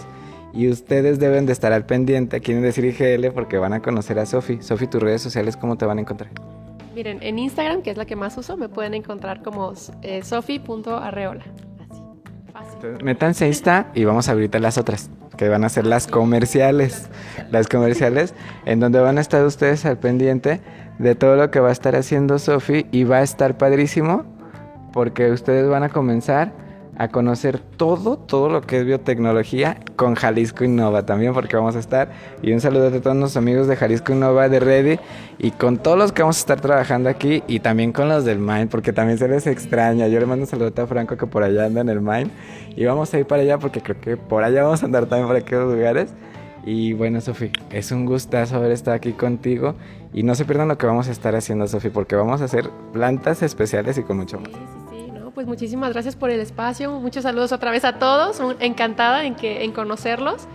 Y 0.54 0.70
ustedes 0.70 1.20
deben 1.20 1.46
de 1.46 1.54
estar 1.54 1.74
al 1.74 1.86
pendiente 1.86 2.38
aquí 2.38 2.52
en 2.52 2.62
Decir 2.62 2.86
IGL 2.86 3.32
porque 3.32 3.58
van 3.58 3.74
a 3.74 3.82
conocer 3.82 4.18
a 4.20 4.26
Sofi. 4.26 4.62
Sofi, 4.62 4.88
tus 4.88 5.02
redes 5.02 5.22
sociales, 5.22 5.56
¿cómo 5.58 5.78
te 5.78 5.86
van 5.86 5.98
a 6.00 6.02
encontrar? 6.02 6.32
Miren, 6.96 7.22
en 7.22 7.38
Instagram, 7.38 7.84
que 7.84 7.92
es 7.92 7.98
la 7.98 8.06
que 8.06 8.16
más 8.16 8.36
uso, 8.38 8.58
me 8.58 8.70
pueden 8.70 8.96
encontrar 8.96 9.44
como 9.44 9.74
eh, 10.02 10.24
sofi.arreola. 10.24 11.44
Así, 11.90 12.02
fácil. 12.52 13.04
métanse 13.04 13.46
a 13.46 13.48
Insta 13.48 13.92
y 13.94 14.04
vamos 14.04 14.30
a 14.30 14.32
abrirte 14.32 14.60
las 14.60 14.80
otras, 14.80 15.12
que 15.38 15.48
van 15.48 15.64
a 15.64 15.70
ser 15.70 15.86
las 15.86 16.08
comerciales. 16.08 17.08
Las 17.52 17.68
comerciales, 17.68 18.34
en 18.66 18.80
donde 18.80 19.00
van 19.00 19.20
a 19.20 19.22
estar 19.22 19.46
ustedes 19.46 19.86
al 19.86 20.00
pendiente 20.00 20.60
de 20.98 21.14
todo 21.14 21.36
lo 21.36 21.52
que 21.52 21.60
va 21.60 21.70
a 21.70 21.72
estar 21.72 21.96
haciendo 21.96 22.40
Sofi 22.40 22.88
y 22.92 23.04
va 23.04 23.18
a 23.18 23.22
estar 23.22 23.58
padrísimo 23.58 24.26
porque 24.92 25.32
ustedes 25.32 25.70
van 25.70 25.84
a 25.84 25.90
comenzar 25.90 26.52
a 26.98 27.10
conocer 27.10 27.60
todo, 27.60 28.18
todo 28.18 28.50
lo 28.50 28.62
que 28.62 28.80
es 28.80 28.86
biotecnología 28.86 29.78
con 29.96 30.16
Jalisco 30.16 30.64
Innova 30.64 31.06
también, 31.06 31.34
porque 31.34 31.56
vamos 31.56 31.76
a 31.76 31.80
estar. 31.80 32.12
Y 32.42 32.52
un 32.52 32.60
saludo 32.60 32.88
a 32.88 32.92
todos 32.92 33.16
nuestros 33.16 33.38
amigos 33.38 33.68
de 33.68 33.76
Jalisco 33.76 34.14
Innova, 34.14 34.50
de 34.50 34.60
Ready, 34.60 35.00
y 35.38 35.52
con 35.52 35.78
todos 35.78 35.98
los 35.98 36.12
que 36.12 36.24
vamos 36.24 36.38
a 36.38 36.40
estar 36.40 36.60
trabajando 36.60 37.10
aquí, 37.10 37.44
y 37.48 37.60
también 37.60 37.92
con 37.92 38.10
los 38.10 38.26
del 38.26 38.40
Mine, 38.40 38.68
porque 38.68 38.94
también 38.94 39.20
se 39.20 39.28
les 39.28 39.46
extraña. 39.46 40.08
Yo 40.08 40.20
le 40.20 40.26
mando 40.26 40.44
un 40.44 40.50
saludo 40.50 40.74
a 40.76 40.88
Franco 40.88 41.18
que 41.18 41.28
por 41.28 41.44
allá 41.44 41.66
anda 41.66 41.82
en 41.82 41.90
el 41.90 42.02
Mine, 42.02 42.32
y 42.76 42.86
vamos 42.86 43.14
a 43.14 43.20
ir 43.20 43.28
para 43.28 43.44
allá 43.44 43.60
porque 43.60 43.82
creo 43.82 44.02
que 44.02 44.18
por 44.18 44.44
allá 44.44 44.64
vamos 44.64 44.82
a 44.82 44.86
andar 44.88 45.06
también 45.06 45.28
por 45.28 45.36
aquellos 45.36 45.72
lugares. 45.72 46.14
Y 46.66 46.94
bueno, 46.94 47.22
Sofi, 47.22 47.52
es 47.70 47.92
un 47.92 48.06
gustazo 48.06 48.58
haber 48.58 48.72
estado 48.72 48.98
aquí 48.98 49.14
contigo. 49.14 49.76
Y 50.14 50.24
no 50.24 50.36
se 50.36 50.44
pierdan 50.44 50.68
lo 50.68 50.78
que 50.78 50.86
vamos 50.86 51.08
a 51.08 51.12
estar 51.12 51.34
haciendo, 51.36 51.66
Sofi, 51.68 51.90
porque 51.90 52.16
vamos 52.16 52.42
a 52.42 52.46
hacer 52.46 52.70
plantas 52.92 53.42
especiales 53.42 53.98
y 53.98 54.04
con 54.04 54.18
mucho 54.18 54.40
más 54.40 54.77
pues 55.38 55.46
muchísimas 55.46 55.94
gracias 55.94 56.16
por 56.16 56.32
el 56.32 56.40
espacio. 56.40 57.00
Muchos 57.00 57.22
saludos 57.22 57.52
otra 57.52 57.70
vez 57.70 57.86
a 57.86 58.00
todos. 58.00 58.42
Encantada 58.60 59.24
en, 59.24 59.36
que, 59.36 59.64
en 59.64 59.72
conocerlos 59.72 60.48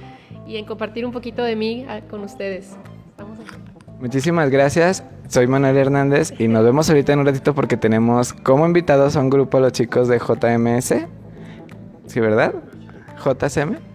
y 0.45 0.57
en 0.57 0.64
compartir 0.64 1.07
un 1.07 1.12
poquito 1.12 1.45
de 1.45 1.55
mí 1.55 1.87
ah, 1.88 2.01
con 2.11 2.25
ustedes. 2.25 2.71
Muchísimas 4.01 4.51
gracias. 4.51 5.05
Soy 5.29 5.47
Manuel 5.47 5.77
Hernández 5.77 6.35
y 6.37 6.49
nos 6.49 6.64
vemos 6.64 6.88
ahorita 6.88 7.12
en 7.12 7.21
un 7.21 7.27
ratito 7.27 7.55
porque 7.55 7.77
tenemos 7.77 8.33
como 8.33 8.66
invitados 8.66 9.14
a 9.14 9.21
un 9.21 9.31
grupo 9.31 9.61
los 9.61 9.71
chicos 9.71 10.09
de 10.09 10.18
JMS. 10.18 11.07
¿Sí, 12.09 12.18
verdad? 12.18 12.53
JSM. 13.25 13.91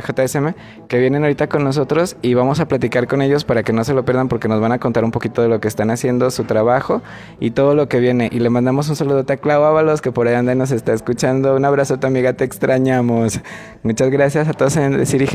JSM, 0.00 0.54
que 0.88 0.98
vienen 0.98 1.22
ahorita 1.22 1.48
con 1.48 1.64
nosotros 1.64 2.16
y 2.22 2.34
vamos 2.34 2.60
a 2.60 2.68
platicar 2.68 3.06
con 3.06 3.22
ellos 3.22 3.44
para 3.44 3.62
que 3.62 3.72
no 3.72 3.84
se 3.84 3.94
lo 3.94 4.04
pierdan 4.04 4.28
porque 4.28 4.48
nos 4.48 4.60
van 4.60 4.72
a 4.72 4.78
contar 4.78 5.04
un 5.04 5.10
poquito 5.10 5.42
de 5.42 5.48
lo 5.48 5.60
que 5.60 5.68
están 5.68 5.90
haciendo, 5.90 6.30
su 6.30 6.44
trabajo 6.44 7.02
y 7.40 7.50
todo 7.50 7.74
lo 7.74 7.88
que 7.88 8.00
viene. 8.00 8.28
Y 8.32 8.38
le 8.38 8.50
mandamos 8.50 8.88
un 8.88 8.96
saludo 8.96 9.24
a 9.28 9.36
Clau 9.36 9.64
Ábalos 9.64 10.00
que 10.00 10.12
por 10.12 10.28
ahí 10.28 10.34
anda 10.34 10.52
y 10.52 10.56
nos 10.56 10.70
está 10.70 10.92
escuchando. 10.92 11.56
Un 11.56 11.64
abrazo 11.64 11.98
tu 11.98 12.06
amiga, 12.06 12.32
te 12.32 12.44
extrañamos. 12.44 13.40
Muchas 13.82 14.10
gracias 14.10 14.48
a 14.48 14.52
todos 14.52 14.76
en 14.76 14.96
Decir 14.96 15.28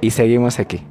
y 0.00 0.10
seguimos 0.10 0.58
aquí. 0.58 0.84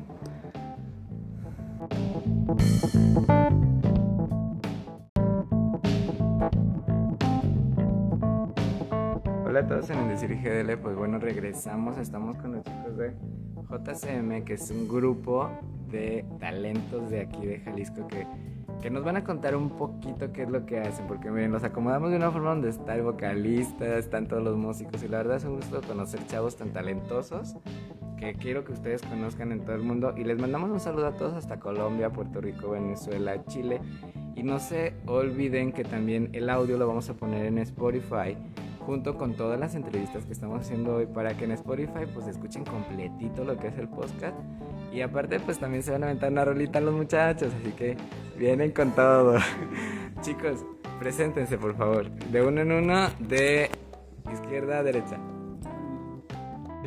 En 9.90 9.98
el 9.98 10.10
Decir 10.10 10.38
GDL, 10.38 10.78
pues 10.78 10.96
bueno, 10.96 11.18
regresamos, 11.18 11.98
estamos 11.98 12.38
con 12.38 12.52
los 12.52 12.64
chicos 12.64 12.98
de 12.98 13.16
JCM, 13.68 14.46
que 14.46 14.54
es 14.54 14.70
un 14.70 14.88
grupo 14.88 15.50
de 15.90 16.24
talentos 16.40 17.10
de 17.10 17.22
aquí 17.22 17.48
de 17.48 17.60
Jalisco 17.62 18.08
que, 18.08 18.28
que 18.80 18.92
nos 18.92 19.04
van 19.04 19.18
a 19.18 19.24
contar 19.24 19.56
un 19.56 19.72
poquito 19.72 20.32
qué 20.32 20.44
es 20.44 20.50
lo 20.52 20.68
que 20.68 20.80
hacen, 20.80 21.08
porque 21.08 21.32
miren, 21.32 21.52
los 21.52 21.64
acomodamos 21.64 22.12
de 22.12 22.18
una 22.18 22.30
forma 22.30 22.52
donde 22.52 22.70
está 22.70 22.94
el 22.94 23.02
vocalista, 23.02 23.98
están 23.98 24.28
todos 24.28 24.44
los 24.44 24.56
músicos 24.56 25.02
y 25.02 25.08
la 25.08 25.18
verdad 25.18 25.38
es 25.38 25.46
un 25.46 25.56
gusto 25.56 25.82
conocer 25.82 26.28
chavos 26.28 26.56
tan 26.58 26.72
talentosos 26.72 27.56
que 28.18 28.36
quiero 28.36 28.64
que 28.64 28.74
ustedes 28.74 29.02
conozcan 29.02 29.52
en 29.52 29.62
todo 29.62 29.76
el 29.76 29.82
mundo. 29.82 30.14
Y 30.16 30.26
les 30.26 30.40
mandamos 30.40 30.70
un 30.70 30.80
saludo 30.80 31.08
a 31.08 31.16
todos 31.16 31.34
hasta 31.34 31.60
Colombia, 31.60 32.12
Puerto 32.12 32.40
Rico, 32.40 32.70
Venezuela, 32.70 33.44
Chile. 33.46 33.82
Y 34.36 34.44
no 34.44 34.60
se 34.60 34.94
olviden 35.08 35.72
que 35.72 35.84
también 35.84 36.30
el 36.34 36.52
audio 36.52 36.78
lo 36.78 36.88
vamos 36.88 37.10
a 37.10 37.16
poner 37.16 37.48
en 37.48 37.58
Spotify 37.58 38.38
junto 38.86 39.18
con 39.18 39.36
todas 39.36 39.60
las 39.60 39.76
entrevistas 39.76 40.26
que 40.26 40.34
estamos 40.34 40.62
haciendo 40.62 40.96
hoy 40.96 41.06
para 41.06 41.36
que 41.36 41.46
en 41.46 41.52
Spotify 41.52 42.06
pues 42.14 42.28
escuchen 42.28 42.66
completito 42.66 43.44
lo 43.44 43.58
que 43.58 43.68
es 43.68 43.78
el 43.78 43.88
podcast 43.88 44.36
y 44.92 45.02
aparte 45.02 45.40
pues 45.40 45.60
también 45.60 45.84
se 45.84 45.92
van 45.92 46.04
a 46.04 46.08
aventar 46.08 46.32
una 46.32 46.46
rolita 46.46 46.82
los 46.82 46.94
muchachos, 46.94 47.54
así 47.62 47.72
que 47.72 47.96
vienen 48.38 48.72
con 48.72 48.92
todo. 48.92 49.38
Chicos, 50.22 50.66
preséntense 51.00 51.58
por 51.58 51.76
favor, 51.76 52.10
de 52.10 52.42
uno 52.42 52.62
en 52.62 52.72
uno, 52.72 53.08
de 53.20 53.70
izquierda 54.32 54.80
a 54.80 54.84
derecha. 54.84 55.18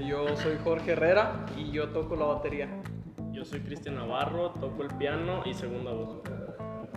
Yo 0.07 0.37
soy 0.37 0.59
Jorge 0.63 0.93
Herrera 0.93 1.47
y 1.57 1.71
yo 1.71 1.91
toco 1.91 2.17
la 2.17 2.27
batería. 2.27 2.69
Yo 3.33 3.45
soy 3.45 3.61
Cristian 3.61 3.95
Navarro, 3.97 4.51
toco 4.61 4.83
el 4.83 4.89
piano 4.97 5.43
y 5.45 5.55
segunda 5.55 5.93
voz. 5.93 6.21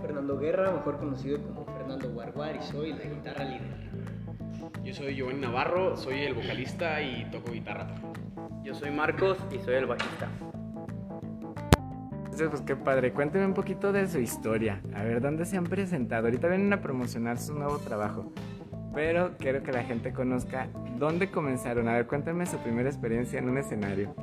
Fernando 0.02 0.38
Guerra, 0.38 0.72
mejor 0.72 1.00
conocido 1.00 1.42
como 1.42 1.66
Fernando 1.66 2.10
Guarguar 2.12 2.56
y 2.56 2.62
soy 2.62 2.94
la 2.94 3.04
guitarra 3.04 3.46
líder. 3.46 3.87
Yo 4.84 4.94
soy 4.94 5.16
Giovanni 5.16 5.42
Navarro, 5.42 5.98
soy 5.98 6.22
el 6.22 6.34
vocalista 6.34 7.02
y 7.02 7.26
toco 7.32 7.52
guitarra. 7.52 7.88
Yo 8.64 8.74
soy 8.74 8.92
Marcos 8.92 9.38
y 9.52 9.60
soy 9.60 9.76
el 9.76 9.86
bajista. 9.86 10.28
Entonces, 12.26 12.50
pues 12.50 12.62
qué 12.62 12.76
padre. 12.76 13.12
Cuéntenme 13.14 13.46
un 13.48 13.54
poquito 13.54 13.92
de 13.92 14.08
su 14.08 14.20
historia. 14.20 14.82
A 14.96 15.04
ver, 15.04 15.22
¿dónde 15.22 15.46
se 15.46 15.58
han 15.58 15.64
presentado? 15.66 16.26
Ahorita 16.28 16.48
vienen 16.48 16.72
a 16.74 16.82
promocionar 16.82 17.38
su 17.40 17.54
nuevo 17.54 17.80
trabajo. 17.80 18.32
Pero 18.94 19.38
quiero 19.38 19.64
que 19.64 19.72
la 19.72 19.84
gente 19.84 20.14
conozca 20.14 20.68
dónde 20.98 21.30
comenzaron. 21.30 21.88
A 21.88 21.94
ver, 21.94 22.08
cuéntenme 22.08 22.46
su 22.46 22.58
primera 22.58 22.90
experiencia 22.90 23.40
en 23.40 23.50
un 23.50 23.58
escenario. 23.58 24.14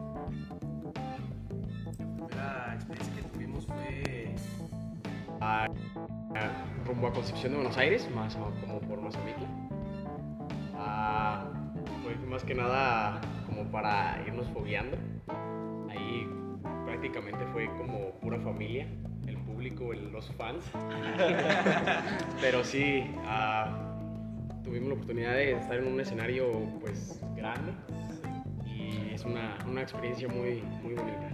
La 1.92 1.96
primera 1.96 2.74
experiencia 2.74 3.14
que 3.16 3.22
tuvimos 3.28 3.66
fue 3.66 4.34
a, 5.40 5.64
a- 5.64 5.68
rumbo 6.86 7.08
a 7.08 7.12
Concepción 7.12 7.52
de 7.52 7.58
Buenos 7.58 7.76
Aires, 7.78 8.08
más 8.14 8.36
o- 8.36 8.52
como 8.66 8.80
por 8.80 9.00
Mazamitla. 9.00 9.48
Ah, 10.86 11.44
fue 12.02 12.14
más 12.28 12.44
que 12.44 12.54
nada 12.54 13.20
como 13.46 13.64
para 13.70 14.20
irnos 14.26 14.46
fogueando. 14.48 14.96
Ahí 15.90 16.28
prácticamente 16.84 17.44
fue 17.52 17.66
como 17.78 18.10
pura 18.20 18.38
familia, 18.40 18.86
el 19.26 19.36
público, 19.38 19.92
el- 19.92 20.10
los 20.12 20.30
fans. 20.34 20.64
Pero 22.40 22.62
sí, 22.64 23.04
ah, 23.26 23.68
tuvimos 24.62 24.88
la 24.88 24.94
oportunidad 24.94 25.32
de 25.32 25.52
estar 25.52 25.76
en 25.78 25.86
un 25.86 26.00
escenario 26.00 26.46
pues 26.80 27.20
grande 27.36 27.72
y 28.66 29.14
es 29.14 29.24
una, 29.24 29.56
una 29.66 29.82
experiencia 29.82 30.28
muy, 30.28 30.62
muy 30.82 30.94
bonita. 30.94 31.30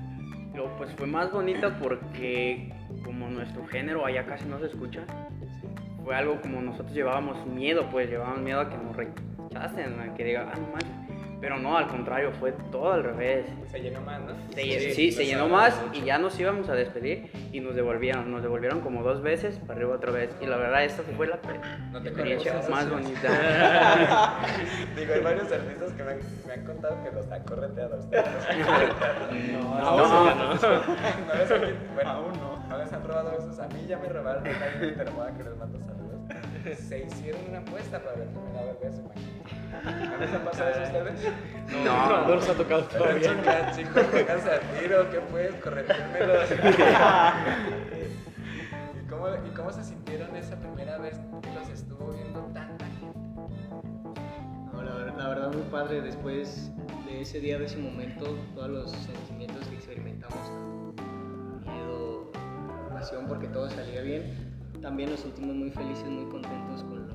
Pero 0.53 0.69
pues 0.77 0.93
fue 0.97 1.07
más 1.07 1.33
bonita 1.33 1.79
porque 1.79 2.73
como 3.05 3.29
nuestro 3.29 3.67
género 3.67 4.05
allá 4.05 4.27
casi 4.27 4.47
no 4.47 4.59
se 4.59 4.67
escucha, 4.67 5.03
fue 6.05 6.15
algo 6.17 6.41
como 6.41 6.61
nosotros 6.61 6.93
llevábamos 6.95 7.47
miedo, 7.47 7.89
pues 7.91 8.09
llevábamos 8.11 8.41
miedo 8.43 8.61
a 8.61 8.69
que 8.69 8.77
nos 8.77 8.97
que 10.17 10.25
digan, 10.25 10.49
ah, 10.53 10.57
no 10.57 10.69
manches. 10.69 10.91
Pero 11.41 11.59
no, 11.59 11.79
al 11.79 11.87
contrario, 11.87 12.33
fue 12.33 12.53
todo 12.71 12.93
al 12.93 13.03
revés. 13.03 13.47
Se 13.71 13.81
llenó 13.81 14.03
más, 14.03 14.21
¿no? 14.21 14.35
Se 14.55 14.63
llen- 14.63 14.93
sí, 14.95 15.11
se 15.11 15.25
llenó 15.25 15.49
más 15.49 15.81
y 15.95 16.03
ya 16.03 16.19
nos 16.19 16.39
íbamos 16.39 16.69
a 16.69 16.75
despedir 16.75 17.31
y 17.51 17.61
nos 17.61 17.75
devolvieron, 17.75 18.31
nos 18.31 18.43
devolvieron 18.43 18.83
como 18.83 19.03
dos 19.03 19.23
veces, 19.23 19.57
para 19.61 19.79
arriba 19.79 19.95
otra 19.95 20.13
vez. 20.13 20.37
Y 20.43 20.47
la 20.47 20.59
verdad, 20.59 20.85
esta 20.85 21.03
fue 21.03 21.27
la 21.27 21.39
No 21.93 22.03
te 22.03 22.09
experiencia 22.11 22.61
más 22.69 22.91
bonita. 22.91 23.29
Digo, 24.97 25.15
hay 25.15 25.21
varios 25.23 25.51
artistas 25.51 25.93
que 25.95 26.03
me 26.05 26.11
han, 26.13 26.19
me 26.47 26.53
han 26.53 26.65
contado 26.67 27.03
que 27.03 27.11
los 27.11 27.31
han 27.33 27.43
correteado 27.45 27.95
a 27.95 27.99
ustedes. 28.01 28.25
No, 29.81 29.97
no. 29.97 30.35
no. 30.35 30.55
no 30.55 31.35
les 31.35 31.51
han, 31.51 31.61
bueno, 31.95 32.11
aún 32.11 32.33
no. 32.35 32.69
No 32.69 32.79
les 32.79 32.93
han 32.93 33.03
robado 33.03 33.31
besos. 33.31 33.59
A 33.59 33.67
mí 33.69 33.87
ya 33.89 33.97
me 33.99 34.09
robaron 34.11 34.45
que 34.45 34.51
les 35.45 35.57
mando 35.57 35.79
saludos. 35.81 36.21
Se 36.79 37.03
hicieron 37.05 37.41
una 37.49 37.61
apuesta 37.61 37.99
para 37.99 38.17
ver 38.17 38.29
quién 38.29 38.45
me 38.45 38.53
daba 38.53 38.71
el 38.73 38.77
beso, 38.77 39.01
imagínate. 39.01 39.40
¿No 39.85 40.17
les 40.19 40.33
ha 40.35 40.45
pasado 40.45 40.71
eso 40.71 40.81
a 40.81 40.85
ustedes? 40.85 41.33
No. 41.85 42.27
No 42.29 42.35
nos 42.35 42.49
ha 42.49 42.55
tocado 42.55 42.83
todavía. 42.85 43.37
chicas, 43.37 43.77
chicos, 43.77 44.03
pónganse 44.05 44.51
a 44.51 44.61
tiro, 44.79 45.11
¿qué 45.11 45.21
pues? 45.31 45.55
Corretérmelos. 45.57 46.51
¿Y 49.01 49.09
cómo, 49.09 49.27
¿Y 49.29 49.51
cómo 49.55 49.73
se 49.73 49.85
sintieron 49.85 50.35
esa 50.37 50.57
primera 50.57 50.99
vez 50.99 51.19
que 51.43 51.53
los 51.55 51.69
estuvo 51.69 52.13
viendo 52.13 52.41
tanta 52.55 52.85
gente? 52.87 53.19
No, 54.73 54.83
la, 54.83 54.95
ver- 54.95 55.15
la 55.15 55.29
verdad 55.29 55.53
muy 55.53 55.63
padre 55.71 56.01
después 56.01 56.71
de 57.07 57.23
ese 57.23 57.41
día, 57.41 57.59
de 57.59 57.67
ese 57.67 57.79
momento, 57.79 58.37
todos 58.55 58.69
los 58.69 58.91
sentimientos 58.93 59.67
que 59.69 59.77
experimentamos, 59.77 60.39
miedo, 61.65 62.31
pasión, 62.93 63.27
porque 63.27 63.49
todo 63.49 63.69
salía 63.71 64.03
bien. 64.03 64.51
También 64.83 65.11
nos 65.11 65.21
sentimos 65.21 65.55
muy 65.55 65.71
felices, 65.71 66.07
muy 66.07 66.25
contentos 66.31 66.83
con 66.85 67.07
lo 67.09 67.15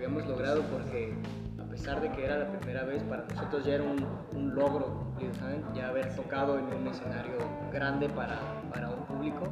habíamos 0.00 0.26
logrado, 0.26 0.62
porque 0.70 1.12
a 1.58 1.64
pesar 1.64 2.00
de 2.00 2.10
que 2.12 2.24
era 2.24 2.38
la 2.38 2.50
primera 2.58 2.84
vez, 2.84 3.02
para 3.02 3.26
nosotros 3.26 3.66
ya 3.66 3.74
era 3.74 3.84
un, 3.84 4.02
un 4.34 4.54
logro 4.54 4.86
cumplido, 4.86 5.34
¿saben? 5.34 5.62
Ya 5.74 5.88
haber 5.88 6.16
tocado 6.16 6.58
en 6.58 6.64
un 6.72 6.88
escenario 6.88 7.36
grande 7.70 8.08
para, 8.08 8.40
para 8.72 8.88
un 8.88 9.04
público. 9.04 9.46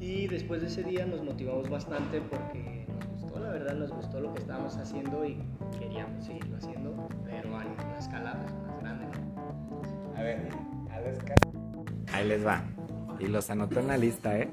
Y 0.00 0.28
después 0.28 0.60
de 0.60 0.66
ese 0.66 0.82
día 0.82 1.06
nos 1.06 1.24
motivamos 1.24 1.70
bastante 1.70 2.20
porque 2.20 2.86
nos 2.88 3.22
gustó, 3.22 3.40
la 3.40 3.48
verdad 3.48 3.74
nos 3.74 3.90
gustó 3.90 4.20
lo 4.20 4.34
que 4.34 4.40
estábamos 4.40 4.76
haciendo 4.76 5.24
y 5.24 5.42
queríamos 5.78 6.26
seguirlo 6.26 6.58
haciendo, 6.58 7.08
pero 7.24 7.56
a 7.56 7.64
una 7.64 7.98
escala 7.98 8.38
pues, 8.42 8.54
más 8.54 8.80
grande. 8.82 9.06
¿no? 9.06 10.14
A 10.14 10.22
ver, 10.22 10.48
a 10.90 11.00
la 11.00 11.08
escala. 11.08 11.36
Ahí 12.12 12.28
les 12.28 12.46
va. 12.46 12.62
Y 13.18 13.26
los 13.26 13.50
anoto 13.50 13.80
en 13.80 13.88
la 13.88 13.96
lista, 13.96 14.38
¿eh? 14.38 14.48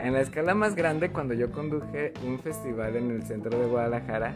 En 0.00 0.12
la 0.12 0.20
escala 0.20 0.54
más 0.54 0.74
grande, 0.74 1.10
cuando 1.10 1.34
yo 1.34 1.52
conduje 1.52 2.12
un 2.26 2.40
festival 2.40 2.96
en 2.96 3.10
el 3.10 3.22
centro 3.22 3.56
de 3.58 3.66
Guadalajara, 3.66 4.34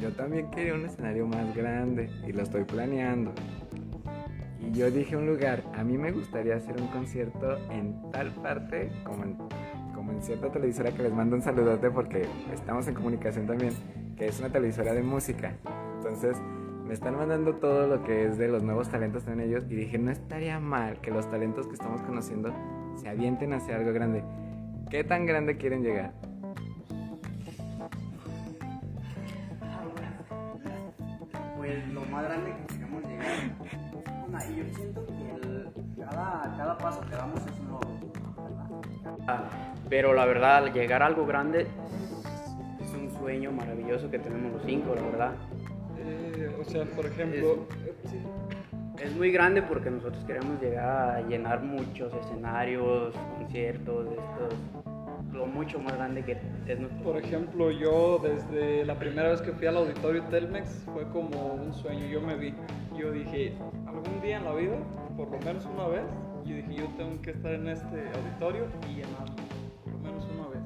yo 0.00 0.12
también 0.12 0.50
quería 0.50 0.74
un 0.74 0.86
escenario 0.86 1.26
más 1.26 1.54
grande 1.54 2.10
y 2.26 2.32
lo 2.32 2.42
estoy 2.42 2.64
planeando. 2.64 3.32
Y 4.60 4.72
yo 4.72 4.90
dije 4.90 5.16
un 5.16 5.26
lugar, 5.26 5.62
a 5.74 5.82
mí 5.82 5.98
me 5.98 6.12
gustaría 6.12 6.56
hacer 6.56 6.80
un 6.80 6.86
concierto 6.88 7.58
en 7.70 8.10
tal 8.10 8.30
parte, 8.34 8.92
como 9.04 9.24
en, 9.24 9.36
como 9.94 10.12
en 10.12 10.22
cierta 10.22 10.50
televisora 10.50 10.92
que 10.92 11.02
les 11.02 11.12
mando 11.12 11.36
un 11.36 11.42
saludote 11.42 11.90
porque 11.90 12.26
estamos 12.52 12.86
en 12.86 12.94
comunicación 12.94 13.46
también, 13.46 13.72
que 14.16 14.26
es 14.26 14.38
una 14.38 14.50
televisora 14.50 14.92
de 14.94 15.02
música. 15.02 15.54
Entonces, 15.96 16.36
me 16.86 16.94
están 16.94 17.16
mandando 17.16 17.54
todo 17.54 17.86
lo 17.86 18.02
que 18.02 18.26
es 18.26 18.38
de 18.38 18.48
los 18.48 18.62
nuevos 18.62 18.88
talentos 18.88 19.26
en 19.28 19.40
ellos 19.40 19.64
y 19.68 19.74
dije, 19.74 19.98
no 19.98 20.10
estaría 20.10 20.58
mal 20.58 21.00
que 21.00 21.10
los 21.10 21.28
talentos 21.30 21.66
que 21.66 21.74
estamos 21.74 22.02
conociendo 22.02 22.52
se 23.00 23.08
avienten 23.08 23.52
hacia 23.52 23.76
algo 23.76 23.92
grande. 23.92 24.22
¿Qué 24.90 25.04
tan 25.04 25.24
grande 25.26 25.56
quieren 25.56 25.82
llegar? 25.82 26.12
Pues 31.56 31.86
lo 31.88 32.00
más 32.06 32.24
grande 32.24 32.52
que 32.66 32.74
queremos 32.74 33.02
llegar. 33.04 33.26
Una, 34.28 34.46
y 34.46 34.56
yo 34.56 34.64
siento 34.74 35.06
que 35.06 35.30
el- 35.46 35.70
cada, 36.04 36.54
cada 36.56 36.78
paso 36.78 37.00
que 37.02 37.14
damos 37.14 37.40
es 37.46 37.58
un 37.60 37.68
logro. 37.70 37.90
Pero 39.88 40.14
la 40.14 40.24
verdad, 40.24 40.72
llegar 40.72 41.02
a 41.02 41.06
algo 41.06 41.26
grande 41.26 41.66
es 42.80 42.92
un 42.94 43.10
sueño 43.18 43.52
maravilloso 43.52 44.10
que 44.10 44.18
tenemos 44.18 44.52
los 44.52 44.62
cinco, 44.64 44.94
la 44.94 45.02
verdad. 45.02 45.32
Eh, 45.98 46.56
o 46.60 46.64
sea, 46.64 46.84
por 46.86 47.06
ejemplo, 47.06 47.66
Es 48.04 48.14
muy 49.16 49.30
grande 49.30 49.62
porque 49.62 49.90
nosotros 49.90 50.22
queremos 50.26 50.60
llegar 50.60 51.16
a 51.16 51.20
llenar 51.22 51.62
muchos 51.62 52.12
escenarios, 52.14 53.14
conciertos, 53.38 54.06
estos, 54.06 54.54
lo 55.32 55.46
mucho 55.46 55.78
más 55.78 55.94
grande 55.94 56.22
que 56.22 56.32
es 56.66 56.78
nuestro. 56.78 57.02
por 57.02 57.16
ejemplo, 57.16 57.70
yo 57.70 58.20
desde 58.22 58.84
la 58.84 58.98
primera 58.98 59.30
vez 59.30 59.40
que 59.40 59.52
fui 59.52 59.66
al 59.66 59.76
auditorio 59.78 60.22
Telmex 60.24 60.84
fue 60.92 61.08
como 61.08 61.54
un 61.54 61.72
sueño. 61.72 62.06
Yo 62.08 62.20
me 62.20 62.36
vi, 62.36 62.54
yo 62.98 63.10
dije, 63.10 63.54
algún 63.86 64.20
día 64.20 64.36
en 64.36 64.44
la 64.44 64.54
vida, 64.54 64.76
por 65.16 65.30
lo 65.30 65.38
menos 65.38 65.64
una 65.66 65.86
vez, 65.88 66.04
yo 66.44 66.56
dije, 66.56 66.74
yo 66.74 66.86
tengo 66.96 67.20
que 67.22 67.30
estar 67.30 67.52
en 67.52 67.68
este 67.68 68.10
auditorio 68.14 68.66
y 68.90 68.96
llenarlo, 68.96 69.36
por 69.84 69.92
lo 69.92 69.98
menos 70.00 70.28
una 70.34 70.48
vez. 70.48 70.62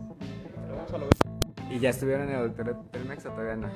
Pero 0.54 0.76
vamos 0.76 0.92
a 0.92 0.98
lograr. 0.98 1.33
¿Y 1.70 1.78
ya 1.78 1.90
estuvieron 1.90 2.28
en 2.28 2.34
el 2.34 2.42
auditorio 2.42 2.76
Telmex 2.92 3.26
o 3.26 3.30
todavía 3.30 3.56
no? 3.56 3.68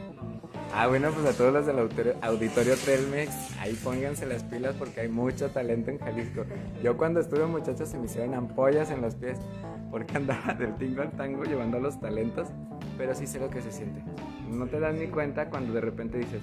Ah, 0.74 0.86
bueno, 0.86 1.10
pues 1.10 1.26
a 1.26 1.36
todos 1.36 1.52
los 1.52 1.66
del 1.66 1.78
auditorio, 1.78 2.76
Telmex, 2.76 3.58
ahí 3.58 3.74
pónganse 3.82 4.26
las 4.26 4.44
pilas 4.44 4.74
porque 4.78 5.00
hay 5.00 5.08
mucho 5.08 5.50
talento 5.50 5.90
en 5.90 5.98
Jalisco. 5.98 6.44
Yo 6.82 6.96
cuando 6.96 7.20
estuve 7.20 7.46
muchachos 7.46 7.88
se 7.88 7.98
me 7.98 8.04
hicieron 8.04 8.34
ampollas 8.34 8.90
en 8.90 9.00
los 9.00 9.14
pies 9.14 9.38
porque 9.90 10.16
andaba 10.16 10.54
del 10.54 10.76
tingo 10.76 11.02
al 11.02 11.12
tango 11.12 11.44
llevando 11.44 11.80
los 11.80 11.98
talentos, 12.00 12.48
pero 12.96 13.14
sí 13.14 13.26
sé 13.26 13.40
lo 13.40 13.50
que 13.50 13.62
se 13.62 13.72
siente. 13.72 14.02
No 14.50 14.66
te 14.66 14.80
das 14.80 14.94
ni 14.94 15.06
cuenta 15.06 15.50
cuando 15.50 15.72
de 15.72 15.80
repente 15.80 16.18
dices, 16.18 16.42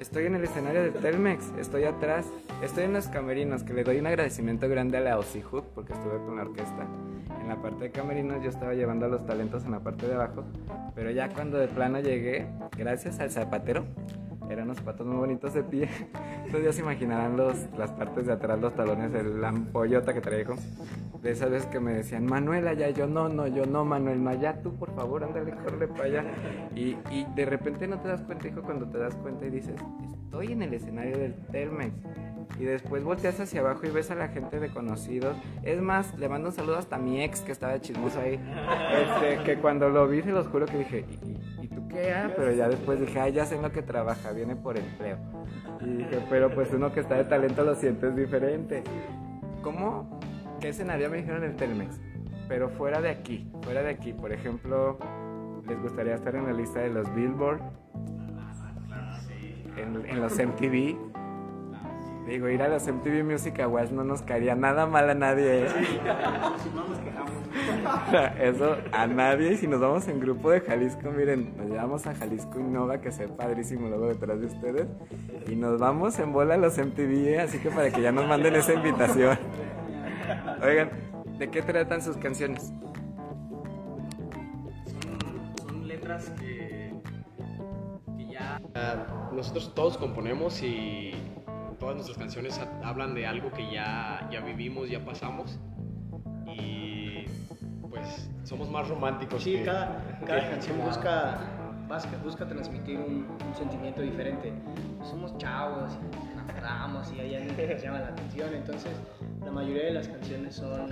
estoy 0.00 0.26
en 0.26 0.36
el 0.36 0.44
escenario 0.44 0.82
de 0.82 0.90
Telmex, 0.90 1.52
estoy 1.58 1.84
atrás, 1.84 2.26
estoy 2.62 2.84
en 2.84 2.92
los 2.92 3.08
camerinos, 3.08 3.62
que 3.62 3.74
le 3.74 3.84
doy 3.84 3.98
un 3.98 4.06
agradecimiento 4.06 4.68
grande 4.68 4.98
a 4.98 5.00
la 5.00 5.18
Osihut 5.18 5.64
porque 5.74 5.92
estuve 5.92 6.18
con 6.24 6.36
la 6.36 6.42
orquesta. 6.42 6.86
En 7.40 7.48
la 7.48 7.60
parte 7.60 7.84
de 7.84 7.90
camerinos 7.90 8.42
yo 8.42 8.48
estaba 8.48 8.74
llevando 8.74 9.06
a 9.06 9.08
los 9.08 9.26
talentos 9.26 9.64
en 9.64 9.72
la 9.72 9.80
parte 9.80 10.06
de 10.06 10.14
abajo, 10.14 10.44
pero 10.94 11.10
ya 11.10 11.28
cuando 11.28 11.58
de 11.58 11.68
plano 11.68 12.00
llegué, 12.00 12.46
gracias 12.76 13.20
al 13.20 13.30
zapatero, 13.30 13.84
eran 14.50 14.64
unos 14.64 14.78
zapatos 14.78 15.06
muy 15.06 15.16
bonitos 15.16 15.54
de 15.54 15.62
pie. 15.62 15.88
Entonces 16.44 16.64
ya 16.64 16.72
se 16.72 16.80
imaginarán 16.80 17.36
los, 17.36 17.56
las 17.76 17.90
partes 17.92 18.26
de 18.26 18.32
atrás, 18.32 18.60
los 18.60 18.74
talones, 18.74 19.12
el 19.14 19.44
ampollota 19.44 20.12
que 20.12 20.20
traigo. 20.20 20.54
De 21.24 21.30
esas 21.30 21.50
veces 21.50 21.66
que 21.68 21.80
me 21.80 21.92
decían, 21.94 22.26
Manuel, 22.26 22.68
allá, 22.68 22.90
yo 22.90 23.06
no, 23.06 23.28
no, 23.30 23.46
yo 23.46 23.64
no, 23.64 23.84
Manuel, 23.84 24.28
allá 24.28 24.60
tú, 24.62 24.76
por 24.76 24.94
favor, 24.94 25.24
ándale, 25.24 25.52
corre 25.52 25.88
para 25.88 26.04
allá. 26.04 26.24
Y, 26.76 26.98
y 27.10 27.26
de 27.34 27.46
repente 27.46 27.88
no 27.88 27.98
te 27.98 28.08
das 28.08 28.20
cuenta, 28.22 28.46
hijo, 28.46 28.60
cuando 28.62 28.86
te 28.90 28.98
das 28.98 29.14
cuenta 29.16 29.46
y 29.46 29.50
dices, 29.50 29.74
estoy 30.24 30.52
en 30.52 30.60
el 30.62 30.74
escenario 30.74 31.16
del 31.16 31.34
Telmex. 31.50 31.94
Y 32.60 32.64
después 32.64 33.02
volteas 33.02 33.40
hacia 33.40 33.60
abajo 33.62 33.86
y 33.86 33.90
ves 33.90 34.10
a 34.10 34.14
la 34.14 34.28
gente 34.28 34.60
de 34.60 34.68
conocidos. 34.68 35.34
Es 35.62 35.80
más, 35.80 36.14
le 36.18 36.28
mando 36.28 36.50
un 36.50 36.54
saludo 36.54 36.76
hasta 36.76 36.96
a 36.96 36.98
mi 36.98 37.22
ex 37.22 37.40
que 37.40 37.52
estaba 37.52 37.80
chismoso 37.80 38.20
ahí. 38.20 38.38
Este, 39.02 39.42
que 39.44 39.56
cuando 39.60 39.88
lo 39.88 40.06
vi, 40.06 40.20
se 40.20 40.30
los 40.30 40.46
juro 40.48 40.66
que 40.66 40.76
dije, 40.78 41.06
¿y, 41.08 41.30
y- 41.30 41.64
y 41.64 41.68
tú 41.68 41.88
qué? 41.88 42.12
ah?" 42.12 42.30
Pero 42.36 42.52
ya 42.52 42.68
después 42.68 43.00
dije, 43.00 43.18
ah, 43.18 43.28
ya 43.30 43.46
sé 43.46 43.56
en 43.56 43.62
lo 43.62 43.72
que 43.72 43.80
trabaja, 43.80 44.30
viene 44.32 44.56
por 44.56 44.76
empleo. 44.76 45.16
Y 45.80 45.86
dije, 45.96 46.18
pero 46.28 46.54
pues 46.54 46.70
uno 46.74 46.92
que 46.92 47.00
está 47.00 47.14
de 47.16 47.24
talento 47.24 47.64
lo 47.64 47.74
sientes 47.76 48.14
diferente. 48.14 48.84
¿Cómo? 49.62 50.20
¿Qué 50.64 50.70
escenario 50.70 51.10
me 51.10 51.18
dijeron 51.18 51.44
el 51.44 51.56
Telmex? 51.56 52.00
pero 52.48 52.70
fuera 52.70 53.02
de 53.02 53.10
aquí, 53.10 53.46
fuera 53.64 53.82
de 53.82 53.90
aquí, 53.90 54.14
por 54.14 54.32
ejemplo, 54.32 54.98
¿les 55.68 55.78
gustaría 55.82 56.14
estar 56.14 56.34
en 56.36 56.46
la 56.46 56.54
lista 56.54 56.80
de 56.80 56.88
los 56.88 57.14
Billboard? 57.14 57.60
En, 59.76 60.22
los 60.22 60.32
MTV. 60.32 60.96
Digo, 62.26 62.48
ir 62.48 62.62
a 62.62 62.68
los 62.68 62.88
MTV 62.88 63.24
Music 63.24 63.60
Awards 63.60 63.92
no 63.92 64.04
nos 64.04 64.22
caería 64.22 64.54
nada 64.54 64.86
mal 64.86 65.10
a 65.10 65.14
nadie. 65.14 65.66
¿eh? 65.66 65.68
Eso 68.40 68.78
a 68.90 69.06
nadie. 69.06 69.52
Y 69.52 69.56
si 69.58 69.66
nos 69.66 69.80
vamos 69.80 70.08
en 70.08 70.18
grupo 70.18 70.50
de 70.50 70.62
Jalisco, 70.62 71.10
miren, 71.10 71.54
nos 71.58 71.66
llevamos 71.66 72.06
a 72.06 72.14
Jalisco 72.14 72.58
Innova, 72.58 73.02
que 73.02 73.12
se 73.12 73.26
ve 73.26 73.34
padrísimo 73.34 73.88
luego 73.88 74.06
detrás 74.06 74.40
de 74.40 74.46
ustedes. 74.46 74.86
Y 75.46 75.56
nos 75.56 75.78
vamos 75.78 76.18
en 76.18 76.32
bola 76.32 76.54
a 76.54 76.56
los 76.56 76.78
MTV, 76.78 77.28
¿eh? 77.28 77.40
así 77.40 77.58
que 77.58 77.68
para 77.68 77.90
que 77.90 78.00
ya 78.00 78.12
nos 78.12 78.26
manden 78.26 78.54
esa 78.54 78.72
invitación. 78.72 79.36
Oigan, 80.62 80.90
¿de 81.38 81.50
qué 81.50 81.62
tratan 81.62 82.02
sus 82.02 82.16
canciones? 82.16 82.72
Son, 84.86 85.52
son 85.66 85.88
letras 85.88 86.30
que, 86.38 86.92
que 88.16 88.26
ya 88.26 88.60
nosotros 89.32 89.74
todos 89.74 89.96
componemos 89.98 90.62
y 90.62 91.12
todas 91.78 91.96
nuestras 91.96 92.18
canciones 92.18 92.58
ha- 92.58 92.88
hablan 92.88 93.14
de 93.14 93.26
algo 93.26 93.50
que 93.52 93.70
ya, 93.72 94.28
ya 94.30 94.40
vivimos, 94.40 94.88
ya 94.88 95.04
pasamos. 95.04 95.58
Y 96.46 97.24
pues 97.90 98.30
somos 98.44 98.70
más 98.70 98.88
románticos. 98.88 99.42
Sí, 99.42 99.56
que- 99.56 99.64
cada, 99.64 100.00
cada 100.26 100.40
que- 100.44 100.50
canción 100.50 100.78
busca, 100.84 101.38
busca, 101.88 102.10
busca 102.22 102.46
transmitir 102.48 102.98
un, 102.98 103.26
un 103.46 103.54
sentimiento 103.54 104.00
diferente. 104.02 104.52
Somos 105.02 105.36
chavos, 105.38 105.90
y 106.12 106.14
nos 106.14 106.32
enamoramos 106.32 107.12
y 107.12 107.20
hay 107.20 107.34
alguien 107.34 107.56
que 107.56 107.66
nos 107.74 107.82
llama 107.82 107.98
la 108.00 108.08
atención. 108.08 108.54
Entonces, 108.54 108.92
la 109.44 109.50
mayoría 109.50 109.84
de 109.84 109.90
las 109.92 110.08
canciones 110.08 110.54
son 110.54 110.88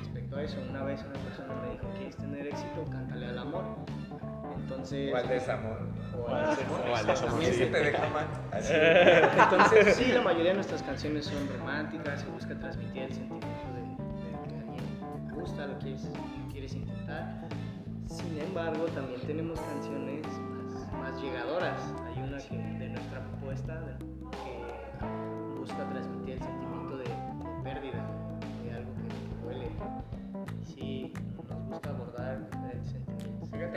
respecto 0.00 0.36
a 0.36 0.42
eso. 0.42 0.56
Una 0.70 0.82
vez 0.84 1.00
una 1.04 1.18
persona 1.20 1.54
me 1.62 1.72
dijo, 1.72 1.86
¿quieres 1.96 2.16
tener 2.16 2.46
éxito? 2.46 2.84
Cántale 2.90 3.26
al 3.26 3.38
amor. 3.38 3.64
Entonces... 4.56 5.10
¿Cuál 5.10 5.28
desamor? 5.28 5.78
o 6.16 6.28
al 6.28 6.56
desamor. 6.56 6.80
O 6.90 6.96
al 6.96 7.06
desamor, 7.06 7.42
sí. 7.44 7.52
se 7.52 7.66
te 7.66 7.78
deja 7.80 8.08
mal. 8.10 8.26
Entonces, 8.52 9.94
sí, 9.96 10.12
la 10.12 10.22
mayoría 10.22 10.50
de 10.50 10.54
nuestras 10.54 10.82
canciones 10.82 11.26
son 11.26 11.48
románticas, 11.58 12.20
se 12.20 12.26
busca 12.28 12.58
transmitir 12.58 13.02
el 13.02 13.12
sentimiento 13.12 13.46
de, 13.74 13.80
de 13.82 14.48
que 14.48 14.54
a 14.54 14.60
alguien 14.60 15.26
te 15.28 15.34
gusta, 15.34 15.66
lo 15.66 15.78
quieres, 15.78 16.04
lo 16.04 16.48
quieres 16.52 16.74
intentar. 16.74 17.40
Sin 18.06 18.38
embargo, 18.38 18.84
también 18.94 19.20
tenemos 19.22 19.58
canciones 19.60 20.26
más, 20.26 20.92
más 20.92 21.22
llegadoras. 21.22 21.80
Hay 22.06 22.22
una 22.22 22.38
que, 22.38 22.56
de 22.78 22.88
nuestra 22.90 23.20
propuesta 23.20 23.80
de- 23.80 23.98
que 23.98 25.58
busca 25.58 25.88
transmitir 25.90 26.34
el 26.34 26.42
sentimiento 26.42 26.73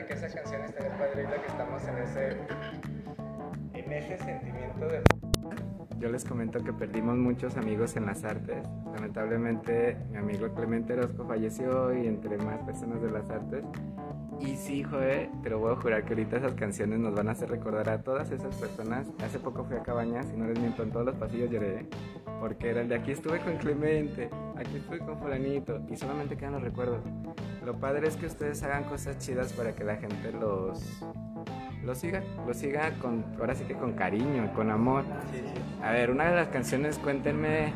Que 0.05 0.13
esa 0.13 0.29
canción 0.29 0.61
está 0.63 0.83
bien 0.83 0.93
padre 0.93 1.25
ahorita 1.25 1.41
que 1.41 1.47
estamos 1.47 1.83
en 1.87 1.97
ese, 1.97 2.37
en 3.73 3.91
ese 3.91 4.17
sentimiento 4.19 4.87
de... 4.87 5.26
Yo 5.99 6.09
les 6.09 6.23
comento 6.23 6.63
que 6.63 6.73
perdimos 6.73 7.17
muchos 7.17 7.57
amigos 7.57 7.95
en 7.95 8.05
las 8.05 8.23
artes. 8.23 8.67
Lamentablemente 8.93 9.97
mi 10.11 10.17
amigo 10.17 10.47
Clemente 10.53 10.93
Orozco 10.93 11.25
falleció 11.25 11.93
y 11.93 12.05
entre 12.07 12.37
más 12.37 12.59
personas 12.59 13.01
de 13.01 13.09
las 13.09 13.29
artes. 13.29 13.63
Y 14.39 14.55
sí, 14.55 14.83
joder, 14.83 15.29
te 15.41 15.49
lo 15.49 15.57
voy 15.59 15.73
a 15.73 15.75
jurar 15.75 16.05
que 16.05 16.13
ahorita 16.13 16.37
esas 16.37 16.53
canciones 16.53 16.99
nos 16.99 17.15
van 17.15 17.27
a 17.27 17.31
hacer 17.31 17.49
recordar 17.49 17.89
a 17.89 18.03
todas 18.03 18.29
esas 18.29 18.55
personas. 18.55 19.07
Hace 19.23 19.39
poco 19.39 19.63
fui 19.63 19.75
a 19.75 19.81
Cabañas 19.81 20.27
y 20.31 20.37
no 20.37 20.45
les 20.45 20.59
miento, 20.59 20.83
en 20.83 20.91
todos 20.91 21.07
los 21.07 21.15
pasillos 21.15 21.49
lloré. 21.49 21.87
Porque 22.39 22.69
era 22.69 22.81
el 22.81 22.89
de 22.89 22.95
aquí 22.95 23.11
estuve 23.11 23.39
con 23.39 23.57
Clemente, 23.57 24.29
aquí 24.55 24.77
estuve 24.77 24.99
con 24.99 25.17
fulanito 25.17 25.81
y 25.89 25.97
solamente 25.97 26.37
quedan 26.37 26.53
los 26.53 26.61
recuerdos. 26.61 27.01
Lo 27.65 27.79
padre 27.79 28.07
es 28.07 28.15
que 28.15 28.27
ustedes 28.27 28.61
hagan 28.61 28.83
cosas 28.83 29.17
chidas 29.17 29.51
para 29.53 29.73
que 29.73 29.83
la 29.83 29.95
gente 29.95 30.31
los, 30.31 31.03
los 31.84 31.97
siga, 31.97 32.23
los 32.45 32.57
siga 32.57 32.91
con, 32.99 33.25
ahora 33.39 33.55
sí 33.55 33.63
que 33.65 33.73
con 33.73 33.93
cariño, 33.93 34.51
con 34.53 34.71
amor. 34.71 35.03
A 35.82 35.91
ver, 35.91 36.11
una 36.11 36.30
de 36.30 36.36
las 36.36 36.47
canciones, 36.49 36.97
cuéntenme, 36.97 37.73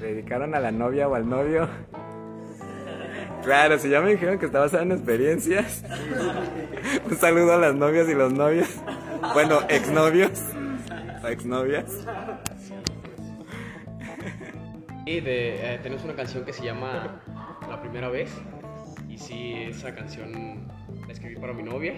¿le 0.00 0.06
dedicaron 0.06 0.54
a 0.54 0.60
la 0.60 0.72
novia 0.72 1.08
o 1.08 1.14
al 1.14 1.28
novio? 1.28 1.68
Claro, 3.42 3.78
si 3.78 3.88
ya 3.88 4.00
me 4.00 4.10
dijeron 4.10 4.40
que 4.40 4.46
está 4.46 4.58
basada 4.58 4.82
en 4.82 4.90
experiencias. 4.90 5.84
Un 7.08 7.16
saludo 7.16 7.52
a 7.52 7.58
las 7.58 7.76
novias 7.76 8.08
y 8.08 8.14
los 8.14 8.32
novios. 8.32 8.68
Bueno, 9.34 9.60
exnovios 9.68 10.42
o 11.22 11.28
exnovias. 11.28 11.84
Y 15.04 15.20
de, 15.20 15.74
eh, 15.74 15.78
tenemos 15.80 16.02
una 16.02 16.16
canción 16.16 16.44
que 16.44 16.52
se 16.52 16.64
llama 16.64 17.22
La 17.68 17.80
primera 17.80 18.08
vez. 18.08 18.32
Y 19.08 19.16
sí, 19.16 19.54
esa 19.54 19.94
canción 19.94 20.66
para 21.36 21.52
mi 21.52 21.62
novia. 21.62 21.94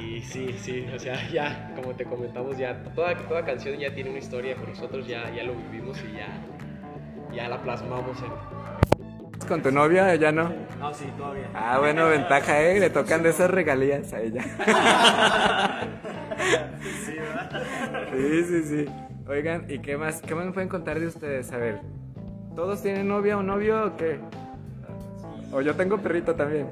Y 0.00 0.20
sí, 0.22 0.54
sí, 0.58 0.86
o 0.94 0.98
sea, 0.98 1.28
ya, 1.30 1.72
como 1.76 1.94
te 1.94 2.04
comentamos, 2.04 2.56
ya 2.58 2.82
toda, 2.94 3.16
toda 3.16 3.44
canción 3.44 3.78
ya 3.78 3.94
tiene 3.94 4.10
una 4.10 4.18
historia 4.18 4.56
con 4.56 4.68
nosotros, 4.70 5.06
ya, 5.06 5.30
ya 5.34 5.44
lo 5.44 5.54
vivimos 5.54 5.98
y 6.02 6.16
ya, 6.16 6.28
ya 7.34 7.48
la 7.48 7.62
plasmamos 7.62 8.18
en, 8.22 8.30
¿Con 9.46 9.62
tu 9.62 9.70
novia 9.70 10.08
o 10.12 10.14
ya 10.14 10.30
no? 10.30 10.52
No, 10.78 10.92
sí, 10.92 11.06
todavía. 11.16 11.48
Ah, 11.54 11.78
bueno, 11.78 12.08
ventaja, 12.08 12.60
¿eh? 12.60 12.78
Le 12.78 12.90
tocan 12.90 13.22
de 13.22 13.30
esas 13.30 13.50
regalías 13.50 14.12
a 14.12 14.20
ella. 14.20 14.44
Sí, 18.12 18.44
sí, 18.44 18.62
sí. 18.62 18.86
Oigan, 19.28 19.66
¿y 19.68 19.78
qué 19.78 19.96
más? 19.96 20.20
¿Qué 20.22 20.34
más 20.34 20.46
me 20.46 20.52
pueden 20.52 20.68
contar 20.68 20.98
de 20.98 21.06
ustedes? 21.06 21.52
A 21.52 21.56
ver, 21.56 21.80
¿todos 22.54 22.82
tienen 22.82 23.08
novia 23.08 23.38
o 23.38 23.42
novio 23.42 23.86
o 23.86 23.96
qué? 23.96 24.18
O 25.52 25.60
yo 25.60 25.74
tengo 25.74 25.98
perrito 25.98 26.34
también. 26.34 26.68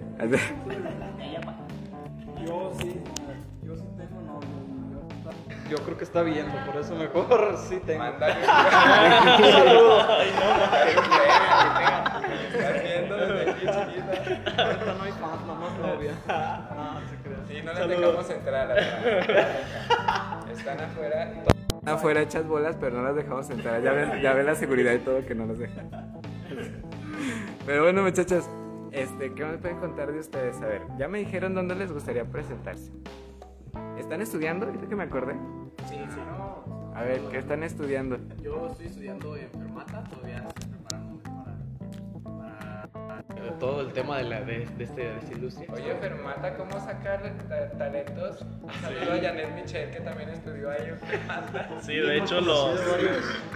Yo, 5.69 5.77
creo 5.79 5.97
que 5.97 6.05
está 6.05 6.23
viendo, 6.23 6.55
por 6.65 6.77
eso 6.77 6.95
mejor 6.95 7.57
sí 7.69 7.81
tengo. 7.85 7.99
Mándale 7.99 8.35
un 8.41 9.53
saludo. 9.53 10.01
Ay, 10.09 10.31
no, 10.35 10.57
Estás 12.57 12.83
viendo 12.83 13.17
desde 13.17 13.51
aquí 13.51 13.61
chiquita. 13.61 14.63
Ahorita 14.65 14.95
no 14.95 15.03
hay 15.03 15.13
fans, 15.13 15.47
nomás 15.47 15.79
novia. 15.79 16.13
No, 16.27 17.01
se 17.09 17.17
crea. 17.23 17.39
Sí, 17.49 17.63
no 17.65 17.73
las 17.73 17.89
dejamos 17.89 18.31
entrar 18.31 18.55
a 18.55 18.65
la 18.67 18.75
verdad. 18.75 20.51
Están 20.51 20.81
afuera. 20.81 21.33
Están 21.33 21.95
afuera 21.95 22.23
hechas 22.23 22.47
bolas, 22.47 22.77
pero 22.81 22.97
no 22.97 23.03
las 23.03 23.17
dejamos 23.17 23.51
entrar. 23.51 23.83
Ya 23.83 23.93
ven, 23.93 24.21
ya 24.23 24.33
ven 24.33 24.47
la 24.47 24.55
seguridad 24.55 24.93
y 24.93 24.99
todo 24.99 25.25
que 25.27 25.35
no 25.35 25.47
las 25.47 25.59
dejan. 25.59 25.91
Pero 27.67 27.83
bueno, 27.83 28.03
muchachos, 28.03 28.49
este, 28.93 29.35
¿qué 29.35 29.45
me 29.45 29.59
pueden 29.59 29.79
contar 29.79 30.13
de 30.13 30.21
ustedes? 30.21 30.57
A 30.63 30.67
ver, 30.67 30.83
ya 30.99 31.09
me 31.09 31.19
dijeron 31.19 31.55
dónde 31.55 31.75
les 31.75 31.93
gustaría 31.93 32.25
presentarse. 32.25 32.93
¿Están 33.99 34.21
estudiando? 34.21 34.67
Ahorita 34.67 34.87
que 34.89 34.97
me 34.97 35.05
acordé. 35.05 35.35
Sí, 35.89 35.97
sí. 35.97 36.21
A 36.95 37.03
ver, 37.03 37.21
¿qué 37.31 37.39
están 37.39 37.63
estudiando? 37.63 38.19
Yo 38.43 38.69
estoy 38.69 38.87
estudiando 38.87 39.37
en 39.37 39.51
Fermata, 39.51 40.03
todavía 40.05 40.47
estoy 40.49 40.71
preparándome 40.71 41.21
para, 42.25 42.89
para 42.89 43.21
eh, 43.21 43.53
todo 43.61 43.83
el 43.83 43.93
tema 43.93 44.17
de, 44.19 44.25
la, 44.25 44.41
de, 44.41 44.67
de 44.67 44.85
este, 44.85 45.03
de 45.03 45.19
esta 45.19 45.33
industria. 45.35 45.69
Oye, 45.75 45.95
Fermata, 45.97 46.57
¿cómo 46.57 46.73
sacar 46.81 47.35
ta- 47.49 47.71
talentos? 47.77 48.41
Un 48.63 48.73
saludo 48.73 49.13
a 49.13 49.17
Janet 49.21 49.55
Michel, 49.55 49.91
que 49.91 50.01
también 50.01 50.31
estudió 50.31 50.71
ahí 50.71 50.89
en 50.89 50.99
Fermata. 50.99 51.69
Sí, 51.83 51.95
de 51.97 52.17
hecho 52.19 52.41
los, 52.41 52.81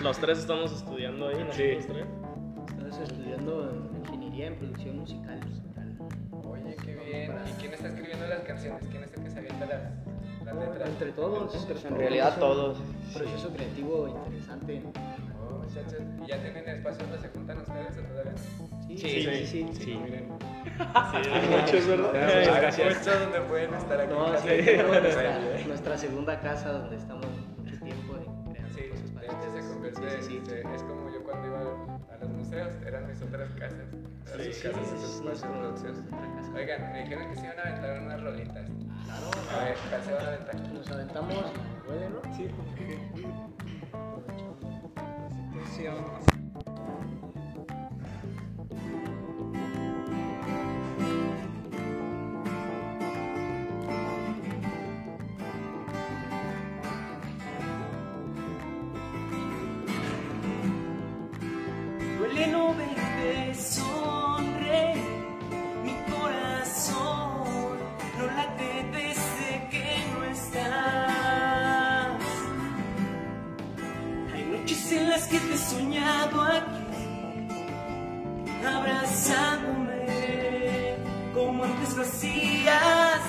los 0.02 0.18
tres 0.18 0.38
estamos 0.38 0.72
estudiando 0.72 1.28
ahí, 1.28 1.34
nosotros 1.42 1.56
tres. 1.86 1.86
Estás 2.78 2.98
estudiando 3.10 3.70
en 3.70 3.96
ingeniería 4.00 4.46
en 4.48 4.56
producción 4.56 4.98
musical. 4.98 5.40
Oye, 6.44 6.76
qué 6.84 6.94
bien. 6.94 7.32
¿Y 7.48 7.52
quién 7.60 7.72
está 7.72 7.88
escribiendo 7.88 8.26
las 8.26 8.40
canciones? 8.40 8.84
¿Quién 8.90 9.04
es 9.04 9.14
el 9.14 9.22
que 9.22 9.30
se 9.30 9.38
avienta 9.38 9.64
las, 9.66 9.80
las 10.54 10.68
letras? 10.68 10.88
Entre 10.88 11.12
todos. 11.12 11.68
En 11.84 11.96
realidad 11.96 12.36
todos. 12.38 12.78
Un 12.78 13.12
proceso 13.12 13.48
creativo 13.52 14.08
interesante. 14.08 14.82
Oh, 15.40 15.58
muchachos, 15.58 15.94
¿y 16.24 16.26
ya 16.26 16.38
tienen 16.42 16.68
espacio 16.68 17.04
donde 17.06 17.18
se 17.20 17.28
juntan 17.28 17.58
ustedes 17.58 17.96
o 17.98 18.02
todavía 18.02 18.32
no? 18.32 18.38
Sí, 18.86 18.98
Sí, 18.98 19.22
sí, 19.22 19.46
sí. 19.46 19.68
sí. 19.74 20.00
Miren. 20.02 20.28
muchos, 20.28 21.86
¿verdad? 21.86 22.12
Muchas 22.12 22.56
gracias. 22.60 22.98
Muchos 22.98 23.20
donde 23.20 23.40
pueden 23.42 23.74
estar 23.74 24.00
aquí. 24.00 24.12
No, 24.12 24.36
sí, 24.38 24.48
Sí. 24.48 24.76
nuestra, 24.86 25.38
nuestra 25.66 25.98
segunda 25.98 26.40
casa 26.40 26.72
donde 26.72 26.96
estamos 26.96 27.26
mucho 27.58 27.78
tiempo 27.84 28.14
de 28.14 28.24
Sí, 28.74 28.88
cosas 28.90 29.10
para 29.10 29.42
se 29.52 29.68
convierte, 29.72 30.22
Sí, 30.22 30.28
sí, 30.28 30.40
sí. 30.44 30.54
es 30.74 30.82
como 30.82 31.10
yo 31.10 31.22
cuando 31.22 31.46
iba 31.46 31.60
a 31.60 32.18
los 32.20 32.30
museos, 32.30 32.72
eran 32.86 33.06
mis 33.06 33.22
otras 33.22 33.48
casas, 33.52 33.86
sus 34.26 34.56
casas, 34.62 35.22
nuestra 35.22 35.50
casa. 35.50 36.52
Oigan, 36.54 36.92
me 36.92 37.02
dijeron 37.02 37.28
que 37.30 37.36
se 37.36 37.46
iban 37.46 37.58
a 37.58 37.62
aventar 37.62 38.00
unas 38.02 38.20
rolitas. 38.22 38.66
A 39.52 39.64
ver. 39.64 39.76
Nos 40.72 40.90
aventamos, 40.90 41.34
huele, 41.88 42.10
¿no? 42.10 42.36
Sí, 42.36 42.48
porque. 42.56 43.30
Que 75.30 75.38
te 75.38 75.54
he 75.54 75.58
soñado 75.58 76.42
aquí, 76.42 77.46
abrazándome 78.66 80.96
como 81.32 81.62
antes 81.64 81.96
lo 81.96 82.02
hacías. 82.02 83.22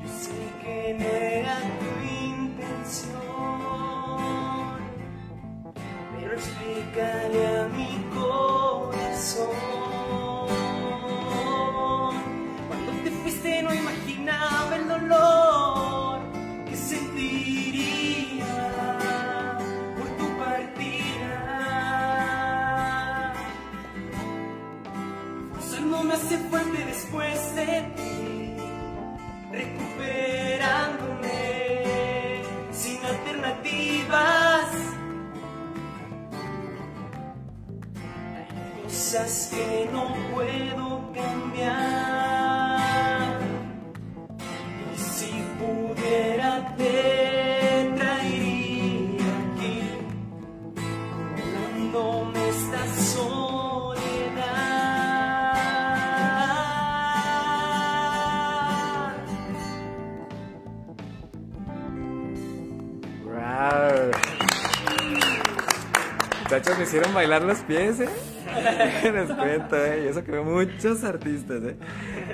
Yo 0.00 0.08
sé 0.22 0.38
que 0.62 0.94
no 0.98 1.04
era 1.04 1.56
tu 1.80 1.90
intención, 2.30 3.18
pero 6.14 6.32
explícale 6.34 7.40
a 7.58 7.60
mi 7.76 7.88
cosas 39.08 39.48
que 39.50 39.88
no 39.90 40.14
puedo 40.34 41.10
cambiar. 41.14 42.78
Y 44.92 44.98
si 44.98 45.32
pudiera 45.58 46.76
te 46.76 47.90
traería 47.96 49.28
aquí, 49.54 49.80
dándome 51.54 52.48
esta 52.50 52.82
soledad. 53.14 54.44
Wow. 63.24 64.12
Muchachos, 66.42 66.76
me 66.76 66.84
hicieron 66.84 67.14
bailar 67.14 67.42
los 67.42 67.58
pies, 67.60 68.00
¿eh? 68.00 68.08
Les 69.02 69.30
cuento, 69.32 69.76
¿eh? 69.76 70.04
Y 70.04 70.08
eso 70.08 70.24
que 70.24 70.40
muchos 70.40 71.04
artistas, 71.04 71.62
¿eh? 71.62 71.76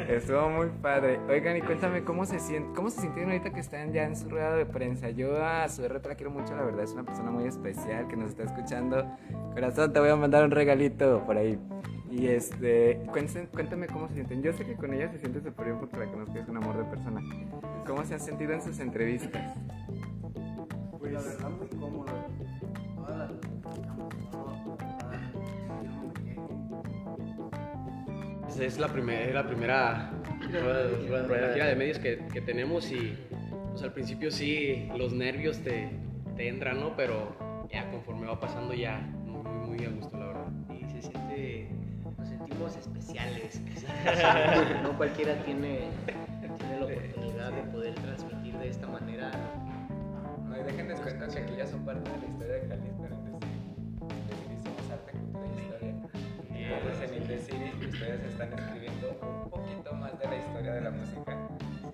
Estuvo 0.09 0.49
muy 0.49 0.69
padre. 0.83 1.19
Oigan, 1.29 1.57
y 1.57 1.63
cuéntame, 1.63 2.05
¿cómo 2.05 2.25
se, 2.25 2.39
sienten, 2.39 2.75
¿cómo 2.75 2.91
se 2.91 3.01
sintieron 3.01 3.33
ahorita 3.33 3.53
que 3.53 3.61
están 3.61 3.93
ya 3.93 4.05
en 4.05 4.17
su 4.17 4.29
rueda 4.29 4.55
de 4.57 4.67
prensa? 4.67 5.11
Yo 5.11 5.43
a 5.43 5.69
su 5.69 5.87
RT 5.87 6.07
la 6.07 6.15
quiero 6.15 6.31
mucho, 6.31 6.55
la 6.57 6.63
verdad, 6.63 6.85
es 6.85 6.93
una 6.93 7.05
persona 7.05 7.31
muy 7.31 7.45
especial 7.45 8.09
que 8.09 8.17
nos 8.17 8.31
está 8.31 8.45
escuchando. 8.45 9.07
Corazón, 9.55 9.93
te 9.93 10.01
voy 10.01 10.11
a 10.11 10.17
mandar 10.17 10.45
un 10.45 10.51
regalito 10.51 11.23
por 11.27 11.37
ahí. 11.37 11.59
Y 12.11 12.29
este, 12.29 13.01
cuéntame 13.53 13.89
cómo 13.89 14.09
se 14.09 14.15
sienten. 14.15 14.43
Yo 14.43 14.53
sé 14.53 14.65
que 14.65 14.75
con 14.77 14.95
ella 14.95 15.11
se 15.11 15.19
siente 15.19 15.41
súper 15.41 15.67
bien 15.67 15.79
porque 15.79 15.97
la 15.97 16.07
conozco, 16.07 16.39
es 16.39 16.49
un 16.49 16.57
amor 16.57 16.77
de 16.77 16.85
persona. 16.85 17.21
¿Cómo 17.87 18.05
se 18.05 18.15
han 18.15 18.21
sentido 18.21 18.53
en 18.53 18.63
sus 18.63 18.79
entrevistas? 18.79 19.57
Pues 20.99 21.13
la 21.13 21.21
verdad 21.21 21.51
muy 21.51 21.69
cómodo. 21.69 22.07
Todas 22.97 23.31
es 28.59 28.79
la, 28.79 28.89
primer- 28.89 29.35
la 29.35 29.47
primera 29.47 30.11
rueda, 30.51 31.27
rueda- 31.27 31.53
gira 31.55 31.67
de 31.67 31.77
medios 31.77 31.99
que, 31.99 32.19
que 32.33 32.41
tenemos 32.41 32.91
y 32.91 33.17
pues 33.71 33.83
al 33.83 33.93
principio 33.93 34.31
sí 34.31 34.89
los 34.97 35.13
nervios 35.13 35.59
te, 35.59 35.89
te 36.37 36.49
entran, 36.49 36.81
¿no? 36.81 36.95
Pero 36.97 37.37
ya 37.73 37.91
conforme 37.91 38.27
va 38.27 38.39
pasando 38.41 38.73
ya 38.75 38.99
muy, 39.27 39.77
muy, 39.77 39.85
a 39.87 39.91
gusto, 39.91 40.17
la 40.17 40.27
verdad. 40.27 40.47
Y 40.71 40.85
se 40.91 41.03
siente, 41.03 41.69
nos 42.19 42.29
sentimos 42.29 42.77
especiales. 42.77 43.61
no 44.83 44.97
cualquiera 44.97 45.35
tiene, 45.45 45.81
tiene 46.59 46.79
la 46.79 46.85
oportunidad 46.87 47.53
de 47.53 47.63
poder 47.73 47.95
transmitir 47.97 48.57
de 48.59 48.69
esta 48.69 48.87
manera. 48.87 49.31
No, 50.49 50.61
y 50.61 50.63
déjenles 50.63 51.01
cuento 51.01 51.27
que 51.35 51.41
aquí 51.41 51.55
ya 51.57 51.67
son 51.67 51.85
parte 51.85 52.09
de 52.11 52.19
la 52.19 52.27
historia 52.27 52.55
de 52.55 52.69
Jalisco. 52.69 52.94
En 57.35 57.41
Indecity 57.41 57.87
ustedes 57.87 58.23
están 58.25 58.53
escribiendo 58.53 59.19
un 59.23 59.51
poquito 59.51 59.93
más 59.95 60.19
de 60.19 60.27
la 60.29 60.37
historia 60.37 60.73
de 60.75 60.81
la 60.83 60.91
música. 60.91 61.37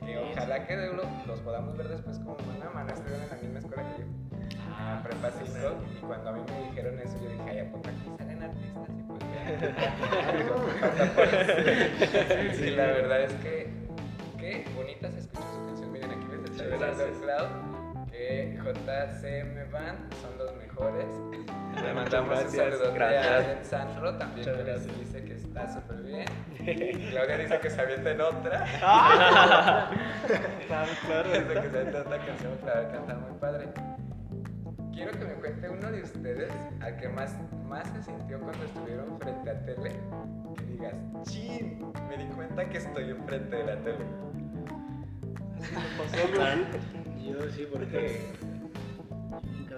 Que 0.05 0.18
ojalá 0.18 0.66
que 0.66 0.76
lo- 0.76 1.03
los 1.26 1.41
podamos 1.41 1.76
ver 1.76 1.88
después 1.88 2.18
como 2.18 2.36
mano 2.47 2.70
a 2.70 2.74
mano. 2.74 2.93
Estuvieron 2.93 3.22
en 3.22 3.28
la 3.30 3.36
misma 3.36 3.59
escuela 3.61 3.82
que 3.97 4.03
yo. 4.03 4.09
En 4.80 5.03
Prepa 5.03 5.30
5. 5.30 5.57
Y 5.99 6.01
cuando 6.07 6.30
a 6.30 6.32
mí 6.32 6.41
me 6.49 6.62
dijeron 6.68 6.99
eso, 6.99 7.16
yo 7.22 7.28
dije, 7.30 7.43
ay, 7.49 7.59
¿a 7.61 7.70
poco 7.70 7.88
aquí 7.88 8.11
salen 8.18 8.43
artistas? 8.43 8.88
Y 8.99 9.03
pues 9.03 9.20
ya. 9.20 9.34
Sí, 12.55 12.70
la 12.70 12.86
verdad 12.86 13.20
es 13.22 13.32
que 13.34 13.68
qué 14.38 14.64
bonita 14.76 15.11
se 15.11 15.18
escucha 15.20 15.43
su 15.55 15.66
canción. 15.66 15.93
Miren, 15.93 16.11
aquí 16.11 16.26
les 16.32 16.51
estoy 16.51 16.78
dando 16.78 17.05
el 17.05 17.12
cloud. 17.12 17.49
Que 18.11 18.59
JCM 18.59 19.70
Band 19.70 20.12
son 20.20 20.36
los 20.38 20.55
mejores. 20.57 21.07
Le 21.82 21.94
mandamos 21.94 22.44
un 22.44 22.50
saludo 22.50 22.92
a 23.00 23.08
Allen 23.08 23.64
Sanro 23.64 24.16
también 24.16 24.44
que 24.44 24.94
dice 24.98 25.24
que 25.24 25.34
está 25.34 25.72
súper 25.72 26.02
bien. 26.02 26.26
Claudia 27.10 27.38
dice 27.38 27.58
que 27.60 27.70
se 27.70 27.80
avienta 27.80 28.10
en 28.10 28.20
otra. 28.20 28.64
Claro, 28.78 29.90
claro. 31.06 31.28
Dice 31.30 31.46
que 31.46 31.70
se 31.70 31.78
avienta 31.78 32.00
otra 32.00 32.26
canción 32.26 32.58
para 32.58 32.90
cantar 32.90 33.18
muy 33.18 33.38
padre. 33.38 33.68
Quiero 34.92 35.12
que 35.12 35.24
me 35.24 35.34
cuente 35.34 35.68
uno 35.68 35.90
de 35.90 36.02
ustedes 36.02 36.52
al 36.80 36.96
que 36.96 37.08
más, 37.08 37.36
más 37.66 37.88
se 37.88 38.02
sintió 38.02 38.38
cuando 38.40 38.64
estuvieron 38.64 39.18
frente 39.18 39.50
a 39.50 39.64
tele. 39.64 39.92
Que 40.56 40.64
digas, 40.64 40.94
chin, 41.22 41.92
me 42.08 42.16
di 42.18 42.24
cuenta 42.34 42.68
que 42.68 42.78
estoy 42.78 43.10
enfrente 43.10 43.56
de 43.56 43.64
la 43.64 43.76
tele. 43.82 44.04
Yo 47.22 47.50
sí, 47.50 47.66
porque 47.70 48.32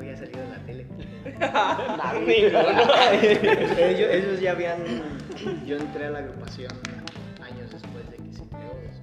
había 0.03 0.16
salido 0.16 0.42
en 0.42 0.50
la 0.50 0.59
tele. 0.66 0.86
ellos, 3.78 4.11
ellos 4.11 4.40
ya 4.40 4.50
habían. 4.53 4.78
Yo 5.66 5.76
entré 5.76 6.07
a 6.07 6.11
la 6.11 6.18
agrupación 6.18 6.72
años 7.40 7.70
después 7.70 8.11
de 8.11 8.16
que 8.16 8.32
se 8.32 8.42
creó. 8.48 8.76
eso. 8.90 9.03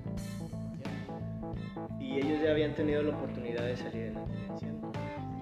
Y 1.99 2.17
ellos 2.17 2.41
ya 2.43 2.51
habían 2.51 2.73
tenido 2.75 3.01
la 3.03 3.15
oportunidad 3.15 3.63
de 3.63 3.77
salir 3.77 4.07
en 4.07 4.15
la 4.15 4.25
televisión. 4.25 4.81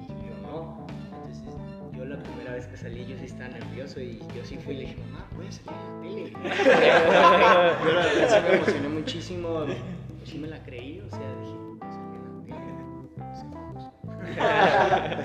Y 0.04 0.08
yo 0.08 0.36
no. 0.44 0.86
Entonces, 1.06 1.42
yo 1.98 2.06
la 2.06 2.22
primera 2.22 2.54
vez 2.54 2.68
que 2.68 2.78
salí, 2.78 3.04
yo 3.06 3.18
sí 3.18 3.26
estaba 3.26 3.50
nervioso. 3.50 4.00
Y 4.00 4.20
yo 4.36 4.46
sí 4.46 4.58
fui 4.58 4.76
y 4.76 4.78
le 4.78 4.84
dije, 4.84 4.98
mamá, 4.98 5.28
voy 5.36 5.48
a 5.48 5.52
salir 5.52 5.72
en 5.72 5.78
la 5.88 6.02
tele. 6.02 6.32
yo 7.84 7.92
la 7.94 8.06
verdad 8.06 8.30
sí 8.30 8.40
me 8.48 8.54
emocioné 8.58 8.90
muchísimo. 8.90 9.66
Sí 10.24 10.38
me 10.38 10.48
la 10.48 10.62
creí, 10.62 11.00
o 11.00 11.10
sea, 11.10 11.20
dije, 11.42 11.57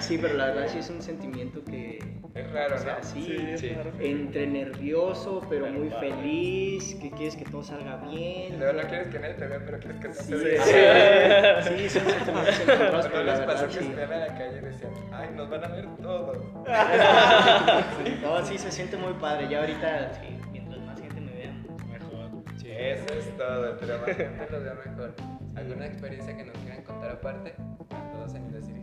Sí, 0.01 0.19
pero 0.21 0.35
la 0.35 0.47
verdad 0.47 0.67
sí 0.69 0.79
es 0.79 0.91
un 0.91 1.03
sentimiento 1.03 1.63
que... 1.65 1.99
Es 2.35 2.51
raro, 2.51 2.77
O 2.77 2.79
sea, 2.79 2.97
¿no? 2.99 3.05
sí, 3.05 3.37
Sí, 3.59 3.67
es 3.69 3.77
raro. 3.77 3.91
entre 4.01 4.47
nervioso, 4.47 5.45
pero 5.51 5.67
muy 5.67 5.91
feliz, 5.91 6.95
que 6.95 7.11
quieres 7.11 7.37
que 7.37 7.45
todo 7.45 7.63
salga 7.63 7.97
bien. 8.09 8.59
Luego 8.59 8.81
no 8.81 8.89
quieres 8.89 9.09
que 9.09 9.19
nadie 9.19 9.35
te 9.35 9.47
vea, 9.47 9.61
pero 9.65 9.79
quieres 9.79 10.01
que 10.01 10.09
todo 10.09 10.23
Sí, 10.23 10.33
se 10.33 10.59
sí, 10.63 10.73
vea. 10.73 11.63
sí, 11.63 11.89
son 11.91 12.03
sentimientos 12.09 12.61
encontrados, 12.61 13.05
¿No 13.05 13.11
pero 13.13 13.25
la 13.25 13.33
les 13.37 13.41
pasó 13.47 13.67
verdad 13.67 13.79
que 13.79 13.85
sí. 13.85 13.93
a 14.01 14.17
la 14.17 14.27
calle 14.39 14.59
y 14.59 14.65
decían, 14.65 14.93
ay, 15.13 15.29
nos 15.37 15.51
van 15.51 15.65
a 15.65 15.69
ver 15.69 15.87
todos? 16.01 16.39
No, 18.23 18.45
sí, 18.47 18.57
se 18.59 18.71
siente 18.73 18.97
muy 18.97 19.13
padre. 19.15 19.49
Ya 19.51 19.61
ahorita, 19.61 20.13
sí, 20.15 20.39
mientras 20.53 20.81
más 20.81 21.01
gente 21.01 21.21
me 21.21 21.33
vea, 21.33 21.53
mejor. 21.91 22.31
Eso 22.65 23.15
es 23.15 23.37
todo, 23.37 23.73
entre 23.73 23.99
más 23.99 24.07
gente 24.17 24.47
los 24.51 24.63
vea 24.65 24.75
mejor. 24.87 25.15
¿Alguna 25.55 25.87
experiencia 25.87 26.35
que 26.35 26.45
nos 26.45 26.57
quieran 26.59 26.83
contar 26.83 27.11
aparte? 27.11 27.55
Todos 28.13 28.35
en 28.35 28.45
Indecir 28.47 28.82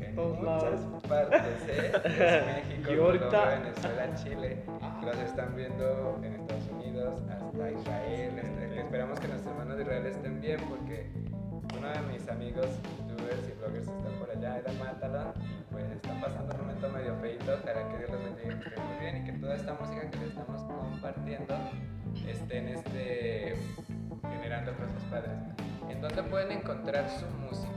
En 0.00 0.14
Todos 0.14 0.38
muchas 0.38 0.62
lados. 0.80 1.02
partes, 1.08 1.68
¿eh? 1.68 1.92
México, 2.68 2.92
Y 2.92 2.98
ahorita- 2.98 3.28
Colombia, 3.28 3.58
Venezuela, 3.58 4.14
Chile. 4.14 4.62
Los 5.04 5.18
están 5.18 5.56
viendo 5.56 6.20
en 6.22 6.34
Estados 6.34 6.68
Unidos, 6.70 7.20
hasta 7.30 7.70
Israel. 7.72 8.38
este, 8.38 8.80
esperamos 8.80 9.20
que 9.20 9.28
nuestros 9.28 9.52
hermanos 9.52 9.76
de 9.76 9.82
Israel 9.82 10.06
estén 10.06 10.40
bien 10.40 10.60
porque 10.68 11.10
uno 11.76 11.88
de 11.88 12.00
mis 12.12 12.28
amigos 12.28 12.66
youtubers 13.08 13.48
y 13.48 13.52
bloggers 13.58 13.88
está 13.88 14.08
por 14.18 14.30
allá, 14.30 14.58
era 14.58 14.72
Matalon, 14.72 15.32
y 15.36 15.72
pues 15.72 15.90
están 15.90 16.20
pasando 16.20 16.54
un 16.54 16.60
momento 16.62 16.88
medio 16.90 17.14
feito, 17.16 17.44
ojalá 17.62 17.88
que 17.88 17.98
Dios 17.98 18.10
los 18.10 18.22
bendiga 18.24 18.54
y 18.54 18.58
que 18.60 18.68
estén 18.68 18.84
muy 18.86 18.98
bien 19.00 19.16
y 19.16 19.24
que 19.24 19.32
toda 19.38 19.54
esta 19.56 19.74
música 19.74 20.10
que 20.10 20.18
les 20.18 20.28
estamos 20.30 20.62
compartiendo 20.62 21.54
estén 22.28 22.68
este, 22.68 23.56
generando 24.30 24.72
cosas 24.76 25.02
padres. 25.10 25.38
¿En 25.88 26.00
dónde 26.00 26.22
pueden 26.24 26.52
encontrar 26.52 27.08
su 27.10 27.26
música? 27.36 27.72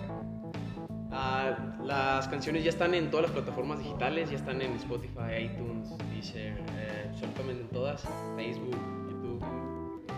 Ah, 1.11 1.57
las 1.83 2.27
canciones 2.27 2.63
ya 2.63 2.69
están 2.69 2.93
en 2.93 3.09
todas 3.09 3.23
las 3.27 3.31
plataformas 3.31 3.79
digitales, 3.79 4.29
ya 4.29 4.37
están 4.37 4.61
en 4.61 4.73
Spotify, 4.73 5.45
iTunes, 5.45 5.97
Deezer, 6.11 6.59
eh, 6.77 7.07
absolutamente 7.09 7.63
en 7.63 7.69
todas, 7.69 8.07
Facebook, 8.35 8.77
YouTube, 9.09 9.43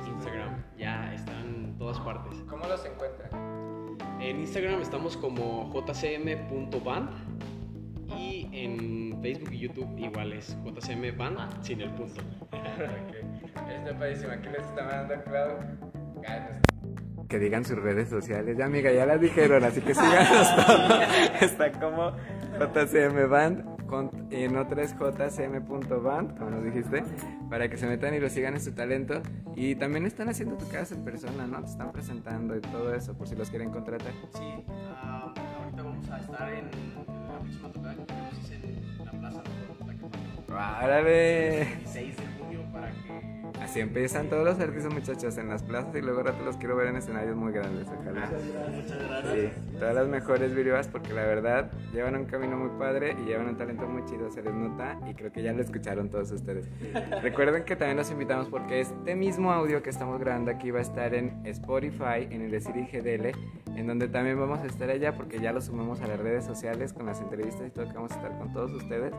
Instagram, 0.07 0.63
ya 0.77 1.13
están 1.13 1.45
en 1.45 1.77
todas 1.77 1.99
partes. 2.01 2.37
¿Cómo 2.49 2.65
los 2.67 2.85
encuentran? 2.85 3.97
En 4.19 4.39
Instagram 4.39 4.81
estamos 4.81 5.15
como 5.15 5.71
jcm.band 5.73 7.09
y 8.17 8.49
en 8.51 9.19
Facebook 9.21 9.51
y 9.53 9.59
YouTube 9.59 9.97
igual 9.97 10.33
es 10.33 10.57
jcmband 10.63 11.63
sin 11.63 11.81
el 11.81 11.89
punto. 11.91 12.21
Está 12.51 13.97
padrísimo. 13.97 14.33
Aquí 14.33 14.49
les 14.49 14.63
está 14.65 14.83
mandando 14.83 15.23
Clau. 15.23 15.81
Que 17.31 17.39
digan 17.39 17.63
sus 17.63 17.77
redes 17.81 18.09
sociales. 18.09 18.57
Ya, 18.57 18.65
amiga, 18.65 18.91
ya 18.91 19.05
las 19.05 19.21
dijeron, 19.21 19.63
así 19.63 19.79
que 19.79 19.93
síganos 19.95 20.53
todo. 20.65 21.01
Está 21.41 21.71
como 21.71 22.11
JCM 22.59 23.29
Band. 23.29 23.85
con- 23.87 24.11
en 24.31 24.57
otra 24.57 24.83
es 24.83 24.93
jcm.band, 24.93 26.37
como 26.37 26.49
nos 26.51 26.63
dijiste, 26.65 27.03
para 27.49 27.69
que 27.69 27.77
se 27.77 27.87
metan 27.87 28.13
y 28.15 28.19
lo 28.19 28.27
sigan 28.29 28.55
en 28.55 28.61
su 28.61 28.73
talento. 28.73 29.21
Y 29.55 29.75
también 29.75 30.05
están 30.05 30.27
haciendo 30.27 30.57
tocadas 30.57 30.91
en 30.91 31.05
persona, 31.05 31.47
¿no? 31.47 31.61
Te 31.61 31.67
están 31.71 31.93
presentando 31.93 32.55
y 32.57 32.59
todo 32.59 32.93
eso, 32.93 33.17
por 33.17 33.27
si 33.29 33.35
los 33.37 33.49
quieren 33.49 33.69
contratar. 33.71 34.11
Sí, 34.33 34.65
ah, 35.01 35.33
ahorita 35.63 35.83
vamos 35.83 36.09
a 36.09 36.19
estar 36.19 36.49
en 36.53 36.65
la 37.07 37.39
próxima 37.39 37.71
tocada 37.71 37.95
que 37.95 38.03
tenemos 38.03 38.33
es 38.43 38.51
en 38.51 39.05
la 39.05 39.11
plaza 39.11 39.41
de. 39.41 40.53
¡Árale! 40.53 41.65
16 41.85 42.17
de 42.17 42.23
junio 42.39 42.61
para 42.73 42.91
que 42.91 43.30
Así 43.61 43.79
empiezan 43.79 44.27
todos 44.27 44.43
los 44.43 44.59
artistas, 44.59 44.91
muchachos, 44.91 45.37
en 45.37 45.47
las 45.47 45.61
plazas 45.61 45.95
y 45.95 46.01
luego 46.01 46.23
rato 46.23 46.43
los 46.43 46.57
quiero 46.57 46.75
ver 46.75 46.87
en 46.87 46.95
escenarios 46.95 47.35
muy 47.35 47.53
grandes, 47.53 47.87
ojalá. 47.87 48.27
Sí, 49.31 49.49
todas 49.77 49.93
las 49.93 50.07
mejores 50.07 50.55
virivas 50.55 50.87
porque 50.87 51.13
la 51.13 51.21
verdad 51.21 51.71
llevan 51.93 52.15
un 52.15 52.25
camino 52.25 52.57
muy 52.57 52.71
padre 52.79 53.15
y 53.21 53.25
llevan 53.27 53.49
un 53.49 53.57
talento 53.57 53.87
muy 53.87 54.03
chido, 54.05 54.31
se 54.31 54.41
les 54.41 54.53
nota 54.53 54.99
y 55.07 55.13
creo 55.13 55.31
que 55.31 55.43
ya 55.43 55.53
lo 55.53 55.61
escucharon 55.61 56.09
todos 56.09 56.31
ustedes. 56.31 56.67
Recuerden 57.21 57.63
que 57.63 57.75
también 57.75 57.97
los 57.97 58.09
invitamos 58.09 58.47
porque 58.49 58.81
este 58.81 59.15
mismo 59.15 59.51
audio 59.51 59.83
que 59.83 59.91
estamos 59.91 60.19
grabando 60.19 60.49
aquí 60.49 60.71
va 60.71 60.79
a 60.79 60.81
estar 60.81 61.13
en 61.13 61.45
Spotify, 61.45 62.27
en 62.31 62.41
el 62.41 62.51
de 62.51 62.61
Siri 62.61 62.87
GDL, 62.91 63.77
en 63.77 63.85
donde 63.85 64.07
también 64.07 64.39
vamos 64.39 64.59
a 64.59 64.65
estar 64.65 64.89
allá 64.89 65.13
porque 65.13 65.39
ya 65.39 65.53
lo 65.53 65.61
sumamos 65.61 66.01
a 66.01 66.07
las 66.07 66.19
redes 66.19 66.45
sociales 66.45 66.93
con 66.93 67.05
las 67.05 67.21
entrevistas 67.21 67.67
y 67.67 67.69
todo 67.69 67.85
que 67.85 67.93
vamos 67.93 68.11
a 68.11 68.15
estar 68.15 68.37
con 68.39 68.51
todos 68.53 68.71
ustedes. 68.71 69.13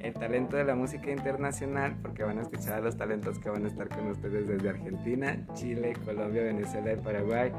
El 0.00 0.12
talento 0.12 0.56
de 0.58 0.64
la 0.64 0.74
música 0.74 1.10
internacional 1.10 1.96
porque 2.02 2.22
van 2.22 2.38
a 2.38 2.42
escuchar 2.42 2.74
a 2.74 2.80
los 2.80 2.96
talentos 2.96 3.38
que 3.38 3.48
van 3.48 3.64
a 3.64 3.68
estar 3.68 3.85
con 3.88 4.08
ustedes 4.08 4.48
desde 4.48 4.68
Argentina, 4.68 5.36
Chile, 5.54 5.94
Colombia, 6.04 6.42
Venezuela 6.42 6.92
y 6.92 6.96
Paraguay 6.96 7.52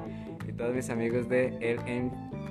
y 0.47 0.53
todos 0.53 0.73
mis 0.73 0.89
amigos 0.89 1.27
de 1.29 1.57
el 1.61 1.79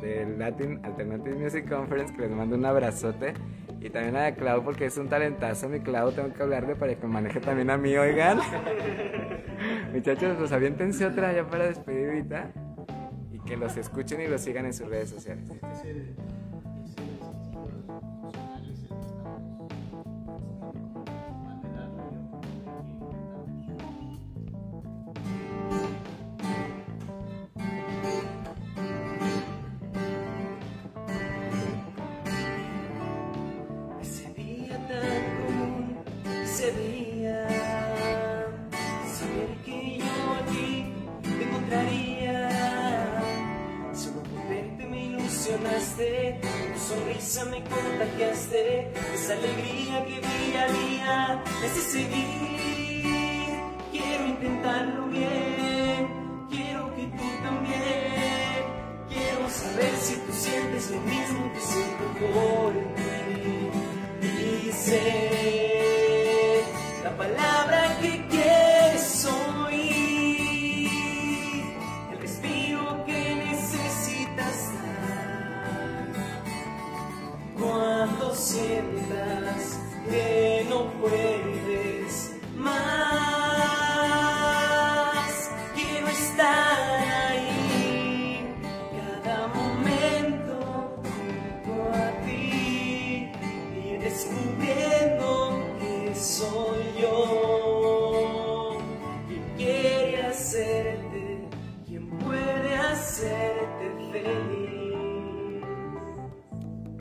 del 0.01 0.39
Latin 0.39 0.81
Alternative 0.85 1.37
Music 1.37 1.69
Conference 1.69 2.15
que 2.15 2.23
les 2.23 2.31
mando 2.31 2.57
un 2.57 2.65
abrazote. 2.65 3.35
Y 3.81 3.91
también 3.91 4.17
a 4.17 4.35
Clau 4.35 4.65
porque 4.65 4.87
es 4.87 4.97
un 4.97 5.09
talentazo 5.09 5.69
mi 5.69 5.81
Clau 5.81 6.11
tengo 6.13 6.33
que 6.33 6.43
hablarle 6.43 6.75
para 6.75 6.95
que 6.95 7.07
maneje 7.07 7.41
también 7.41 7.71
a 7.71 7.77
mí 7.77 7.97
oigan. 7.97 8.39
Muchachos 9.93 10.37
pues 10.39 10.53
aviéntense 10.53 11.07
otra 11.07 11.33
ya 11.33 11.47
para 11.47 11.67
despedir 11.67 12.09
ahorita 12.09 12.53
y 13.33 13.39
que 13.41 13.57
los 13.57 13.77
escuchen 13.77 14.21
y 14.21 14.27
los 14.27 14.41
sigan 14.41 14.67
en 14.67 14.73
sus 14.73 14.89
redes 14.89 15.11
sociales 15.11 15.51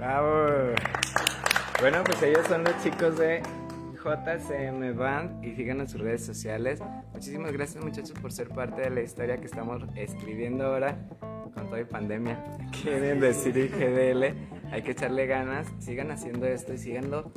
Bravo. 0.06 0.76
Bueno, 1.82 2.04
pues 2.04 2.22
ellos 2.22 2.46
son 2.48 2.64
los 2.64 2.78
chicos 2.84 3.18
de 3.18 3.42
JCM 4.04 4.96
Band 4.96 5.44
y 5.44 5.56
síganos 5.56 5.86
en 5.86 5.90
sus 5.90 6.02
redes 6.02 6.24
sociales. 6.24 6.80
Muchísimas 7.12 7.52
gracias 7.52 7.84
muchachos 7.84 8.12
por 8.12 8.32
ser 8.32 8.50
parte 8.50 8.82
de 8.82 8.92
la 8.92 9.02
historia 9.02 9.38
que 9.38 9.48
estamos 9.48 9.82
escribiendo 9.96 10.68
ahora 10.68 10.96
con 11.56 11.66
toda 11.70 11.80
la 11.80 11.88
pandemia. 11.88 12.38
Quieren 12.84 13.20
decir 13.20 13.72
GDL, 13.72 14.36
hay 14.72 14.84
que 14.84 14.92
echarle 14.92 15.26
ganas, 15.26 15.66
sigan 15.80 16.12
haciendo 16.12 16.46
esto 16.46 16.74
y 16.74 16.78
síganlo, 16.78 17.32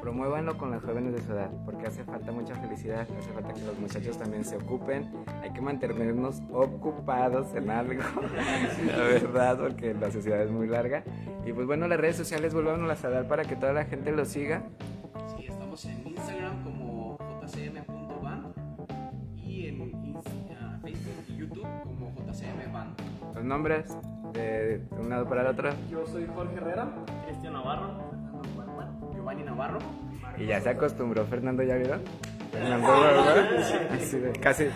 promuévanlo 0.00 0.56
con 0.56 0.70
los 0.70 0.82
jóvenes 0.82 1.12
de 1.12 1.22
su 1.22 1.32
edad, 1.32 1.50
porque 1.66 1.86
hace 1.86 2.02
falta 2.04 2.32
mucha 2.32 2.54
felicidad, 2.54 3.06
hace 3.18 3.30
falta 3.32 3.52
que 3.52 3.60
los 3.60 3.78
muchachos 3.78 4.16
también 4.16 4.42
se 4.42 4.56
ocupen, 4.56 5.12
hay 5.42 5.52
que 5.52 5.60
mantenernos 5.60 6.40
ocupados 6.50 7.54
en 7.54 7.68
algo, 7.68 8.02
la 8.86 9.02
verdad, 9.02 9.58
porque 9.58 9.92
la 9.92 10.10
sociedad 10.10 10.40
es 10.40 10.50
muy 10.50 10.66
larga. 10.66 11.04
Y 11.46 11.52
pues 11.52 11.66
bueno, 11.66 11.86
las 11.86 11.98
redes 12.00 12.16
sociales 12.16 12.52
vuelvan 12.52 12.90
a 12.90 12.94
dar 12.94 13.26
para 13.28 13.44
que 13.44 13.56
toda 13.56 13.72
la 13.72 13.84
gente 13.84 14.10
lo 14.12 14.24
siga. 14.24 14.64
Sí, 15.38 15.46
estamos 15.46 15.84
en 15.84 16.06
Instagram 16.06 16.64
como 16.64 17.18
jcm.band 17.42 18.46
y 19.36 19.68
en 19.68 19.80
Insta- 20.14 20.80
Facebook 20.82 21.24
y 21.28 21.36
YouTube 21.36 21.66
como 21.84 22.12
jcmband. 22.32 22.98
Los 23.34 23.44
nombres 23.44 23.96
de 24.32 24.80
un 24.98 25.08
lado 25.08 25.28
para 25.28 25.42
el 25.42 25.46
otro. 25.48 25.70
Yo 25.90 26.04
soy 26.06 26.26
Jorge 26.34 26.56
Herrera. 26.56 26.88
Cristian 27.26 27.52
Navarro. 27.52 28.10
Giovanni 29.14 29.44
Navarro. 29.44 29.78
Y 30.38 30.46
ya 30.46 30.60
se 30.60 30.68
acostumbró 30.70 31.24
Fernando, 31.26 31.62
¿ya 31.62 31.76
vieron? 31.76 32.00
Fernando, 32.52 32.88
¿verdad? 32.88 33.92
Así 33.92 34.18
de- 34.18 34.32
casi. 34.32 34.66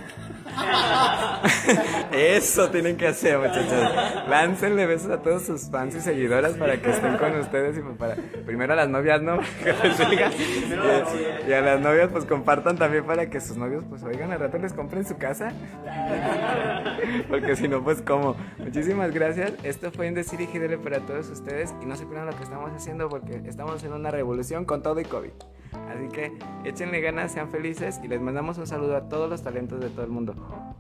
Eso 2.13 2.71
tienen 2.71 2.97
que 2.97 3.09
hacer, 3.09 3.39
muchachos. 3.39 4.29
Láncenle 4.29 4.87
besos 4.87 5.11
a 5.11 5.23
todos 5.23 5.43
sus 5.43 5.71
fans 5.71 5.95
y 5.95 6.01
seguidoras 6.01 6.55
para 6.55 6.81
que 6.81 6.91
estén 6.91 7.17
con 7.17 7.39
ustedes 7.39 7.79
y 7.79 7.81
pues 7.81 7.97
para 7.97 8.17
primero 8.45 8.73
a 8.73 8.77
las 8.77 8.89
novias, 8.89 9.23
¿no? 9.23 9.39
Que 9.63 9.73
les 9.73 9.97
sigan. 9.97 10.33
y, 10.33 11.51
y 11.51 11.53
a 11.53 11.61
las 11.61 11.81
novias 11.81 12.09
pues 12.11 12.25
compartan 12.25 12.77
también 12.77 13.05
para 13.05 13.29
que 13.29 13.41
sus 13.41 13.57
novios 13.57 13.85
pues 13.89 14.03
oigan 14.03 14.33
al 14.33 14.41
rato 14.41 14.59
les 14.59 14.73
compren 14.73 15.05
su 15.05 15.17
casa. 15.17 15.53
Porque 17.29 17.57
si 17.57 17.69
no 17.69 17.83
pues 17.83 18.03
cómo. 18.03 18.37
Muchísimas 18.59 19.13
gracias. 19.13 19.53
Esto 19.63 19.91
fue 19.91 20.07
en 20.07 20.15
Decir 20.15 20.41
y 20.41 20.47
GDL 20.47 20.79
para 20.79 21.01
todos 21.01 21.29
ustedes 21.31 21.75
y 21.83 21.87
no 21.87 21.97
se 21.97 22.07
pierdan 22.07 22.27
lo 22.27 22.37
que 22.37 22.43
estamos 22.43 22.71
haciendo 22.73 23.09
porque 23.09 23.43
estamos 23.47 23.83
en 23.85 23.93
una 23.93 24.11
revolución 24.11 24.65
con 24.65 24.83
todo 24.83 25.01
y 25.01 25.05
COVID. 25.05 25.31
Así 25.73 26.09
que 26.09 26.33
échenle 26.65 27.01
ganas, 27.01 27.33
sean 27.33 27.51
felices 27.51 28.01
y 28.03 28.09
les 28.09 28.21
mandamos 28.21 28.59
un 28.59 28.67
saludo 28.67 28.97
a 28.97 29.09
todos 29.09 29.29
los 29.29 29.43
talentos 29.43 29.81
de 29.81 29.89
todo 29.91 30.05
el 30.05 30.11
mundo. 30.11 30.35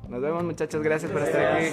Nos 0.08 0.20
vemos 0.20 0.42
muchachos, 0.44 0.82
gracias 0.82 1.10
por 1.10 1.22
estar 1.22 1.56
aquí. 1.56 1.70